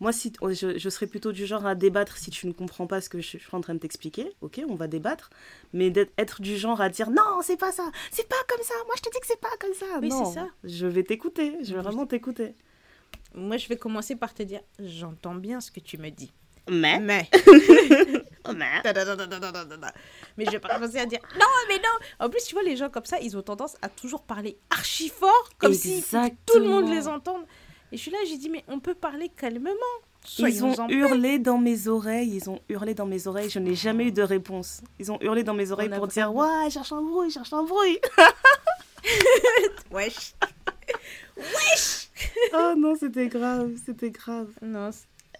[0.00, 3.00] Moi, si, je, je serais plutôt du genre à débattre si tu ne comprends pas
[3.00, 4.30] ce que je suis en train de t'expliquer.
[4.42, 5.30] Ok, on va débattre.
[5.72, 8.74] Mais d'être être du genre à dire non, c'est pas ça, c'est pas comme ça.
[8.86, 9.86] Moi, je te dis que c'est pas comme ça.
[10.00, 10.46] Oui, non, c'est ça.
[10.62, 11.56] Je vais t'écouter.
[11.64, 12.54] Je vais vraiment t'écouter.
[13.34, 16.32] Moi, je vais commencer par te dire J'entends bien ce que tu me dis.
[16.70, 17.28] Mais, Mais.
[18.54, 18.82] mais,
[20.36, 22.24] Mais je vais pas commencer à dire non, mais non.
[22.26, 25.08] En plus, tu vois, les gens comme ça, ils ont tendance à toujours parler archi
[25.08, 26.04] fort, comme si
[26.46, 27.42] tout le monde les entende.
[27.90, 29.72] Et je suis là, j'ai dit, mais on peut parler calmement.
[30.38, 34.04] Ils ont hurlé dans mes oreilles, ils ont hurlé dans mes oreilles, je n'ai jamais
[34.04, 34.82] eu de réponse.
[34.98, 37.98] Ils ont hurlé dans mes oreilles pour dire Ouais, cherche un bruit, cherche un bruit.
[39.90, 40.34] Wesh.
[42.54, 44.48] Oh non, c'était grave, c'était grave.
[44.62, 44.90] Non.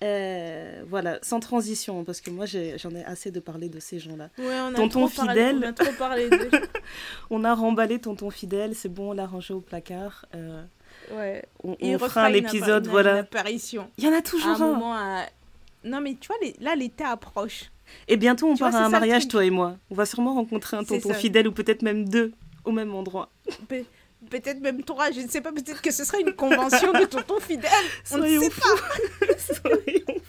[0.02, 4.30] Euh, voilà, sans transition, parce que moi j'en ai assez de parler de ces gens-là.
[4.38, 5.56] Ouais, on a Tonton trop parlé- fidèle.
[5.58, 6.50] on a trop parlé de.
[7.30, 10.24] On a remballé Tonton Fidèle, c'est bon, on l'a rangé au placard.
[10.34, 10.62] euh,
[11.12, 11.44] Ouais.
[11.64, 13.12] on fera un épisode, une- voilà.
[13.12, 13.90] Une apparition.
[13.98, 14.72] Il y en a À un toujours un.
[14.72, 14.94] moment.
[14.94, 15.24] à-
[15.84, 17.70] Non, mais tu vois, les- là, l'été approche.
[18.06, 19.76] Et bientôt on Tu vois, part à un mariage, toi et moi.
[19.90, 21.12] On va sûrement rencontrer un Tonton.
[21.14, 22.32] Fidèle ou peut-être même deux
[22.64, 23.30] au même endroit.
[24.24, 27.04] Pe- Peut-être même trois, je ne sais pas, peut-être que ce sera une convention de
[27.04, 27.70] tonton fidèle.
[28.12, 28.78] On ne sait fous.
[29.38, 30.20] Soyons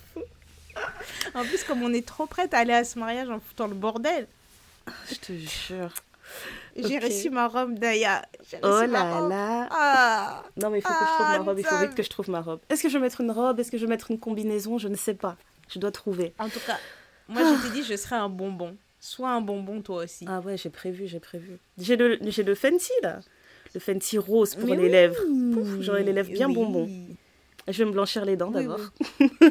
[1.33, 3.75] En plus, comme on est trop prête à aller à ce mariage en foutant le
[3.75, 4.27] bordel,
[5.09, 5.91] Je te jure.
[6.75, 7.03] j'ai Ok.
[7.03, 8.23] reçu ma robe d'Aya.
[8.63, 8.87] Oh là
[9.27, 9.67] là.
[9.71, 11.59] Ah Non, mais il faut que je trouve ma robe.
[11.59, 12.59] Il faut vite que je trouve ma robe.
[12.69, 14.87] Est-ce que je vais mettre une robe Est-ce que je vais mettre une combinaison Je
[14.87, 15.35] ne sais pas.
[15.73, 16.33] Je dois trouver.
[16.39, 16.77] En tout cas,
[17.27, 18.75] moi je t'ai dit, je serai un bonbon.
[19.01, 20.25] Sois un bonbon toi aussi.
[20.27, 21.57] Ah ouais, j'ai prévu, j'ai prévu.
[21.77, 23.19] J'ai le, j'ai le Fenty là.
[23.73, 24.89] Le Fenty rose pour Mais les oui.
[24.89, 25.15] lèvres.
[25.53, 26.55] Pouf, j'aurai les lèvres bien Oui.
[26.55, 26.89] bonbons.
[27.67, 28.79] Je vais me blanchir les dents Oui, d'abord.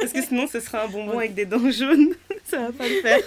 [0.00, 2.14] Parce que sinon, ce sera un bonbon avec des dents jaunes.
[2.44, 3.20] Ça va pas le faire.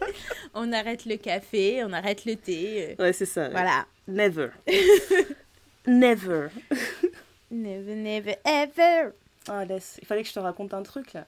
[0.54, 2.96] On arrête le café, on arrête le thé.
[2.98, 3.48] euh, Ouais, c'est ça.
[3.50, 3.86] Voilà.
[4.08, 4.48] Never.
[5.86, 6.48] Never.
[7.50, 9.10] Never, never, ever.
[9.48, 9.98] Ah, laisse.
[10.00, 11.26] Il fallait que je te raconte un truc là.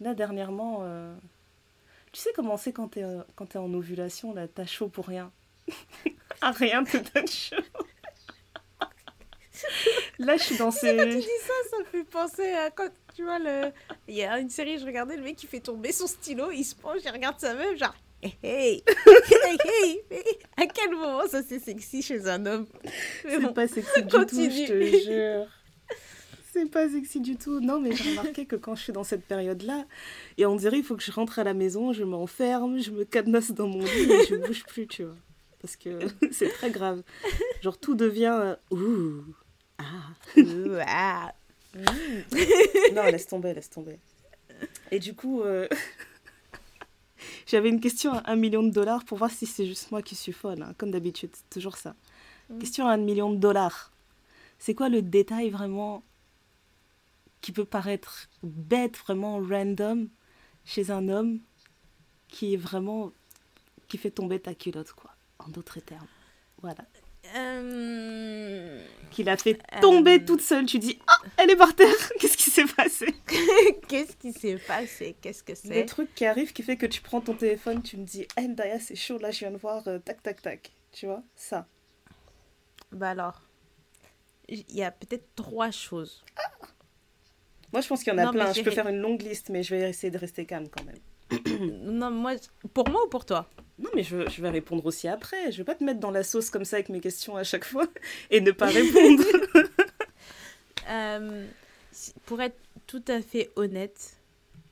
[0.00, 1.14] Là, dernièrement, euh,
[2.12, 5.06] tu sais comment c'est quand t'es euh, quand t'es en ovulation, là, t'as chaud pour
[5.06, 5.30] rien?
[6.40, 7.56] Ah, rien donne chaud.
[10.18, 10.96] là, je suis dans ces.
[10.96, 13.72] Tu dis ça, ça me fait penser à quand tu vois le.
[14.08, 16.64] Il y a une série, je regardais le mec qui fait tomber son stylo, il
[16.64, 17.94] se penche, il regarde sa meuf, genre.
[18.22, 20.38] Hey, hey, hey, hey, hey.
[20.56, 22.66] À quel moment ça c'est sexy chez un homme?
[23.22, 23.52] C'est bon.
[23.52, 25.46] pas sexy du tout, je te jure.
[26.52, 27.60] C'est pas sexy du tout.
[27.60, 29.84] Non, mais j'ai remarqué que quand je suis dans cette période-là,
[30.38, 33.04] et on dirait il faut que je rentre à la maison, je m'enferme, je me
[33.04, 35.16] cadenasse dans mon lit et je bouge plus, tu vois.
[35.66, 35.98] Parce que
[36.30, 37.02] c'est très grave.
[37.60, 39.24] Genre tout devient euh, ouh.
[39.78, 39.82] Ah.
[40.36, 41.34] Ouh, ah.
[42.94, 43.98] Non, laisse tomber, laisse tomber.
[44.92, 45.68] Et du coup, euh,
[47.46, 50.14] j'avais une question à un million de dollars pour voir si c'est juste moi qui
[50.14, 51.96] suis folle, hein, comme d'habitude, c'est toujours ça.
[52.48, 52.58] Mm.
[52.60, 53.92] Question à un million de dollars.
[54.58, 56.04] C'est quoi le détail vraiment
[57.40, 60.08] qui peut paraître bête, vraiment random,
[60.64, 61.40] chez un homme
[62.28, 63.12] qui est vraiment.
[63.88, 65.15] qui fait tomber ta culotte, quoi,
[65.46, 66.06] en d'autres termes.
[66.62, 66.84] Voilà.
[67.34, 70.24] Euh, Qui l'a fait tomber Euh.
[70.24, 70.66] toute seule.
[70.66, 71.88] Tu dis, ah, elle est par terre.
[72.20, 73.06] Qu'est-ce qui s'est passé?
[73.88, 75.16] Qu'est-ce qui s'est passé?
[75.20, 77.96] Qu'est-ce que Des c'est trucs qui arrivent qui fait que tu prends ton téléphone, tu
[77.96, 80.72] me dis, hey, Daya, c'est chaud, là, je viens de voir, euh, tac, tac, tac.
[80.92, 81.66] Tu vois, ça.
[82.92, 83.42] Bah alors,
[84.48, 86.24] il y a peut-être trois choses.
[87.72, 88.52] Moi, je pense qu'il y en a Non, plein.
[88.52, 91.80] Je peux faire une longue liste, mais je vais essayer de rester calme quand même.
[91.82, 92.34] non, moi,
[92.72, 93.50] pour moi ou pour toi?
[93.78, 95.52] Non, mais je, je vais répondre aussi après.
[95.52, 97.64] Je vais pas te mettre dans la sauce comme ça avec mes questions à chaque
[97.64, 97.86] fois
[98.30, 99.22] et ne pas répondre.
[100.88, 101.46] Euh,
[102.26, 102.56] Pour être
[102.86, 104.18] tout à fait honnête,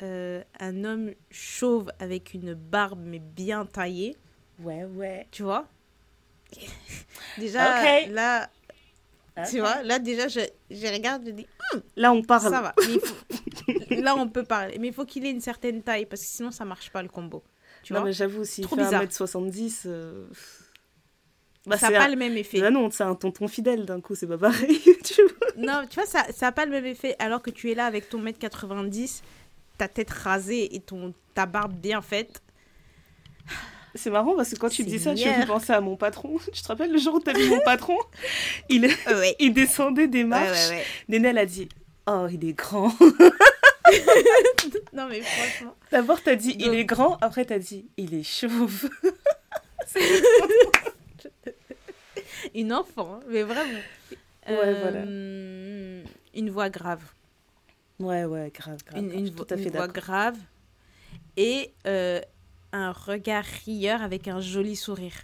[0.02, 4.16] euh, un homme chauve avec une barbe mais bien taillée,
[4.61, 5.26] ouais, ouais.
[5.32, 5.66] tu vois?
[7.38, 8.48] Déjà, là,
[9.50, 10.38] tu vois, là déjà, je,
[10.70, 11.46] je regarde, je dis,
[11.96, 12.42] Là, on parle.
[12.48, 12.74] ça va.
[12.86, 14.78] Mais il faut- là, on peut parler.
[14.78, 17.09] Mais il faut qu'il ait une certaine taille parce que sinon, ça marche pas le
[17.09, 17.42] combo.
[17.85, 19.05] Tu non, vois mais j'avoue, s'il Trop fait bizarre.
[19.05, 19.82] 1m70.
[19.87, 20.26] euh,
[21.66, 22.61] Bah, Ça n'a pas un- le même effet.
[22.61, 24.80] Bah non, c'est un tonton fidèle d'un coup, c'est pas pareil.
[25.05, 25.49] tu vois.
[25.57, 27.14] Non, tu vois, ça n'a pas le même effet.
[27.18, 29.22] Alors que tu es là avec ton mètre 90,
[29.78, 32.43] ta tête rasée et ton, ta barbe bien faite.
[33.95, 36.37] C'est marrant parce que quand tu dis ça, tu me penser à mon patron.
[36.53, 37.97] Tu te rappelles le jour où t'as vu mon patron?
[38.68, 39.37] Il, ouais.
[39.39, 40.70] il descendait des marches.
[40.70, 40.85] ouais,
[41.20, 41.39] ouais.
[41.39, 41.68] A dit
[42.07, 42.93] Oh, il est grand.
[44.93, 45.74] Non, mais franchement.
[45.91, 47.18] D'abord, t'as dit Il Donc- est grand.
[47.20, 48.89] Après, t'as dit Il est chauve.
[52.55, 53.80] Une enfant, hein, mais vraiment.
[54.49, 55.01] Ouais, voilà.
[55.03, 57.03] Une voix grave.
[57.99, 59.03] Ouais, ouais, grave, grave.
[59.03, 60.37] Une, une vo- une voix grave.
[61.37, 62.20] Et euh,
[62.72, 65.14] un regard rieur avec un joli sourire.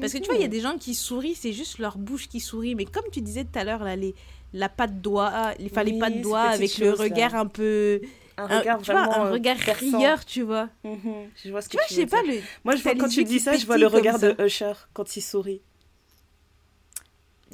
[0.00, 2.28] Parce que tu vois, il y a des gens qui sourient, c'est juste leur bouche
[2.28, 2.74] qui sourit.
[2.74, 4.14] Mais comme tu disais tout à l'heure, là, les,
[4.52, 6.94] la patte doigt, les, enfin, les Oui, pattes ces doigts avec le là.
[6.94, 8.00] regard un peu.
[8.36, 9.98] Un un- regard tu vois, un euh, regard perçant.
[9.98, 10.68] rieur, tu vois.
[10.84, 12.40] Mhm, Je vois ce que Tu vois, tu je sais veux pas, le.
[12.64, 14.72] Moi, je t'as vois, quand les tu dis ça, je vois le regard de Usher
[14.92, 15.60] quand il sourit.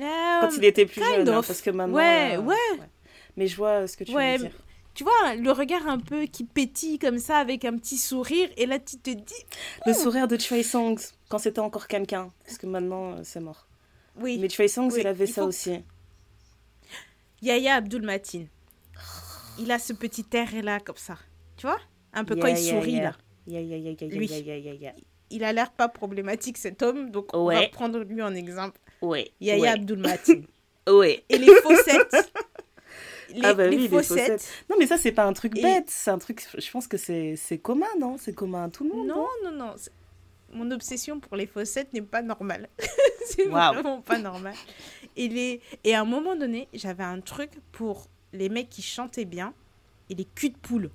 [0.01, 1.28] Ah, Quand il était plus jeune.
[1.28, 1.95] hein, parce que maintenant.
[1.97, 2.57] Ouais, euh, ouais.
[3.36, 4.53] Mais je vois ce que tu Ouais, veux dire.
[4.95, 8.49] Tu vois, le regard un peu qui pétille comme ça avec un petit sourire.
[8.57, 9.45] Et là, tu te dis.
[9.86, 10.97] Le sourire de Trey Songs
[11.28, 12.30] quand c'était encore quelqu'un.
[12.45, 13.66] Parce que maintenant, euh, c'est mort.
[14.16, 14.38] Oui.
[14.40, 15.80] Mais Trey Songs, Oui, il avait il ça aussi.
[17.42, 18.45] Yaya Abdul Matin.
[19.59, 21.18] Il a ce petit air là, comme ça.
[21.57, 21.80] Tu vois?
[22.12, 23.03] Un peu quand Yeah, il yeah, sourit yeah.
[23.03, 23.16] là.
[24.09, 24.30] Lui.
[25.30, 28.78] Il a l'air pas problématique cet homme, donc on va prendre lui en exemple.
[29.03, 29.32] Ouais.
[29.40, 29.68] Yaya ouais.
[29.68, 30.40] Abdul Matin.
[30.86, 31.24] Ouais.
[31.30, 32.30] Et les faussettes.
[33.35, 34.49] Les, Ah bah les oui, les faussettes.
[34.70, 35.87] Non, mais ça, c'est pas un truc Et- bête.
[35.89, 38.16] C'est un truc, je pense que c'est commun, non?
[38.18, 39.09] C'est commun à tout le monde.
[39.09, 39.74] Non, non, non.
[40.53, 42.68] Mon obsession pour les faussettes n'est pas normale.
[43.26, 44.55] c'est vraiment pas normal.
[45.16, 45.61] Et, les...
[45.82, 49.53] et à un moment donné, j'avais un truc pour les mecs qui chantaient bien
[50.11, 50.91] et les culs de poule.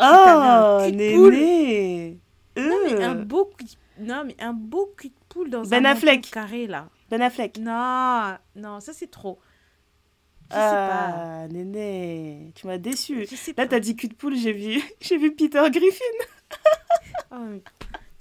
[0.00, 1.32] Oh, un cul de poule.
[1.34, 2.18] Néné
[2.56, 3.08] Non, mais Euh.
[3.10, 3.66] un beau cul...
[4.00, 6.28] Non, mais un beau cul de poule dans Ben un Affleck.
[6.30, 6.88] carré, là.
[7.08, 7.58] Ben Affleck.
[7.58, 9.38] Non, non, ça c'est trop.
[10.52, 11.14] Je sais pas.
[11.14, 13.26] Ah, Néné, tu m'as déçu.
[13.56, 16.04] Là, t'as dit cul de poule, j'ai vu, j'ai vu Peter Griffin.
[17.34, 17.62] Oh, mais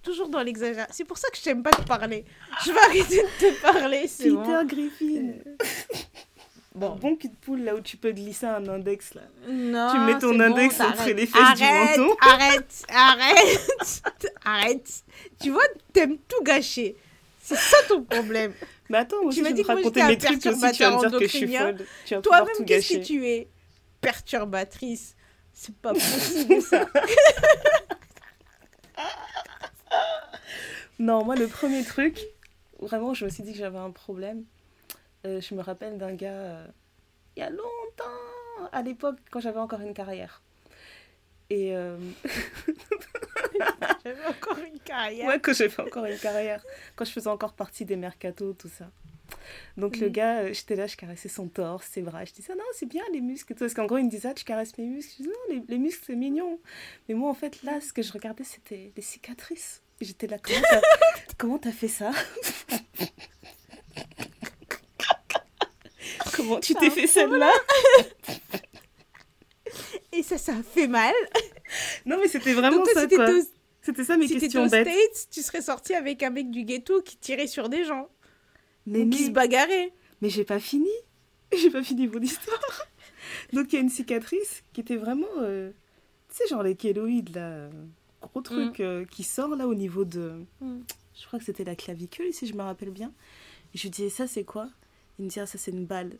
[0.01, 0.93] toujours dans l'exagération.
[0.95, 2.23] C'est pour ça que je t'aime pas te parler.
[2.65, 4.65] Je vais arrêter de te parler, c'est Peter bon.
[4.65, 5.33] Griffin.
[6.73, 6.95] Bon.
[6.95, 9.23] Bon cul de poule, là où tu peux glisser un index, là.
[9.49, 12.15] Non, Tu mets ton index bon, entre les fesses du arrête, menton.
[12.21, 14.03] Arrête, arrête,
[14.45, 15.03] arrête.
[15.41, 16.95] Tu vois, t'aimes tout gâcher.
[17.41, 18.53] C'est ça ton problème.
[18.91, 21.25] Mais attends, aussi, m'as dit que raconter mes trucs aussi, tu vas me dire que
[21.25, 21.77] je suis folle.
[22.05, 23.47] Tu Toi-même, qu'est-ce que tu es?
[24.01, 25.15] Perturbatrice.
[25.53, 26.85] C'est pas possible ça.
[30.99, 32.19] Non, moi, le premier truc,
[32.79, 34.43] vraiment, je me suis dit que j'avais un problème.
[35.25, 36.67] Euh, je me rappelle d'un gars, euh,
[37.35, 40.43] il y a longtemps, à l'époque, quand j'avais encore une carrière.
[41.49, 41.97] Et euh,
[44.05, 45.27] J'avais encore une carrière.
[45.27, 46.63] ouais, quand j'avais encore une carrière,
[46.95, 48.89] quand je faisais encore partie des mercatos, tout ça.
[49.77, 50.11] Donc le Mhm.
[50.13, 52.25] gars, euh, j'étais là, je caressais son torse, ses bras.
[52.25, 53.63] Je disais, ah non, c'est bien les muscles et tout.
[53.63, 55.13] Parce qu'en gros, il me disait, ah, tu caresses mes muscles.
[55.19, 56.59] Je disais, non, les, les muscles, c'est mignon.
[57.07, 59.81] Mais moi, en fait, là, ce que je regardais, c'était les cicatrices.
[60.01, 60.81] J'étais là, comment t'as,
[61.37, 62.11] comment t'as fait ça?
[66.35, 67.51] Comment tu t'es fait celle-là?
[70.11, 71.13] Et ça, ça fait mal.
[72.05, 73.29] Non, mais c'était vraiment Donc toi, ça, quoi.
[73.29, 73.41] aux,
[73.81, 74.87] C'était ça mes si questions bêtes.
[74.87, 78.09] States, tu serais sorti avec un mec du ghetto qui tirait sur des gens.
[78.85, 79.93] Mais, Ou qui se mais, bagarrait.
[80.21, 80.89] mais j'ai pas fini.
[81.57, 82.87] J'ai pas fini mon histoire.
[83.51, 85.27] Donc il y a une cicatrice qui était vraiment...
[85.39, 85.71] euh,
[86.29, 87.69] tu sais, genre les kéloïdes, là.
[88.21, 90.45] Gros truc euh, qui sort, là, au niveau de...
[90.61, 90.79] Mm.
[91.13, 93.11] Je crois que c'était la clavicule, si je me rappelle bien.
[93.73, 94.69] Et je lui disais, ça, c'est quoi?
[95.19, 96.17] Il me dit, ah, ça, c'est une balle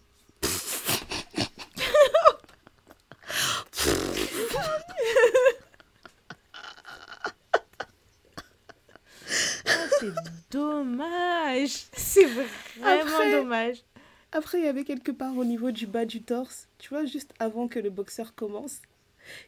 [10.02, 11.86] c'est dommage.
[11.94, 13.78] C'est vraiment Après- dommage.
[14.34, 17.34] Après, il y avait quelque part au niveau du bas du torse, tu vois, juste
[17.40, 18.78] avant que le boxeur commence.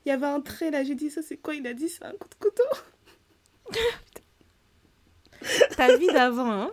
[0.06, 2.04] Il y avait un trait là, j'ai dit ça c'est quoi Il a dit c'est
[2.04, 2.64] un coup de couteau.
[5.78, 6.72] Ta vie d'avant, hein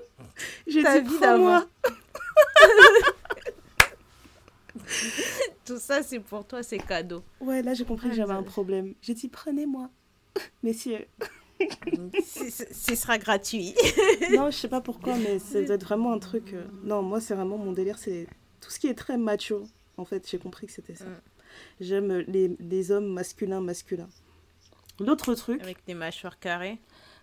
[0.66, 1.66] J'ai dit vie prends-moi.
[5.64, 7.22] Tout ça, c'est pour toi, c'est cadeau.
[7.40, 8.94] Ouais, là j'ai compris que Ah, j'avais un ça- problème.
[9.02, 9.90] J'ai dit prenez-moi.
[10.62, 11.06] Messieurs.
[12.24, 13.74] Ce sera gratuit.
[14.32, 16.52] non, je sais pas pourquoi, mais ça doit être vraiment un truc.
[16.54, 18.26] euh, Non, moi, c'est vraiment mon délire, c'est
[18.60, 19.64] tout ce qui est très macho.
[19.96, 21.04] En fait, j'ai compris que c'était ça.
[21.04, 21.20] Mm.
[21.80, 24.08] J'aime les, les hommes masculins, masculins.
[24.98, 26.78] L'autre truc, Avec des mâchoires carrées.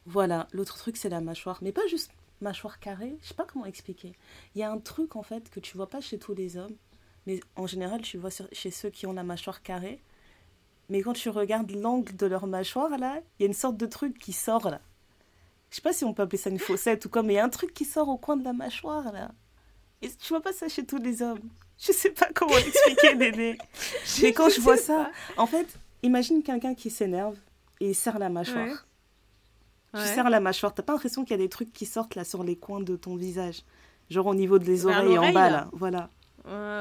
[0.05, 1.59] voilà, l'autre truc, c'est la mâchoire.
[1.61, 2.11] Mais pas juste
[2.41, 4.13] mâchoire carrée, je sais pas comment expliquer.
[4.55, 6.75] Il y a un truc, en fait, que tu vois pas chez tous les hommes,
[7.25, 9.99] mais en général, tu vois chez ceux qui ont la mâchoire carrée.
[10.89, 13.85] Mais quand tu regardes l'angle de leur mâchoire, là, il y a une sorte de
[13.85, 14.79] truc qui sort, là.
[15.69, 17.39] Je sais pas si on peut appeler ça une fossette ou quoi, mais il y
[17.39, 19.31] a un truc qui sort au coin de la mâchoire, là.
[20.01, 21.41] Et tu vois pas ça chez tous les hommes.
[21.79, 23.57] Je sais pas comment l'expliquer, Dédé.
[24.21, 25.67] Mais quand je vois ça, en fait,
[26.03, 27.35] imagine quelqu'un qui s'énerve
[27.81, 28.65] et il serre la mâchoire.
[28.65, 28.73] Ouais.
[29.93, 30.05] Tu Ouais.
[30.05, 32.43] serres la mâchoire, t'as pas l'impression qu'il y a des trucs qui sortent là sur
[32.43, 33.63] les coins de ton visage
[34.09, 35.49] Genre au niveau des oreilles en bas là.
[35.49, 36.09] là, voilà.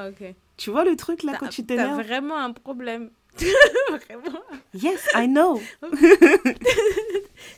[0.08, 0.34] Ok.
[0.56, 2.02] Tu vois le truc là T'as- quand tu T'as t'énerves?
[2.02, 3.10] vraiment un problème.
[3.90, 4.40] vraiment.
[4.74, 5.60] Yes, I know.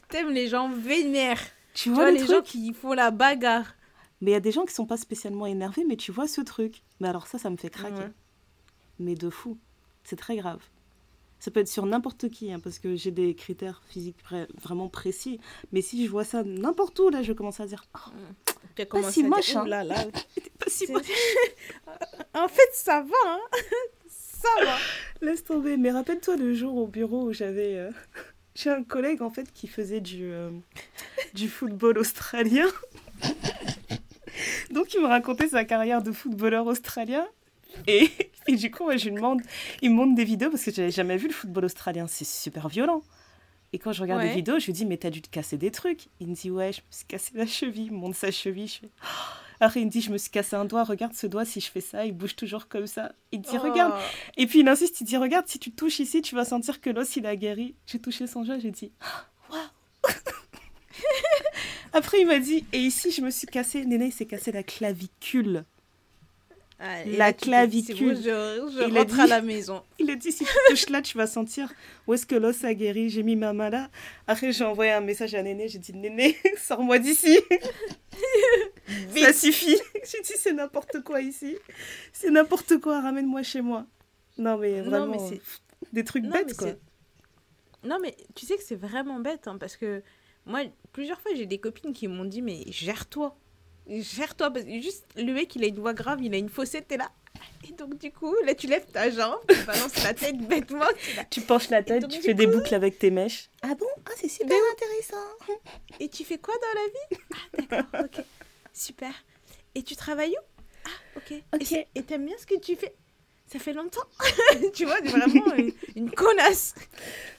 [0.08, 1.40] T'aimes les gens vénères.
[1.74, 3.74] Tu Tu vois vois le les gens qui font la bagarre.
[4.20, 6.40] Mais il y a des gens qui sont pas spécialement énervés, mais tu vois ce
[6.40, 6.82] truc.
[7.00, 7.94] Mais alors ça, ça me fait craquer.
[7.98, 8.12] Ouais.
[8.98, 9.58] Mais de fou.
[10.02, 10.60] C'est très grave.
[11.38, 14.88] Ça peut être sur n'importe qui, hein, parce que j'ai des critères physiques vra- vraiment
[14.88, 15.38] précis.
[15.70, 18.10] Mais si je vois ça n'importe où, là, je commence à dire Oh,
[18.90, 19.64] Pas si dire, moche, hein.
[19.64, 19.94] Là là.
[20.58, 21.06] pas si moche.
[22.34, 23.40] en fait, ça va, hein.
[24.40, 24.76] Ça va.
[25.20, 25.76] Laisse tomber.
[25.76, 27.76] Mais rappelle-toi le jour au bureau où j'avais.
[27.76, 27.90] euh,
[28.54, 30.50] J'ai un collègue, en fait, qui faisait du, euh,
[31.34, 32.66] du football australien.
[34.70, 37.26] Donc, il me racontait sa carrière de footballeur australien.
[37.86, 38.10] Et,
[38.46, 39.40] et du coup, moi, je lui demande,
[39.82, 42.06] il me montre des vidéos parce que j'avais jamais vu le football australien.
[42.08, 43.02] C'est super violent.
[43.72, 44.34] Et quand je regarde les Ouais.
[44.34, 46.06] vidéos, je lui dis, mais t'as dû te casser des trucs.
[46.20, 47.86] Il me dit, ouais, je me suis cassé la cheville.
[47.86, 48.68] Il me montre sa cheville.
[48.68, 49.06] Je fais, Oh.
[49.60, 50.84] Après, il me dit, je me suis cassé un doigt.
[50.84, 53.12] Regarde ce doigt, si je fais ça, il bouge toujours comme ça.
[53.32, 53.92] Il dit, regarde.
[53.96, 54.00] Oh.
[54.36, 56.90] Et puis il insiste, il dit, regarde, si tu touches ici, tu vas sentir que
[56.90, 57.74] l'os, il a guéri.
[57.86, 58.92] J'ai touché son doigt, j'ai dit,
[59.50, 59.62] waouh.
[61.92, 64.62] Après, il m'a dit, et ici, je me suis cassé, Néné, il s'est cassé la
[64.62, 65.64] clavicule.
[66.80, 68.14] Ah, La clavicule.
[68.16, 69.82] je, je Il rentre dit- à la maison.
[69.98, 71.72] Il a dit, si tu touches là, tu vas sentir
[72.06, 73.08] où est-ce que l'os a guéri.
[73.10, 73.90] J'ai mis ma main là.
[74.28, 77.36] Après, j'ai envoyé un message à Néné, j'ai dit, Néné, sors-moi d'ici.
[79.16, 79.76] Ça suffit.
[80.04, 81.56] J'ai dit, c'est n'importe quoi ici.
[82.12, 83.86] C'est n'importe quoi, ramène-moi chez moi.
[84.38, 85.40] Non, mais Non, vraiment, mais c'est-
[85.92, 86.68] des trucs Non, bêtes, quoi.
[87.84, 90.02] Non, mais tu sais que c'est vraiment bête, hein, parce que
[90.46, 90.60] moi,
[90.92, 93.36] plusieurs fois, j'ai des copines qui m'ont dit, mais gère-toi.
[93.86, 96.88] Gère-toi, parce que juste le mec, il a une voix grave, il a une fossette,
[96.88, 97.10] t'es là.
[97.68, 100.84] Et donc, du coup, là, tu lèves ta jambe, tu balances la tête bêtement,
[101.30, 103.48] tu penches la tête, donc, tu fais des boucles avec tes mèches.
[103.62, 103.86] Ah bon?
[104.06, 105.56] Ah, c'est super intéressant.
[106.00, 107.24] Et tu fais quoi dans la vie?
[107.32, 107.87] Ah, d'accord.
[108.88, 109.12] Super.
[109.74, 110.86] Et tu travailles où?
[110.86, 111.42] Ah, ok.
[111.54, 111.72] Ok.
[111.94, 112.94] Et t'aimes bien ce que tu fais?
[113.46, 114.00] Ça fait longtemps
[114.74, 116.74] Tu vois, c'est vraiment une, une connasse.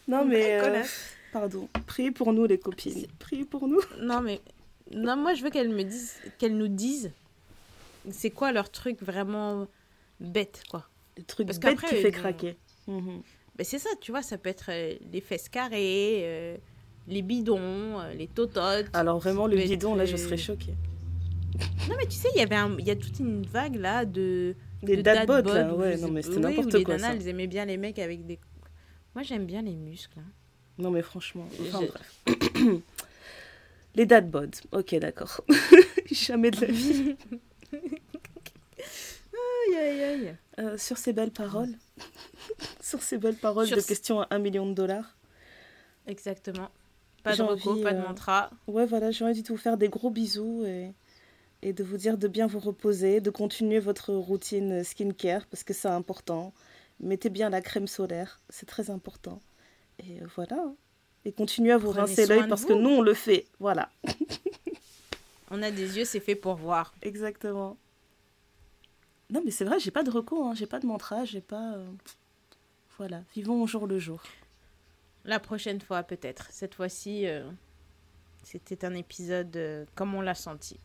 [0.07, 0.59] Non, Une mais.
[0.59, 0.99] euh, connasse.
[1.34, 1.67] pardon.
[1.88, 3.07] Priez pour nous, les copines.
[3.17, 3.81] Priez pour nous.
[3.99, 4.41] Non, mais.
[4.91, 6.15] Non, moi, je veux qu'elles me disent.
[6.38, 7.11] Qu'elles nous disent.
[8.11, 9.67] C'est quoi leur truc vraiment
[10.19, 10.88] bête, quoi.
[11.17, 12.57] Les trucs Parce qu'après, qui fait craquer.
[12.88, 13.23] Mhm.
[13.55, 16.57] Ben, c'est ça, tu vois, ça peut être euh, les fesses carrées, euh,
[17.07, 18.85] les bidons, les tototes.
[18.93, 20.73] Alors, vraiment, le être, bidon, là, je serais choquée.
[21.89, 24.55] Non, mais tu sais, il y avait un- y a toute une vague là de.
[24.84, 25.73] Des de dad là.
[25.76, 27.13] Ouais, non, mais c'était oui, n'importe les quoi, nanas, ça.
[27.15, 28.39] elles aimaient bien les mecs avec des.
[29.15, 30.19] Moi, j'aime bien les muscles.
[30.19, 30.31] hein.
[30.77, 31.47] Non, mais franchement.
[31.61, 32.26] Enfin, bref.
[33.95, 34.51] les dad bods.
[34.71, 35.41] Ok, d'accord.
[36.11, 37.15] Jamais de la vie.
[39.71, 40.35] Aïe, aïe, aïe.
[40.59, 41.73] Euh, sur ces belles paroles.
[42.81, 45.15] sur ces belles paroles Sur de questions à un million de dollars.
[46.07, 46.69] Exactement.
[47.23, 48.49] Pas de recours, pas de euh, mantra.
[48.67, 50.93] Ouais, voilà, j'ai envie de vous faire des gros bisous et,
[51.61, 55.73] et de vous dire de bien vous reposer, de continuer votre routine skincare parce que
[55.73, 56.53] c'est important.
[56.99, 59.40] Mettez bien la crème solaire, c'est très important.
[59.99, 60.73] Et voilà.
[61.26, 63.45] Et continuez à vous Prenez rincer l'œil parce que nous, on le fait.
[63.60, 63.90] Voilà,
[65.52, 66.94] On a des yeux, c'est fait pour voir.
[67.02, 67.76] exactement.
[69.31, 71.73] Non, mais c'est vrai, j'ai pas de recours, hein, j'ai pas de mantra, j'ai pas.
[71.73, 71.88] euh,
[72.98, 74.22] Voilà, vivons au jour le jour.
[75.26, 76.48] La prochaine fois, peut-être.
[76.52, 77.48] Cette fois-ci, euh,
[78.44, 80.80] c'était un épisode euh, comme on l'a senti.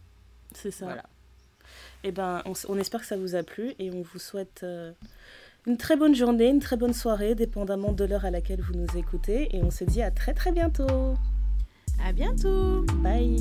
[0.55, 0.86] C'est ça.
[0.86, 1.05] Voilà.
[2.05, 4.93] Eh ben, on espère que ça vous a plu et on vous souhaite euh,
[5.66, 8.98] une très bonne journée, une très bonne soirée, dépendamment de l'heure à laquelle vous nous
[8.98, 9.55] écoutez.
[9.56, 11.14] Et on se dit à très très bientôt.
[12.05, 13.36] À bientôt Bye